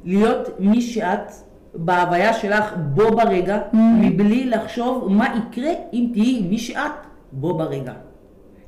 להיות 0.05 0.49
מי 0.59 0.81
שאת 0.81 1.33
בהוויה 1.79 2.35
שלך 2.35 2.75
בו 2.77 3.17
ברגע, 3.17 3.59
mm. 3.73 3.77
מבלי 3.77 4.45
לחשוב 4.45 5.09
מה 5.13 5.27
יקרה 5.39 5.73
אם 5.93 6.11
תהיי 6.13 6.43
מי 6.51 6.59
שאת 6.59 6.93
בו 7.33 7.55
ברגע. 7.55 7.93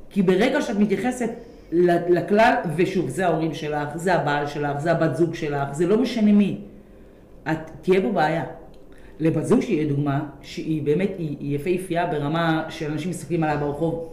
כי 0.09 0.21
ברגע 0.21 0.61
שאת 0.61 0.79
מתייחסת 0.79 1.29
לכלל, 1.71 2.53
ושוב, 2.75 3.09
זה 3.09 3.25
ההורים 3.25 3.53
שלך, 3.53 3.89
זה 3.95 4.13
הבעל 4.13 4.47
שלך, 4.47 4.79
זה 4.79 4.91
הבת 4.91 5.15
זוג 5.15 5.35
שלך, 5.35 5.73
זה 5.73 5.87
לא 5.87 6.01
משנה 6.01 6.31
מי, 6.31 6.57
את 7.51 7.71
תהיה 7.81 8.01
בבעיה. 8.01 8.43
לבת 9.19 9.45
זוג 9.45 9.61
שהיא 9.61 9.89
דוגמה, 9.89 10.25
שהיא 10.41 10.83
באמת, 10.83 11.11
היא, 11.17 11.55
יפהפייה 11.55 12.07
ברמה 12.07 12.65
שאנשים 12.69 13.09
מסתכלים 13.09 13.43
עליה 13.43 13.57
ברחוב, 13.57 14.09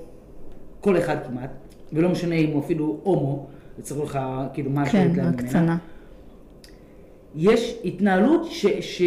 כל 0.81 0.99
אחד 0.99 1.17
כמעט, 1.27 1.51
ולא 1.93 2.09
משנה 2.09 2.35
אם 2.35 2.51
הוא 2.51 2.61
אפילו 2.65 3.01
הומו, 3.03 3.47
וצריך 3.79 4.05
לך, 4.05 4.19
כאילו, 4.53 4.71
מה 4.71 4.87
כן, 4.87 5.11
הקצנה. 5.21 5.77
יש 7.37 7.75
התנהלות 7.85 8.47
ש, 8.51 8.67
ש, 8.81 9.03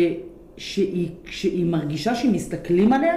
שהיא, 0.57 1.09
שהיא 1.25 1.65
מרגישה 1.65 2.15
שמסתכלים 2.15 2.93
עליה, 2.93 3.13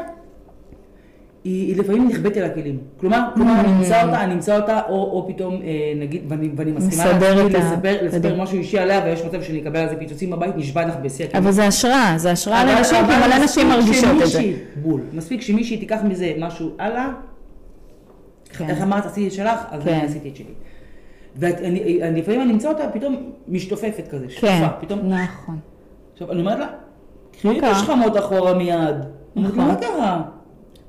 היא, 1.44 1.68
היא 1.68 1.76
לפעמים 1.76 2.08
נכבדת 2.08 2.36
אל 2.36 2.44
הכלים. 2.44 2.78
כלומר, 2.96 3.20
כלומר, 3.34 3.60
אני 3.60 3.72
אמצא 3.72 4.04
אותה, 4.04 4.24
אני 4.24 4.34
אמצא 4.34 4.56
אותה, 4.60 4.80
או, 4.88 4.94
או 4.94 5.28
פתאום, 5.28 5.54
אה, 5.54 5.92
נגיד, 5.96 6.22
ואני, 6.28 6.50
ואני 6.56 6.72
מסכימה 6.72 7.04
לעצמי 7.04 7.50
לספר, 7.50 7.98
לספר 8.02 8.42
משהו 8.42 8.58
אישי 8.58 8.78
עליה, 8.78 9.02
ויש 9.04 9.22
מצב 9.24 9.42
שאני 9.42 9.62
אקבל 9.62 9.76
על 9.76 9.88
זה 9.88 9.96
פיצוצים 9.96 10.30
בבית, 10.30 10.56
נשבע 10.56 10.86
לך 10.86 10.94
בשיא 11.02 11.24
הכלים. 11.24 11.42
אבל 11.42 11.52
זה 11.52 11.66
השראה, 11.66 12.14
זה 12.16 12.30
השראה 12.30 12.64
לאנשים, 12.64 13.06
כי 13.06 13.26
מלא 13.26 13.44
נשים 13.44 13.68
מרגישות 13.68 14.22
את 14.22 14.26
זה. 14.26 14.42
בול. 14.76 15.00
מספיק 15.12 15.40
שמישהי 15.40 15.76
תיקח 15.76 15.98
מזה 16.04 16.32
משהו 16.38 16.70
הלאה, 16.78 17.08
כן. 18.58 18.70
איך 18.70 18.82
אמרת, 18.82 19.06
עשיתי 19.06 19.26
את 19.26 19.32
שלך, 19.32 19.60
אז 19.70 19.82
כן. 19.84 19.90
אני 19.90 20.06
עשיתי 20.06 20.28
את 20.28 20.36
שלי. 20.36 20.54
ולפעמים 21.36 22.40
אני 22.40 22.52
אמצא 22.52 22.68
אותה 22.68 22.88
פתאום 22.92 23.30
משתופפת 23.48 24.08
כזה, 24.10 24.30
שטופה, 24.30 24.46
כן, 24.46 24.68
פתאום... 24.80 24.98
נכון. 25.00 25.58
עכשיו, 26.12 26.32
אני 26.32 26.40
אומרת 26.40 26.58
לה, 26.58 26.66
קחי 27.32 27.58
את 27.58 27.64
השכמות 27.64 28.16
אחורה 28.16 28.54
מיד. 28.54 28.96
נכון. 29.36 29.58
מה 29.58 29.76
קרה? 29.76 30.22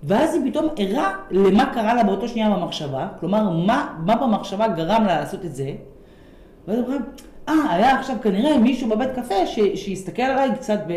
ואז 0.04 0.34
היא 0.34 0.52
פתאום 0.52 0.68
ערה 0.78 1.14
למה 1.32 1.66
קרה 1.74 1.94
לה 1.94 2.04
באותו 2.04 2.28
שנייה 2.28 2.50
במחשבה, 2.50 3.08
כלומר, 3.20 3.50
מה, 3.50 3.88
מה 4.06 4.16
במחשבה 4.16 4.68
גרם 4.68 5.04
לה 5.04 5.20
לעשות 5.20 5.46
את 5.46 5.56
זה, 5.56 5.72
ואז 6.68 6.78
היא 6.78 6.86
אומרת, 6.86 7.22
אה, 7.50 7.54
היה 7.70 8.00
עכשיו 8.00 8.16
כנראה 8.22 8.58
מישהו 8.58 8.90
בבית 8.90 9.10
קפה 9.16 9.36
שהסתכל 9.76 10.22
עליי 10.22 10.50
קצת 10.56 10.80
ו... 10.90 10.94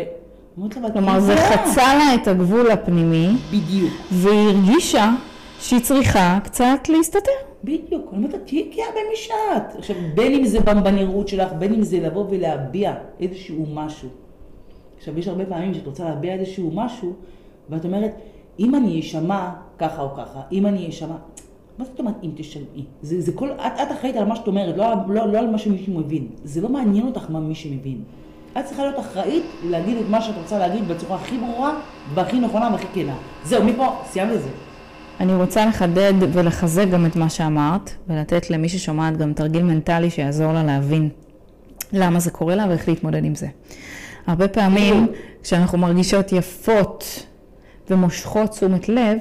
כלומר, 0.93 1.19
זה 1.19 1.35
חצה 1.37 1.95
לה 1.95 2.15
את 2.15 2.27
הגבול 2.27 2.71
הפנימי. 2.71 3.29
בדיוק. 3.51 3.93
והיא 4.11 4.49
הרגישה 4.49 5.11
שהיא 5.59 5.79
צריכה 5.79 6.39
קצת 6.43 6.89
להסתתר. 6.89 7.31
בדיוק, 7.67 8.13
אני 8.13 8.25
אומרת, 8.25 8.41
תהיי 8.45 8.69
גאה 8.75 8.85
במי 8.91 9.15
שאת. 9.15 9.75
עכשיו, 9.77 9.95
בין 10.15 10.33
אם 10.33 10.45
זה 10.45 10.59
בנראות 10.59 11.27
שלך, 11.27 11.53
בין 11.53 11.73
אם 11.73 11.83
זה 11.83 11.99
לבוא 11.99 12.25
ולהביע 12.29 12.93
איזשהו 13.19 13.65
משהו. 13.73 14.09
עכשיו, 14.97 15.19
יש 15.19 15.27
הרבה 15.27 15.45
פעמים 15.45 15.73
שאת 15.73 15.87
רוצה 15.87 16.05
להביע 16.05 16.33
איזשהו 16.33 16.71
משהו, 16.73 17.13
ואת 17.69 17.85
אומרת, 17.85 18.11
אם 18.59 18.75
אני 18.75 18.99
אשמע 18.99 19.49
ככה 19.77 20.01
או 20.01 20.15
ככה, 20.15 20.41
אם 20.51 20.65
אני 20.65 20.89
אשמע... 20.89 21.15
מה 21.77 21.85
זאת 21.85 21.99
אומרת 21.99 22.15
אם 22.23 22.29
תשמעי? 22.35 22.85
זה, 23.01 23.21
זה 23.21 23.31
כל, 23.31 23.51
את, 23.51 23.71
את 23.81 23.91
אחראית 23.91 24.15
על 24.15 24.25
מה 24.25 24.35
שאת 24.35 24.47
אומרת, 24.47 24.77
לא, 24.77 24.85
לא, 25.07 25.31
לא 25.31 25.39
על 25.39 25.49
מה 25.49 25.57
שמישהו 25.57 25.93
מבין. 25.93 26.27
זה 26.43 26.61
לא 26.61 26.69
מעניין 26.69 27.07
אותך 27.07 27.25
מה 27.29 27.39
מישהו 27.39 27.69
מבין. 27.73 28.01
את 28.59 28.65
צריכה 28.65 28.83
להיות 28.83 28.99
אחראית 28.99 29.43
להגיד 29.63 29.97
את 29.97 30.05
מה 30.09 30.21
שאת 30.21 30.35
רוצה 30.37 30.59
להגיד 30.59 30.87
בצורה 30.87 31.15
הכי 31.15 31.37
ברורה 31.37 31.79
והכי 32.13 32.39
נכונה 32.39 32.69
והכי 32.71 32.87
כנה. 32.93 33.15
זהו, 33.43 33.63
מפה 33.63 33.87
סיימת 34.05 34.33
את 34.33 34.41
זה. 34.41 34.49
אני 35.19 35.35
רוצה 35.35 35.65
לחדד 35.65 36.13
ולחזק 36.33 36.85
גם 36.91 37.05
את 37.05 37.15
מה 37.15 37.29
שאמרת, 37.29 37.91
ולתת 38.07 38.49
למי 38.49 38.69
ששומעת 38.69 39.17
גם 39.17 39.33
תרגיל 39.33 39.63
מנטלי 39.63 40.09
שיעזור 40.09 40.53
לה 40.53 40.63
להבין 40.63 41.09
למה 41.93 42.19
זה 42.19 42.31
קורה 42.31 42.55
לה 42.55 42.65
ואיך 42.69 42.87
להתמודד 42.87 43.25
עם 43.25 43.35
זה. 43.35 43.47
הרבה 44.27 44.47
פעמים 44.47 45.07
כשאנחנו 45.43 45.77
מרגישות 45.77 46.31
יפות 46.31 47.25
ומושכות 47.89 48.49
תשומת 48.49 48.89
לב, 48.89 49.17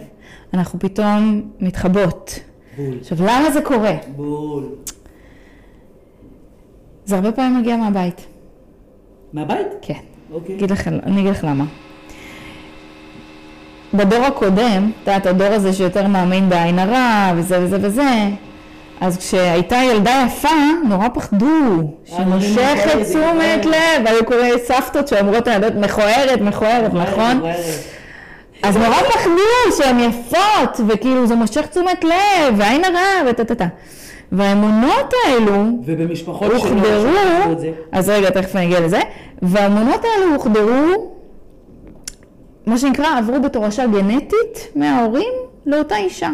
אנחנו 0.55 0.79
פתאום 0.79 1.43
מתחבות. 1.61 2.41
בול. 2.77 2.99
עכשיו, 3.01 3.19
למה 3.21 3.51
זה 3.51 3.61
קורה? 3.61 3.95
בול. 4.17 4.69
זה 7.05 7.17
הרבה 7.17 7.33
פעמים 7.33 7.59
מגיע 7.59 7.77
מהבית. 7.77 8.27
מהבית? 9.33 9.67
כן. 9.83 9.95
אוקיי. 10.33 10.59
אני 11.03 11.21
אגיד 11.21 11.31
לך 11.31 11.45
למה. 11.45 11.65
בדור 13.95 14.25
הקודם, 14.25 14.91
את 15.03 15.09
יודעת, 15.09 15.27
הדור 15.27 15.47
הזה 15.47 15.73
שיותר 15.73 16.07
מאמין 16.07 16.49
בעין 16.49 16.79
הרע 16.79 17.33
וזה 17.37 17.59
וזה 17.63 17.79
וזה, 17.81 18.29
אז 19.01 19.19
כשהייתה 19.19 19.77
ילדה 19.77 20.25
יפה, 20.27 20.49
נורא 20.89 21.09
פחדו, 21.15 21.91
שמושכת 22.05 23.03
תשומת 23.03 23.67
לב, 23.67 24.07
היו 24.07 24.25
קוראים 24.25 24.55
סבתות 24.65 25.09
שאומרות 25.09 25.47
לילדות 25.47 25.75
מכוערת, 25.75 26.41
מכוערת, 26.41 26.95
נכון? 26.95 27.43
אז 28.63 28.77
נורא 28.77 28.97
פחדו 28.97 29.77
שהן 29.79 30.01
יפות, 30.01 30.81
וכאילו 30.89 31.27
זה 31.27 31.35
מושך 31.35 31.67
תשומת 31.67 32.05
לב, 32.05 32.55
ועין 32.57 32.85
הרע, 32.85 33.31
וטה-טה-טה. 33.31 33.67
והאמונות 34.33 35.15
האלו, 35.25 35.65
ובמשפחות 35.85 36.53
הוחדרו, 36.53 37.11
אז 37.93 38.09
רגע, 38.09 38.31
תכף 38.31 38.57
אני 38.57 38.65
אגיע 38.67 38.81
לזה, 38.81 39.01
והאמונות 39.43 40.01
האלו 40.05 40.35
הוחדרו, 40.35 41.16
מה 42.67 42.79
שנקרא, 42.79 43.19
עברו 43.19 43.41
בתורשה 43.41 43.87
גנטית 43.87 44.69
מההורים 44.75 45.33
לאותה 45.67 45.97
אישה. 45.97 46.31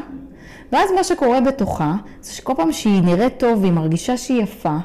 ואז 0.73 0.91
מה 0.97 1.05
שקורה 1.05 1.41
בתוכה, 1.41 1.95
זה 2.21 2.33
שכל 2.33 2.53
פעם 2.57 2.73
שהיא 2.73 3.03
נראית 3.03 3.39
טוב 3.39 3.61
והיא 3.61 3.73
מרגישה 3.73 4.17
שהיא 4.17 4.43
יפה, 4.43 4.77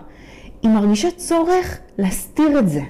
היא 0.61 0.71
מרגישה 0.71 1.11
צורך 1.11 1.77
להסתיר 1.97 2.59
את 2.59 2.69
זה. 2.69 2.81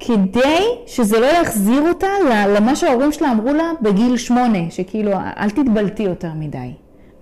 כדי 0.00 0.64
שזה 0.86 1.20
לא 1.20 1.26
יחזיר 1.26 1.88
אותה 1.88 2.08
למה 2.30 2.76
שההורים 2.76 3.12
שלה 3.12 3.32
אמרו 3.32 3.52
לה 3.52 3.70
בגיל 3.82 4.16
שמונה, 4.16 4.58
שכאילו, 4.70 5.12
אל 5.36 5.50
תתבלטי 5.50 6.02
יותר 6.02 6.30
מדי. 6.34 6.72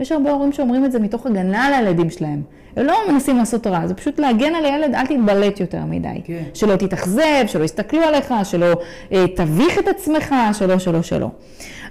יש 0.00 0.12
הרבה 0.12 0.30
הורים 0.30 0.52
שאומרים 0.52 0.84
את 0.84 0.92
זה 0.92 0.98
מתוך 0.98 1.26
הגנה 1.26 1.66
על 1.66 1.74
הילדים 1.74 2.10
שלהם. 2.10 2.42
הם 2.76 2.86
לא 2.86 2.94
מנסים 3.08 3.36
לעשות 3.36 3.66
רע, 3.66 3.86
זה 3.86 3.94
פשוט 3.94 4.20
להגן 4.20 4.54
על 4.54 4.64
הילד, 4.64 4.94
אל 4.94 5.06
תתבלט 5.06 5.60
יותר 5.60 5.80
מדי. 5.88 6.20
כן. 6.24 6.42
שלא 6.54 6.76
תתאכזב, 6.76 7.44
שלא 7.46 7.64
יסתכלו 7.64 8.02
עליך, 8.02 8.34
שלא 8.44 8.72
אה, 9.12 9.24
תביך 9.36 9.78
את 9.78 9.88
עצמך, 9.88 10.34
שלא, 10.52 10.78
שלא, 10.78 11.02
שלא. 11.02 11.28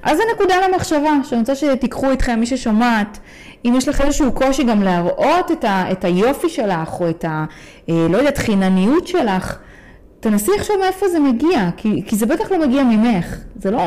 אז 0.03 0.17
זה 0.17 0.23
נקודה 0.35 0.55
למחשבה, 0.67 1.11
שאני 1.23 1.39
רוצה 1.39 1.55
שתיקחו 1.55 2.11
איתכם, 2.11 2.39
מי 2.39 2.45
ששומעת, 2.45 3.17
אם 3.65 3.73
יש 3.77 3.87
לך 3.87 4.01
איזשהו 4.01 4.31
קושי 4.31 4.63
גם 4.63 4.83
להראות 4.83 5.51
את, 5.51 5.63
ה, 5.63 5.91
את 5.91 6.05
היופי 6.05 6.49
שלך, 6.49 6.99
או 6.99 7.09
את 7.09 7.25
ה... 7.25 7.45
אה, 7.89 8.07
לא 8.09 8.17
יודעת, 8.17 8.37
חינניות 8.37 9.07
שלך, 9.07 9.57
תנסי 10.19 10.51
עכשיו 10.57 10.75
מאיפה 10.79 11.07
זה 11.09 11.19
מגיע, 11.19 11.69
כי, 11.77 12.03
כי 12.05 12.15
זה 12.15 12.25
בטח 12.25 12.51
לא 12.51 12.67
מגיע 12.67 12.83
ממך. 12.83 13.37
זה 13.55 13.71
לא 13.71 13.81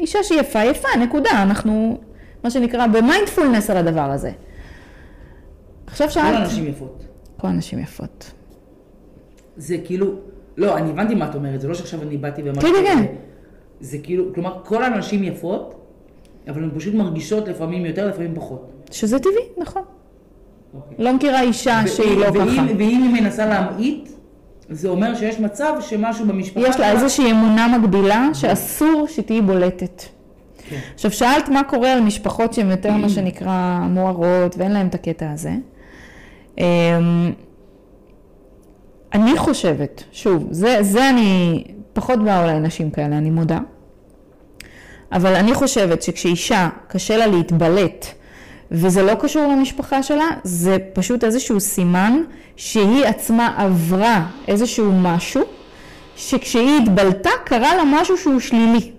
אישה 0.00 0.18
שהיא 0.22 0.40
יפה, 0.40 0.64
יפה, 0.64 0.88
נקודה. 0.98 1.42
אנחנו 1.42 1.98
מה 2.44 2.50
שנקרא, 2.50 2.86
במיינדפולנס 2.86 3.70
על 3.70 3.76
הדבר 3.76 4.10
הזה. 4.10 4.30
עכשיו 5.86 6.10
שאלת... 6.10 6.26
כל 6.26 6.42
הנשים 6.42 6.66
יפות. 6.66 7.04
כל 7.36 7.48
הנשים 7.48 7.78
יפות. 7.78 8.32
זה 9.56 9.78
כאילו, 9.84 10.14
לא, 10.56 10.76
אני 10.76 10.90
הבנתי 10.90 11.14
מה 11.14 11.30
את 11.30 11.34
אומרת, 11.34 11.60
זה 11.60 11.68
לא 11.68 11.74
שעכשיו 11.74 12.02
אני 12.02 12.16
באתי 12.16 12.42
ואמרתי... 12.42 12.60
כן, 12.60 12.72
כן, 12.84 12.84
כן. 12.84 13.14
זה 13.80 13.98
כאילו, 13.98 14.34
כלומר, 14.34 14.60
כל 14.64 14.84
הנשים 14.84 15.24
יפות, 15.24 15.74
אבל 16.48 16.62
הן 16.62 16.70
פשוט 16.76 16.94
מרגישות 16.94 17.48
לפעמים 17.48 17.86
יותר, 17.86 18.08
לפעמים 18.08 18.34
פחות. 18.34 18.72
שזה 18.90 19.18
טבעי, 19.18 19.34
נכון. 19.58 19.82
אוקיי. 20.74 21.04
לא 21.04 21.12
מכירה 21.12 21.42
אישה 21.42 21.80
שהיא 21.86 22.18
לא 22.18 22.26
ככה. 22.26 22.62
ואם 22.78 23.10
היא 23.14 23.22
מנסה 23.22 23.46
להמעיט, 23.46 24.08
זה 24.70 24.88
אומר 24.88 25.14
שיש 25.14 25.40
מצב 25.40 25.72
שמשהו 25.80 26.26
במשפחה... 26.26 26.68
יש 26.68 26.80
לה 26.80 26.92
איזושהי 26.92 27.30
אמונה 27.30 27.78
מגבילה 27.78 28.28
שאסור 28.34 29.06
שתהיי 29.08 29.42
בולטת. 29.42 30.02
כן. 30.68 30.78
עכשיו, 30.94 31.10
שאלת 31.10 31.48
מה 31.48 31.64
קורה 31.64 31.92
על 31.92 32.00
משפחות 32.00 32.52
שהן 32.52 32.70
יותר 32.70 32.92
מה 32.92 33.08
שנקרא 33.14 33.80
מוארות 33.90 34.56
ואין 34.58 34.72
להן 34.72 34.86
את 34.86 34.94
הקטע 34.94 35.30
הזה. 35.30 35.52
אמ, 36.58 37.32
אני 39.14 39.38
חושבת, 39.38 40.04
שוב, 40.12 40.46
זה, 40.50 40.78
זה 40.80 41.10
אני, 41.10 41.64
פחות 41.92 42.24
באה 42.24 42.42
אולי 42.42 42.60
נשים 42.60 42.90
כאלה, 42.90 43.18
אני 43.18 43.30
מודה, 43.30 43.58
אבל 45.12 45.34
אני 45.34 45.54
חושבת 45.54 46.02
שכשאישה 46.02 46.68
קשה 46.88 47.16
לה 47.16 47.26
להתבלט 47.26 48.06
וזה 48.70 49.02
לא 49.02 49.14
קשור 49.14 49.42
למשפחה 49.52 50.02
שלה, 50.02 50.28
זה 50.44 50.76
פשוט 50.92 51.24
איזשהו 51.24 51.60
סימן 51.60 52.22
שהיא 52.56 53.04
עצמה 53.04 53.54
עברה 53.56 54.26
איזשהו 54.48 54.92
משהו, 54.92 55.42
שכשהיא 56.16 56.82
התבלטה 56.82 57.30
קרה 57.44 57.76
לה 57.76 57.82
משהו 57.86 58.16
שהוא 58.16 58.40
שלילי. 58.40 58.95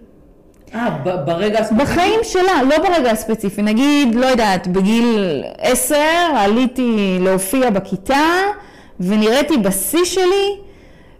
אה, 0.75 0.89
ברגע 1.25 1.59
הספציפי? 1.59 1.83
בחיים 1.83 2.19
שלה, 2.23 2.63
לא 2.69 2.77
ברגע 2.77 3.11
הספציפי. 3.11 3.61
נגיד, 3.61 4.15
לא 4.15 4.25
יודעת, 4.25 4.67
בגיל 4.67 5.43
עשר 5.57 6.27
עליתי 6.35 7.17
להופיע 7.21 7.69
בכיתה, 7.69 8.25
ונראיתי 8.99 9.57
בשיא 9.57 10.05
שלי, 10.05 10.57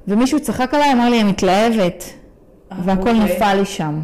ומישהו 0.08 0.39
צחק 0.39 0.74
עליי, 0.74 0.91
אמר 0.91 1.10
לי, 1.10 1.22
אני 1.22 1.30
מתלהבת, 1.30 2.04
אה, 2.72 2.78
והכל 2.84 3.10
אוקיי. 3.10 3.20
נפל 3.20 3.54
לי 3.54 3.66
שם. 3.66 4.00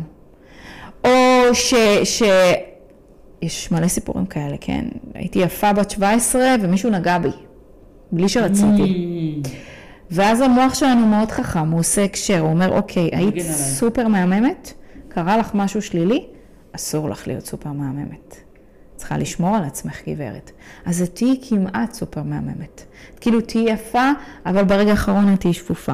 או 1.03 1.09
ש... 1.53 1.73
ש... 2.03 2.23
יש 3.41 3.71
מלא 3.71 3.87
סיפורים 3.87 4.25
כאלה, 4.25 4.55
כן? 4.61 4.85
הייתי 5.13 5.39
יפה 5.39 5.73
בת 5.73 5.89
17 5.91 6.55
ומישהו 6.61 6.89
נגע 6.89 7.17
בי, 7.17 7.29
בלי 8.11 8.29
שרציתי. 8.29 9.39
Mm. 9.43 9.47
ואז 10.11 10.41
המוח 10.41 10.73
שלנו 10.73 11.05
מאוד 11.07 11.31
חכם, 11.31 11.71
הוא 11.71 11.79
עושה 11.79 12.03
הקשר, 12.03 12.39
הוא 12.39 12.49
אומר, 12.49 12.75
אוקיי, 12.75 13.09
היית 13.13 13.41
סופר 13.51 14.07
מהממת, 14.07 14.73
קרה 15.13 15.37
לך 15.37 15.51
משהו 15.53 15.81
שלילי, 15.81 16.25
אסור 16.75 17.09
לך 17.09 17.27
להיות 17.27 17.45
סופר 17.45 17.71
מהממת. 17.71 18.35
צריכה 18.95 19.17
לשמור 19.17 19.55
על 19.55 19.63
עצמך 19.63 20.01
גברת. 20.07 20.51
אז 20.85 21.01
את 21.01 21.15
תהיי 21.15 21.39
כמעט 21.49 21.93
סופר 21.93 22.23
מהממת. 22.23 22.83
כאילו 23.21 23.41
תהיי 23.41 23.69
יפה, 23.69 24.11
אבל 24.45 24.63
ברגע 24.63 24.91
האחרון 24.91 25.33
את 25.33 25.39
תהיי 25.39 25.53
שפופה. 25.53 25.93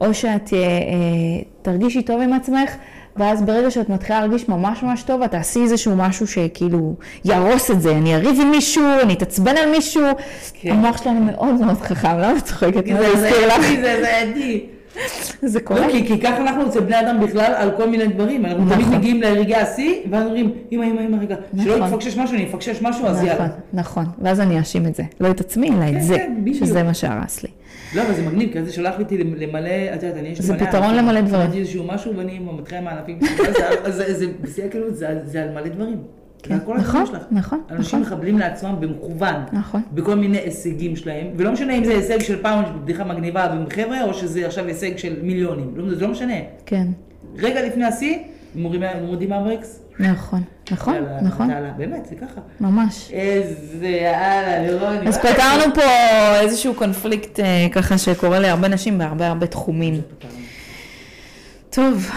או 0.00 0.14
שאת 0.14 0.52
אה, 0.52 0.58
אה, 0.58 1.42
תרגישי 1.62 2.02
טוב 2.02 2.20
עם 2.20 2.32
עצמך, 2.32 2.70
ואז 3.16 3.42
ברגע 3.42 3.70
שאת 3.70 3.88
מתחילה 3.88 4.20
להרגיש 4.20 4.48
ממש 4.48 4.82
ממש 4.82 5.02
טוב, 5.02 5.22
את 5.22 5.30
תעשי 5.30 5.62
איזשהו 5.62 5.96
משהו 5.96 6.26
שכאילו 6.26 6.94
יהרוס 7.24 7.70
את 7.70 7.80
זה. 7.80 7.96
אני 7.96 8.14
אריב 8.14 8.40
עם 8.40 8.50
מישהו, 8.50 8.84
אני 9.02 9.14
אתעצבן 9.14 9.56
על 9.56 9.70
מישהו. 9.70 10.02
כן. 10.54 10.70
המוח 10.70 11.02
שלנו 11.02 11.20
מאוד 11.20 11.54
מאוד 11.54 11.78
חכם, 11.80 12.18
למה 12.18 12.38
את 12.38 12.44
צוחקת? 12.44 12.86
זה 12.86 13.16
זה 13.16 13.46
לך? 13.46 13.66
זה 13.82 14.00
זה 14.00 14.18
עדי. 14.18 14.73
זה 15.42 15.60
קורה. 15.60 15.86
לא, 15.86 15.92
כי, 15.92 16.06
כי 16.06 16.20
ככה 16.20 16.36
אנחנו 16.36 16.66
אצל 16.66 16.80
בני 16.80 17.00
אדם 17.00 17.20
בכלל 17.20 17.52
על 17.56 17.70
כל 17.76 17.88
מיני 17.88 18.06
דברים. 18.06 18.46
אנחנו 18.46 18.64
נכון. 18.64 18.74
תמיד 18.74 18.98
מגיעים 18.98 19.22
לרגעי 19.22 19.56
השיא, 19.56 19.94
ואז 20.10 20.24
אומרים, 20.24 20.50
אמא, 20.72 20.84
אמא, 20.84 21.00
אמא, 21.00 21.16
רגע, 21.16 21.36
נכון. 21.52 21.64
שלא 21.64 21.86
יפקשש 21.86 22.16
משהו, 22.16 22.36
אני 22.36 22.44
אפקשש 22.44 22.82
משהו, 22.82 23.06
אז 23.06 23.16
נכון, 23.16 23.28
יאללה. 23.28 23.48
נכון, 23.72 24.04
ואז 24.22 24.40
אני 24.40 24.58
אאשים 24.58 24.86
את 24.86 24.94
זה. 24.94 25.02
לא 25.20 25.30
את 25.30 25.40
עצמי, 25.40 25.68
אלא 25.68 25.90
כן, 25.90 25.96
את 25.96 26.02
זה, 26.02 26.16
כן, 26.16 26.54
שזה 26.54 26.82
מה 26.82 26.94
שהרס 26.94 27.42
לי. 27.42 27.50
לא, 27.94 28.02
אבל 28.02 28.14
זה 28.14 28.22
מגניב, 28.22 28.52
כי 28.52 28.64
זה 28.64 28.72
שולח 28.72 28.94
אותי 29.00 29.18
למלא, 29.18 29.70
את 29.94 30.02
יודעת, 30.02 30.18
אני 30.18 30.28
יש 30.28 30.40
לי 30.40 30.48
מלא... 30.48 30.58
זה 30.58 30.66
פתרון 30.66 30.94
למלא 30.94 31.20
דברים. 31.20 31.52
איזשהו 31.52 31.84
משהו 31.84 32.16
ואני 32.16 32.38
מתחילה 32.38 32.80
עם 32.80 32.88
הענפים. 32.88 33.18
זה 34.44 34.68
כאילו, 34.70 34.94
זה 35.24 35.42
על 35.42 35.50
מלא 35.54 35.68
דברים. 35.68 35.98
כן, 36.46 36.54
נכון, 36.54 36.76
נכון, 36.76 37.04
נכון. 37.30 37.62
אנשים 37.70 38.00
מחבלים 38.00 38.38
לעצמם 38.38 38.76
במכוון, 38.80 39.34
נכון. 39.52 39.82
בכל 39.92 40.14
מיני 40.14 40.38
הישגים 40.38 40.96
שלהם, 40.96 41.26
ולא 41.36 41.52
משנה 41.52 41.72
אם 41.72 41.84
זה 41.84 41.92
הישג 41.92 42.20
של 42.20 42.42
פעם 42.42 42.64
בדיחה 42.82 43.04
מגניבה 43.04 43.44
עם 43.44 43.64
חבר'ה, 43.70 44.02
או 44.04 44.14
שזה 44.14 44.46
עכשיו 44.46 44.66
הישג 44.66 44.96
של 44.96 45.22
מיליונים, 45.22 45.72
לא, 45.76 45.94
זה 45.94 46.00
לא 46.00 46.08
משנה. 46.08 46.34
כן. 46.66 46.86
רגע 47.36 47.66
לפני 47.66 47.84
השיא, 47.84 48.18
מורידים 48.54 49.28
מהברקס. 49.28 49.80
נכון, 49.98 50.42
נכון, 50.70 50.94
נכון. 51.22 51.50
באמת, 51.76 52.06
זה 52.06 52.14
ככה. 52.14 52.40
ממש. 52.60 53.10
איזה 53.12 53.86
יאללה, 53.88 54.62
לירון. 54.62 55.08
אז 55.08 55.18
פתרנו 55.18 55.74
פה 55.74 55.82
איזשהו 56.40 56.74
קונפליקט 56.74 57.40
אה, 57.40 57.66
ככה 57.72 57.98
שקורה 57.98 58.38
להרבה 58.38 58.68
נשים 58.68 58.98
בהרבה 58.98 59.28
הרבה 59.28 59.46
תחומים. 59.46 60.00
טוב, 61.70 62.10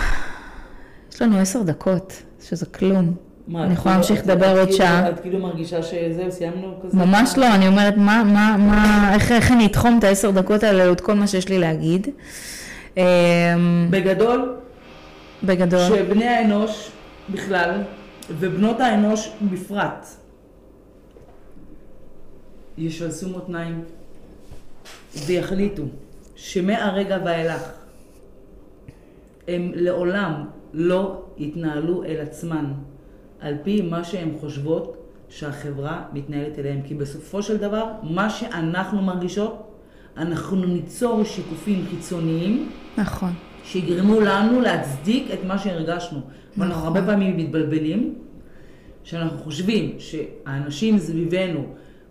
יש 1.14 1.22
לנו 1.22 1.38
עשר 1.38 1.62
דקות, 1.62 2.24
שזה 2.42 2.66
כלום. 2.66 3.27
מה, 3.48 3.64
אני 3.64 3.74
יכולה 3.74 3.96
להמשיך 3.96 4.20
לדבר 4.24 4.50
עוד 4.50 4.58
כאילו- 4.68 4.78
שעה. 4.78 5.10
את 5.10 5.20
כאילו 5.20 5.40
מרגישה 5.40 5.84
שזהו, 5.84 6.32
סיימנו 6.32 6.80
כזה? 6.84 6.98
ממש 6.98 7.38
לא, 7.38 7.56
אני 7.56 7.68
אומרת, 7.68 7.98
מה, 7.98 8.24
מה, 8.24 8.56
מה, 8.60 9.12
איך, 9.14 9.32
איך 9.32 9.52
אני 9.52 9.66
אתחום 9.66 10.00
את 10.00 10.04
העשר 10.04 10.32
דקות 10.32 10.64
האלה 10.64 10.86
לעוד 10.86 11.02
כל 11.02 11.14
מה 11.14 11.28
שיש 11.28 11.50
לי 11.50 11.60
להגיד? 11.60 12.08
אמ, 12.98 13.04
בגדול, 13.90 14.56
בגדול. 15.44 15.80
שבני 15.80 16.26
האנוש 16.28 16.92
בכלל, 17.30 17.82
ובנות 18.32 18.80
האנוש 18.80 19.32
בפרט, 19.42 20.08
ישלסו 22.78 23.30
מותניים 23.30 23.84
ויחליטו 25.26 25.84
שמהרגע 26.36 27.18
ואילך 27.26 27.62
הם 29.48 29.72
לעולם 29.76 30.46
לא 30.74 31.22
יתנהלו 31.38 32.04
אל 32.04 32.18
עצמן 32.22 32.66
על 33.48 33.56
פי 33.64 33.82
מה 33.82 34.04
שהן 34.04 34.30
חושבות 34.40 34.98
שהחברה 35.30 36.04
מתנהלת 36.14 36.60
אליהן. 36.60 36.82
כי 36.84 36.96
בסופו 36.96 37.44
של 37.44 37.58
דבר, 37.58 37.86
מה 38.04 38.30
שאנחנו 38.30 39.02
מרגישות, 39.02 39.64
אנחנו 40.18 40.66
ניצור 40.66 41.24
שיקופים 41.24 41.86
חיצוניים. 41.90 42.70
נכון. 42.98 43.34
שיגרמו 43.64 44.20
לנו 44.20 44.62
להצדיק 44.62 45.28
את 45.34 45.40
מה 45.44 45.58
שהרגשנו. 45.58 46.20
נכון. 46.20 46.64
ואנחנו 46.64 46.84
הרבה 46.84 47.06
פעמים 47.06 47.38
מתבלבלים, 47.38 48.16
שאנחנו 49.04 49.38
חושבים 49.38 49.96
שהאנשים 50.00 51.00
סביבנו, 51.00 51.66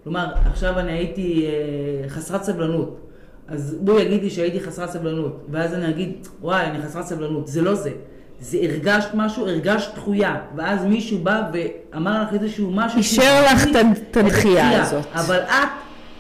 כלומר, 0.05 0.33
עכשיו 0.35 0.79
אני 0.79 0.93
הייתי 0.93 1.47
אה, 1.47 2.09
חסרת 2.09 2.43
סבלנות, 2.43 3.01
אז 3.49 3.79
הוא 3.87 4.01
יגיד 4.01 4.23
לי 4.23 4.31
שהייתי 4.31 4.61
חסרת 4.61 4.91
סבלנות, 4.91 5.47
ואז 5.51 5.75
אני 5.75 5.91
אגיד, 5.91 6.27
וואי, 6.41 6.67
אני 6.67 6.83
חסרת 6.83 7.05
סבלנות. 7.07 7.47
זה 7.47 7.63
לא 7.63 7.75
זה. 7.75 7.93
זה 8.41 8.59
הרגשת 8.63 9.09
משהו, 9.15 9.49
הרגשת 9.49 9.95
דחויה, 9.95 10.37
ואז 10.57 10.85
מישהו 10.85 11.19
בא 11.19 11.51
ואמר 11.53 12.23
לך 12.23 12.33
איזשהו 12.43 12.71
משהו... 12.71 12.99
אישר 12.99 13.45
לך 13.45 13.67
את 14.11 14.17
הדחייה 14.17 14.83
הזאת. 14.83 15.05
אבל 15.15 15.39
את 15.39 15.69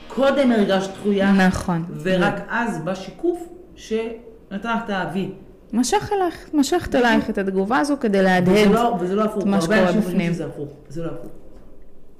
קודם 0.08 0.52
הרגשת 0.52 0.90
דחויה. 0.94 1.32
נכון. 1.32 1.84
ורק 2.02 2.34
אז 2.48 2.78
בא 2.84 2.94
שיקוף 2.94 3.48
שנתן 3.76 4.70
לך 4.76 4.80
את 4.84 4.90
האבי. 4.90 5.30
משך 5.72 6.10
אלייך, 6.12 6.50
משכת 6.54 6.94
אלייך 6.94 7.30
את 7.30 7.38
התגובה 7.38 7.78
הזו 7.78 7.96
כדי 8.00 8.22
להדהד 8.22 8.68
לא- 8.68 8.96
לא 9.10 9.24
את 9.24 9.44
מה 9.44 9.60
שקורה 9.60 9.92
בפנים. 9.92 10.32
זה 10.32 10.44
לא 10.44 10.48
הפוך. 10.48 11.26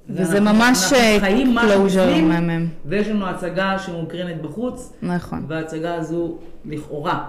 וזה 0.09 0.39
ממש 0.39 0.93
closure 1.61 2.05
בפנים, 2.05 2.29
מהמם. 2.29 2.67
ויש 2.85 3.07
לנו 3.07 3.27
הצגה 3.27 3.79
שמוקרנת 3.79 4.41
בחוץ, 4.41 4.93
נכון. 5.01 5.45
וההצגה 5.47 5.95
הזו 5.95 6.37
לכאורה 6.65 7.25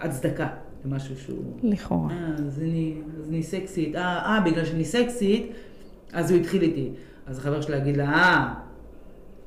הצדקה 0.00 0.46
למשהו 0.84 1.16
שהוא... 1.16 1.44
לכאורה. 1.62 2.10
אה, 2.10 2.16
אז 2.46 2.60
אני, 2.60 2.94
אז 3.18 3.28
אני 3.28 3.42
סקסית, 3.42 3.96
אה, 3.96 4.02
אה, 4.02 4.40
בגלל 4.40 4.64
שאני 4.64 4.84
סקסית, 4.84 5.52
אז 6.12 6.30
הוא 6.30 6.40
התחיל 6.40 6.62
איתי. 6.62 6.88
אז 7.26 7.38
החבר 7.38 7.60
שלה 7.60 7.76
יגיד 7.76 7.96
לה, 7.96 8.04
אה, 8.04 8.54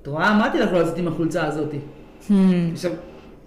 את 0.01 0.07
רואה? 0.07 0.35
אמרתי 0.35 0.59
לך 0.59 0.71
לא 0.71 0.81
לצאת 0.81 0.97
עם 0.97 1.07
החולצה 1.07 1.47
הזאתי. 1.47 1.77
Hmm. 2.29 2.33
עכשיו, 2.73 2.91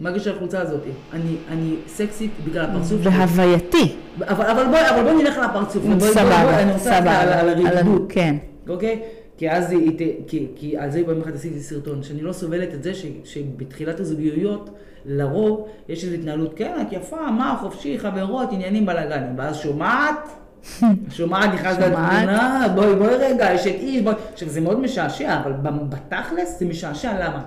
מה 0.00 0.10
הקשר 0.10 0.36
לחולצה 0.36 0.60
הזאתי? 0.60 0.90
אני, 1.12 1.36
אני 1.48 1.74
סקסית 1.86 2.30
בגלל 2.46 2.64
הפרצוף 2.64 3.02
שלי. 3.02 3.16
והווייתי. 3.16 3.94
אבל, 4.20 4.46
אבל 4.46 4.66
בואי, 4.66 4.90
אבל 4.90 5.02
בואי 5.02 5.22
נלך 5.22 5.38
לפרצוף. 5.38 5.82
בואי, 5.82 5.98
בואי, 5.98 5.98
בואי, 5.98 6.12
סבבה, 6.12 6.62
אני 6.62 6.72
רוצה 6.72 6.84
סבבה. 6.84 7.20
על, 7.20 7.28
על 7.28 7.48
הרדידות. 7.48 8.02
כן. 8.08 8.36
אוקיי? 8.68 9.02
כי 9.36 9.50
אז 9.50 9.70
היא, 9.70 9.98
כי, 10.26 10.46
כי 10.56 10.76
על 10.76 10.90
זה 10.90 11.02
פעם 11.06 11.20
אחת 11.20 11.34
עשיתי 11.34 11.60
סרטון, 11.60 12.02
שאני 12.02 12.22
לא 12.22 12.32
סובלת 12.32 12.74
את 12.74 12.82
זה 12.82 12.94
ש, 12.94 13.06
שבתחילת 13.24 14.00
הזוגיות, 14.00 14.70
לרוב 15.08 15.68
יש 15.88 16.04
איזו 16.04 16.14
התנהלות, 16.14 16.54
כן, 16.56 16.72
את 16.82 16.92
יפה, 16.92 17.30
מה, 17.30 17.56
חופשי, 17.60 17.98
חברות, 17.98 18.52
עניינים, 18.52 18.86
בלאגנים, 18.86 19.32
ואז 19.36 19.56
שומעת, 19.56 20.28
שומעת, 21.16 21.54
נכנס 21.54 21.74
שומעת. 21.74 22.12
לתמונה, 22.12 22.66
בואי, 22.74 22.94
בואי 22.94 23.14
רגע, 23.14 23.52
יש 23.52 23.66
את 23.66 23.74
איש, 23.74 24.02
בואי, 24.02 24.14
עכשיו 24.32 24.48
זה 24.48 24.60
מאוד 24.60 24.80
משעשע, 24.80 25.40
אבל 25.40 25.52
בתכלס 25.88 26.58
זה 26.58 26.66
משעשע, 26.66 27.12
למה? 27.12 27.42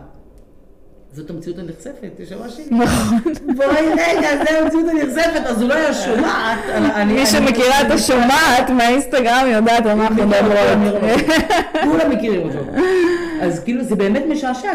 זאת 1.14 1.30
המציאות 1.30 1.60
הנחשפת, 1.60 2.20
יש 2.20 2.32
ממש 2.32 2.54
שלי. 2.54 2.66
נכון. 2.72 3.34
בואי 3.58 3.90
רגע, 3.92 4.44
זה 4.44 4.60
המציאות 4.60 4.86
הנחשפת, 4.90 5.46
אז 5.46 5.64
אולי 5.64 5.86
השומעת, 5.86 6.60
מי 7.08 7.26
שמכירה 7.26 7.82
את 7.82 7.92
השומעת 7.92 8.70
מהאינסטגרם 8.70 9.46
יודעת 9.48 9.86
על 9.86 9.98
מה 9.98 10.08
אנחנו 10.08 10.28
מדברות. 10.28 11.20
כולם 11.92 12.12
מכירים 12.12 12.42
אותו. 12.42 12.60
אז 13.42 13.64
כאילו 13.64 13.84
זה 13.84 13.96
באמת 13.96 14.24
משעשע, 14.30 14.70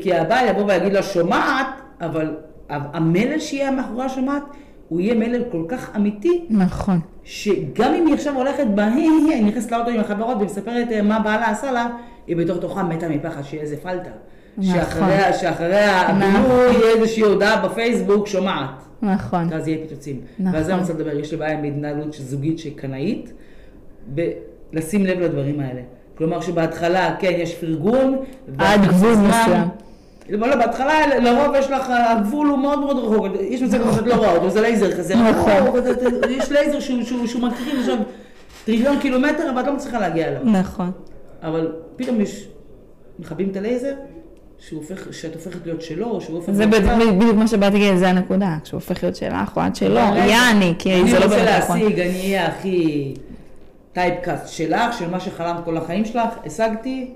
כי 0.00 0.14
הבעל 0.14 0.48
יבוא 0.48 0.64
ויגיד 0.66 0.92
לה 0.92 1.02
שומעת, 1.02 1.66
אבל 2.00 2.34
המלל 2.68 3.38
שיהיה 3.38 3.70
מאחורי 3.70 4.04
השומעת, 4.04 4.42
הוא 4.88 5.00
יהיה 5.00 5.14
מלל 5.14 5.42
כל 5.52 5.64
כך 5.68 5.96
אמיתי, 5.96 6.44
נכון. 6.50 7.00
שגם 7.24 7.94
אם 7.94 8.06
היא 8.06 8.14
עכשיו 8.14 8.36
הולכת 8.36 8.66
בה, 8.74 8.86
היא, 8.94 9.44
נכנסת 9.44 9.72
לאוטו 9.72 9.90
עם 9.90 10.00
החברות 10.00 10.36
ומספרת 10.40 10.92
אה, 10.92 11.02
מה 11.02 11.18
בעלה 11.20 11.50
עשה 11.50 11.72
לה, 11.72 11.88
היא 12.26 12.36
בתוך 12.36 12.58
תוכה 12.58 12.82
מתה 12.82 13.08
מפחד 13.08 13.42
שיהיה 13.42 13.62
איזה 13.62 13.76
פלטה. 13.76 14.10
נכון. 14.58 14.74
שאחריה, 14.74 15.32
שאחריה 15.32 16.02
נכון. 16.02 16.22
הבילוי 16.22 16.72
יהיה 16.72 16.96
איזושהי 16.96 17.22
הודעה 17.22 17.68
בפייסבוק, 17.68 18.26
שומעת. 18.26 18.84
נכון. 19.02 19.48
ואז 19.50 19.68
יהיה 19.68 19.78
פיצוצים. 19.88 20.20
נכון. 20.38 20.54
ועל 20.54 20.64
זה 20.64 20.72
אני 20.72 20.80
רוצה 20.80 20.92
לדבר, 20.92 21.18
יש 21.18 21.30
לי 21.30 21.36
בעיה 21.36 21.58
עם 21.58 21.64
התנהלות 21.64 22.12
זוגית 22.12 22.58
שקנאית, 22.58 23.32
ולשים 24.14 25.06
לב 25.06 25.20
לדברים 25.20 25.60
האלה. 25.60 25.80
כלומר 26.18 26.40
שבהתחלה, 26.40 27.16
כן, 27.18 27.32
יש 27.36 27.54
פרגון. 27.54 28.16
עד 28.58 28.80
גבול 28.80 29.14
מסוים. 29.14 29.68
לא, 30.28 30.56
בהתחלה 30.56 30.92
לרוב 31.18 31.54
יש 31.58 31.70
לך, 31.70 31.86
הגבול 32.10 32.46
הוא 32.48 32.58
מאוד 32.58 32.78
מאוד 32.80 32.98
רחוק, 32.98 33.26
יש 33.40 33.62
מצב 33.62 33.78
כזה 33.78 33.92
שאת 33.96 34.06
לא 34.06 34.14
רואה 34.14 34.36
אותו, 34.36 34.50
זה 34.50 34.60
לייזר 34.60 34.96
כזה, 34.98 35.14
נכון. 35.16 35.52
יש 36.30 36.52
לייזר 36.52 36.80
שהוא- 36.80 37.02
שהוא 37.02 37.26
שהוא 37.26 37.42
מקרין 37.42 37.78
עכשיו 37.80 37.96
טריליון 38.64 38.98
קילומטר, 39.00 39.50
אבל 39.50 39.60
את 39.60 39.66
לא 39.66 39.74
מצליחה 39.74 39.98
להגיע 40.00 40.28
אליו. 40.28 40.42
נכון. 40.44 40.90
אבל 41.42 41.72
פתאום 41.96 42.20
יש, 42.20 42.48
מכבים 43.18 43.50
את 43.50 43.56
הלייזר, 43.56 43.94
שהוא 44.58 44.80
הופך- 44.80 45.12
שאת 45.12 45.34
הופכת 45.34 45.66
להיות 45.66 45.82
שלו, 45.82 46.20
שהוא 46.20 46.36
הופך 46.36 46.52
זה 46.52 46.66
להיות 46.66 46.84
שלך. 46.84 46.92
בדיוק 46.96 47.14
בדיוק 47.14 47.36
מה 47.36 47.48
שבאתי 47.48 47.78
להגיד, 47.78 47.96
זה 47.96 48.08
הנקודה. 48.08 48.56
כשהוא 48.64 48.78
הופך 48.78 49.02
להיות 49.02 49.16
שלך 49.16 49.56
או 49.56 49.62
את 49.62 49.76
שלו, 49.76 49.94
יעני, 50.16 50.74
כי 50.78 50.90
זה 51.10 51.18
לא 51.18 51.24
אני 51.24 51.28
באמת 51.28 51.40
רוצה 51.48 51.58
נכון. 51.58 51.78
להשיג, 51.80 52.00
אני 52.00 52.10
אהיה 52.20 52.46
הכי 52.46 53.14
טייפקאסט 53.92 54.48
שלך, 54.48 54.98
של 54.98 55.10
מה 55.10 55.20
שחלמת 55.20 55.64
כל 55.64 55.76
החיים 55.76 56.04
שלך, 56.04 56.18
השגתי, 56.46 57.10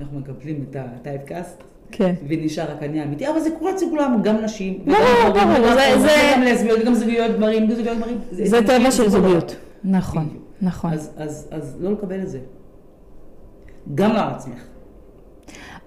אנחנו 0.00 0.18
מקבלים 0.18 0.64
את 0.70 0.76
הטייפקאסט, 0.78 1.62
כן. 1.90 2.14
ונשאר 2.28 2.70
רק 2.72 2.82
אני 2.82 3.00
האמיתי, 3.00 3.28
אבל 3.28 3.40
זה 3.40 3.50
קורה 3.58 3.70
אצל 3.74 3.84
כולם, 3.90 4.20
גם 4.22 4.36
נשים, 4.36 4.78
ברור, 4.84 4.98
גברים, 5.30 5.48
ברור, 5.48 5.66
וגם 5.72 6.00
זה- 6.00 6.32
גם 6.36 6.42
לסביות, 6.42 6.78
גם 6.84 6.94
זוגיות 6.94 7.36
גברים, 7.36 7.66
גם 7.68 7.74
זוגיות 7.74 7.96
גברים. 7.98 8.18
זה 8.30 8.66
טבע 8.66 8.90
של 8.90 9.08
זוגיות. 9.08 9.44
דבר. 9.44 9.54
נכון. 9.98 10.28
נכון. 10.62 10.92
אז- 10.92 11.10
אז 11.16 11.48
אז 11.50 11.76
לא 11.80 11.92
לקבל 11.92 12.22
את 12.22 12.28
זה. 12.28 12.38
גם 13.94 14.12
לא 14.12 14.20
על 14.20 14.28
עצמך. 14.30 14.58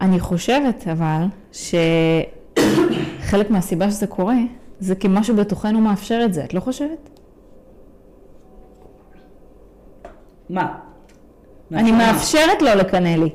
אני 0.02 0.20
חושבת 0.20 0.88
אבל 0.92 1.24
שחלק 1.52 3.50
מהסיבה 3.50 3.92
שזה 3.92 4.08
קורה, 4.08 4.36
זה 4.80 4.96
כי 4.96 5.08
משהו 5.10 5.36
בתוכנו 5.36 5.82
מאפשר 5.82 6.22
את 6.26 6.34
זה, 6.34 6.44
את 6.44 6.54
לא 6.54 6.60
חושבת? 6.60 7.10
מה? 10.50 10.78
אני? 11.74 11.92
מאפשרת 11.92 12.62
לו 12.62 12.68
לקנא 12.78 13.08
לי. 13.10 13.30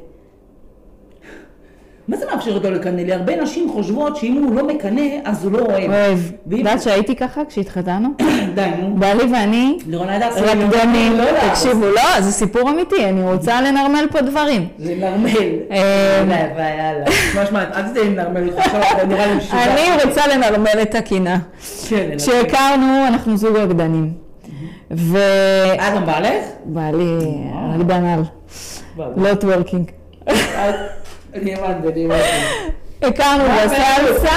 מה 2.09 2.17
זה 2.17 2.25
מאפשר 2.33 2.55
אותו 2.55 2.71
לקנא 2.71 3.01
לי? 3.01 3.13
הרבה 3.13 3.43
נשים 3.43 3.71
חושבות 3.73 4.17
שאם 4.17 4.45
הוא 4.45 4.57
לא 4.57 4.67
מקנא, 4.67 5.03
אז 5.25 5.45
הוא 5.45 5.53
לא 5.53 5.59
אוהב. 5.59 5.91
אוהב. 5.91 6.19
יודעת 6.51 6.83
שהייתי 6.83 7.17
ככה 7.17 7.43
כשהתחתנו? 7.49 8.09
די, 8.55 8.67
נו. 8.81 8.97
בעלי 8.97 9.25
ואני 9.33 9.79
לירון 9.89 10.09
הדס, 10.09 10.37
רקדנים, 10.39 11.13
לא. 11.13 11.25
תקשיבו, 11.51 11.87
לא, 11.87 12.21
זה 12.21 12.33
סיפור 12.33 12.71
אמיתי, 12.71 13.05
אני 13.09 13.23
רוצה 13.23 13.61
לנרמל 13.61 14.07
פה 14.11 14.21
דברים. 14.21 14.69
זה 14.79 14.95
נרמל. 14.99 15.31
אה, 15.71 16.25
יאללה, 16.29 16.71
יאללה. 16.79 17.75
אל 17.77 17.83
תדעי 17.89 18.07
אם 18.09 18.15
נרמל 18.15 18.43
איתך 18.43 18.59
עכשיו, 18.59 18.81
אתה 18.97 19.07
נראה 19.07 19.27
לי 19.27 19.35
משוגע. 19.35 19.65
אני 19.65 20.05
רוצה 20.05 20.27
לנרמל 20.27 20.83
את 20.83 20.95
הקנאה. 20.95 21.39
כן, 21.89 22.09
כשהכרנו, 22.19 23.07
אנחנו 23.07 23.37
זוג 23.37 23.57
רקדנים. 23.57 24.13
ובעלי, 24.91 25.79
אה, 25.79 25.95
גם 25.97 26.07
בעלך? 26.07 26.45
רקדן 27.75 28.05
על, 28.05 28.23
לא 29.17 29.35
טוורקינג. 29.41 29.91
אני 31.43 31.55
הבנתי, 31.55 31.89
אני 31.89 32.05
הבנתי. 32.05 32.23
הכרנו 33.03 33.45
בסלסה? 33.45 34.37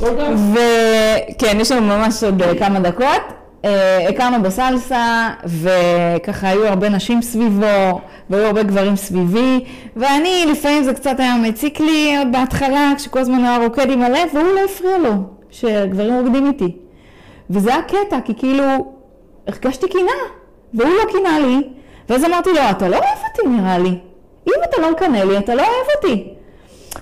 וכן, 0.00 1.60
יש 1.60 1.72
לנו 1.72 1.86
ממש 1.86 2.24
עוד 2.24 2.42
אה, 2.42 2.58
כמה 2.58 2.80
דקות. 2.80 3.22
אה, 3.64 4.08
הכרנו 4.08 4.42
בסלסה, 4.42 5.30
וככה 5.44 6.48
היו 6.48 6.66
הרבה 6.66 6.88
נשים 6.88 7.22
סביבו, 7.22 8.00
והיו 8.30 8.46
הרבה 8.46 8.62
גברים 8.62 8.96
סביבי, 8.96 9.64
ואני, 9.96 10.46
לפעמים 10.50 10.82
זה 10.82 10.94
קצת 10.94 11.20
היה 11.20 11.36
מציק 11.36 11.80
לי 11.80 12.16
עוד 12.18 12.28
בהתחלה, 12.32 12.92
כשכל 12.96 13.18
הזמן 13.18 13.44
היה 13.44 13.56
רוקד 13.56 13.90
עם 13.90 14.02
הלב, 14.02 14.28
והוא 14.34 14.52
לא 14.54 14.60
הפריע 14.64 14.98
לו, 14.98 15.10
שגברים 15.50 16.14
רוקדים 16.14 16.46
איתי. 16.46 16.76
וזה 17.50 17.74
היה 17.74 17.82
קטע, 17.82 18.18
כי 18.24 18.32
כאילו, 18.34 18.64
הרגשתי 19.46 19.88
קינה, 19.88 20.12
והוא 20.74 20.90
לא 20.90 21.12
קינה 21.12 21.38
לי, 21.38 21.68
ואז 22.08 22.24
אמרתי 22.24 22.50
לו, 22.50 22.60
אתה 22.70 22.88
לא 22.88 22.96
אוהב 22.96 23.18
אותי 23.28 23.48
נראה 23.48 23.78
לי. 23.78 23.98
אם 24.48 24.60
אתה 24.70 24.80
לא 24.82 24.92
מקנא 24.92 25.16
לי, 25.16 25.38
אתה 25.38 25.54
לא 25.54 25.62
אוהב 25.62 25.86
אותי. 25.96 26.28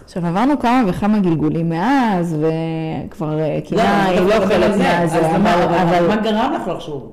עכשיו, 0.04 0.26
עברנו 0.26 0.58
כמה 0.58 0.82
וכמה 0.86 1.18
גלגולים 1.18 1.68
מאז, 1.68 2.36
וכבר 2.38 3.38
אה, 3.40 3.58
קינה 3.64 4.04
היא 4.04 4.20
לא 4.20 4.46
חלק 4.46 4.70
מהזה, 4.70 4.88
אז 5.18 5.34
למה- 5.34 5.54
אבל... 5.54 5.62
אבל 5.74 5.94
אבל- 5.94 6.08
מה 6.08 6.16
גרם 6.16 6.52
לך 6.62 6.68
לחשוב? 6.68 7.12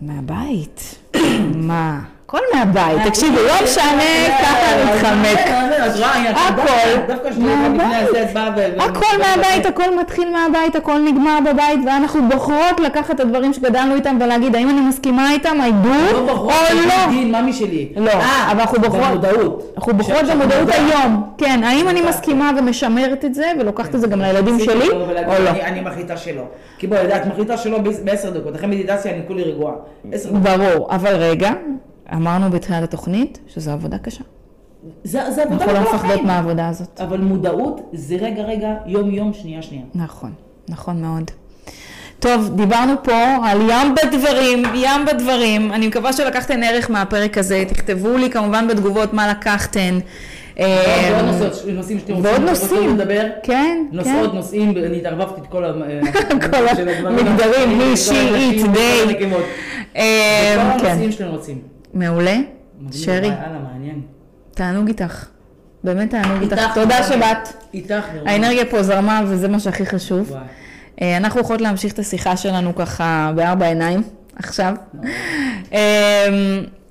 מהבית. 0.00 0.98
מה? 1.70 2.00
הכל 2.34 2.44
מהבית. 2.58 3.06
תקשיבו, 3.06 3.36
לא 3.36 3.54
משנה, 3.64 4.02
ככה 4.42 4.84
נתחמק. 4.84 5.38
הכל 6.36 6.66
מהבית. 7.38 8.16
הכל 8.80 9.18
מהבית, 9.18 9.66
הכל 9.66 9.96
מתחיל 10.00 10.28
מהבית, 10.30 10.76
הכל 10.76 10.98
נגמר 11.04 11.38
בבית, 11.52 11.80
ואנחנו 11.86 12.28
בוחרות 12.28 12.80
לקחת 12.80 13.10
את 13.14 13.20
הדברים 13.20 13.52
שגדלנו 13.52 13.94
איתם 13.94 14.18
ולהגיד, 14.20 14.56
האם 14.56 14.70
אני 14.70 14.80
מסכימה 14.80 15.30
איתם, 15.32 15.56
I 15.60 15.86
do, 15.86 16.12
לא 16.12 16.30
או 16.30 16.48
לא. 16.86 16.94
לא, 17.96 18.10
אה, 18.10 18.48
אבל 18.52 18.60
אנחנו 18.60 18.80
בוחרות. 18.80 19.24
אנחנו 19.76 19.94
בוחרות 19.94 20.24
במודעות. 20.32 20.68
היום, 20.68 21.22
כן, 21.38 21.60
האם 21.64 21.88
אני. 21.88 22.00
מסכימה 22.08 22.50
ומשמרת 22.58 23.24
את 23.24 23.34
זה, 23.34 23.52
ולוקחת 23.60 23.94
את 23.94 24.00
זה 24.00 24.06
גם 24.06 24.20
לילדים 24.20 24.58
תפסיקי 24.58 24.72
שלי, 24.72 24.90
או 24.90 24.98
לא. 25.44 25.50
אני- 25.50 25.80
מחליטה 25.80 26.16
שלא. 26.16 26.42
כי 26.78 26.86
בואי, 26.86 27.16
את 27.16 27.26
מחליטה 27.26 27.56
שלא 27.56 27.78
בעשר 28.04 28.30
דקות, 28.30 28.56
אחרי 28.56 28.66
מדיטציה 28.66 29.12
אני 29.12 29.20
כולי 29.26 29.42
רגועה. 29.42 29.74
ברור, 30.32 30.88
אבל 30.94 31.14
רגע, 31.14 31.50
אמרנו 32.14 32.50
בתחילת 32.50 32.82
התוכנית 32.82 33.38
שזו 33.46 33.70
עבודה 33.70 33.98
קשה. 33.98 34.22
זה 35.04 35.30
זה 35.30 35.42
עבודה 35.42 35.64
אנחנו 35.64 35.72
לא 35.72 35.80
מפחדות. 35.80 36.22
מהעבודה 36.22 36.68
הזאת. 36.68 37.00
אבל 37.00 37.20
מודעות 37.20 37.90
זה 37.92 38.16
רגע 38.20 38.42
רגע, 38.42 38.74
יום 38.86 39.10
יום, 39.10 39.32
שנייה 39.32 39.62
שנייה. 39.62 39.84
נכון, 39.94 40.32
נכון 40.68 41.02
מאוד. 41.02 41.30
טוב, 42.18 42.50
דיברנו 42.56 42.92
פה 43.02 43.12
על 43.44 43.60
ים 43.60 43.94
בדברים, 43.94 44.62
ים 44.74 45.06
בדברים. 45.06 45.72
אני 45.72 45.88
מקווה 45.88 46.12
שלקחתם 46.12 46.60
ערך 46.64 46.90
מהפרק 46.90 47.38
הזה. 47.38 47.64
תכתבו 47.68 48.16
לי 48.16 48.30
כמובן 48.30 48.68
בתגובות 48.68 49.12
מה 49.12 49.28
לקחתם. 49.28 49.98
ועוד 50.56 50.66
אה, 50.68 51.20
נושאים- 51.22 51.98
שאתם 51.98 52.12
רוצים. 52.48 52.98
לדבר. 52.98 53.26
כן, 53.42 53.86
כן. 54.04 54.24
נושאים, 54.32 54.70
אני 54.70 54.96
התערבבתי 54.98 55.40
את 55.40 55.46
כל. 55.46 55.64
המגדרים, 57.06 57.78
מי, 57.78 57.84
she, 57.94 58.14
הנשים, 58.14 58.72
it, 58.72 58.76
כל. 60.80 60.86
הנושאים 60.86 61.12
שאתם 61.12 61.28
רוצים. 61.30 61.73
מעולה. 61.94 62.36
שרי, 62.92 63.26
יאללה, 63.26 63.58
מעניין. 63.72 64.00
תענוג 64.54 64.88
איתך. 64.88 65.26
באמת 65.84 66.10
תענוג 66.10 66.42
איתך. 66.42 66.58
איתך, 66.58 66.74
תודה. 66.74 67.02
שבאת. 67.02 67.48
איתך. 67.74 68.04
האנרגיה 68.26 68.64
פה 68.64 68.82
זרמה 68.82 69.22
וזה 69.26 69.48
מה 69.48 69.60
שהכי 69.60 69.86
חשוב. 69.86 70.30
וואי. 70.30 71.16
אנחנו 71.16 71.40
יכולות 71.40 71.60
להמשיך 71.60 71.92
את 71.92 71.98
השיחה 71.98 72.36
שלנו 72.36 72.74
ככה 72.74 73.32
בארבע 73.36 73.66
עיניים 73.66 74.02
עכשיו. 74.36 74.74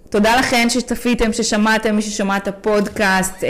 תודה 0.09 0.35
לכן 0.35 0.69
שצפיתם, 0.69 1.33
ששמעתם, 1.33 1.95
מי 1.95 2.01
ששמע 2.01 2.37
את 2.37 2.47
הפודקאסט. 2.47 3.43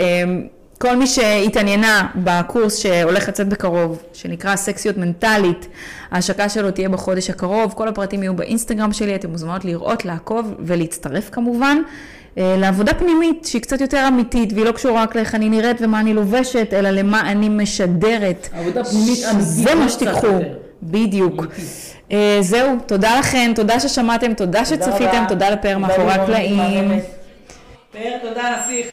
כל 0.78 0.96
מי 0.96 1.06
שהתעניינה 1.06 2.08
בקורס 2.14 2.78
שהולך 2.78 3.28
לצאת 3.28 3.48
בקרוב, 3.48 4.02
שנקרא 4.12 4.56
סקסיות 4.56 4.96
מנטלית, 4.96 5.68
ההשקה 6.10 6.48
שלו 6.48 6.70
תהיה 6.70 6.88
בחודש 6.88 7.30
הקרוב, 7.30 7.72
כל 7.76 7.88
הפרטים 7.88 8.22
יהיו 8.22 8.34
באינסטגרם 8.34 8.92
שלי, 8.92 9.14
אתם 9.14 9.30
מוזמנות 9.30 9.64
לראות, 9.64 10.04
לעקוב 10.04 10.54
ולהצטרף 10.58 11.30
כמובן. 11.30 11.78
אה, 12.38 12.56
לעבודה 12.58 12.94
פנימית 12.94 13.44
שהיא 13.44 13.62
קצת 13.62 13.80
יותר 13.80 14.08
אמיתית, 14.08 14.52
והיא 14.52 14.64
לא 14.64 14.72
קשורה 14.72 15.02
רק 15.02 15.16
לאיך 15.16 15.34
אני 15.34 15.48
נראית 15.48 15.76
ומה 15.80 16.00
אני 16.00 16.14
לובשת, 16.14 16.68
אלא 16.72 16.90
למה 16.90 17.30
אני 17.30 17.48
משדרת. 17.48 18.48
עבודה 18.52 18.84
פנימית 18.84 19.18
אמיתית. 19.24 19.46
זה 19.46 19.74
מה 19.74 19.88
שתיקחו, 19.88 20.38
בדיוק. 20.82 21.46
אה, 22.12 22.38
זהו, 22.40 22.76
תודה 22.86 23.18
לכם, 23.18 23.52
תודה 23.54 23.80
ששמעתם, 23.80 24.34
תודה 24.34 24.64
שצפיתם, 24.64 25.24
תודה 25.28 25.50
לפאר 25.50 25.78
מאחורי 25.78 26.12
הקלעים. 26.12 26.88
פאר, 27.92 28.18
תודה, 28.22 28.56
נסיך. 28.60 28.90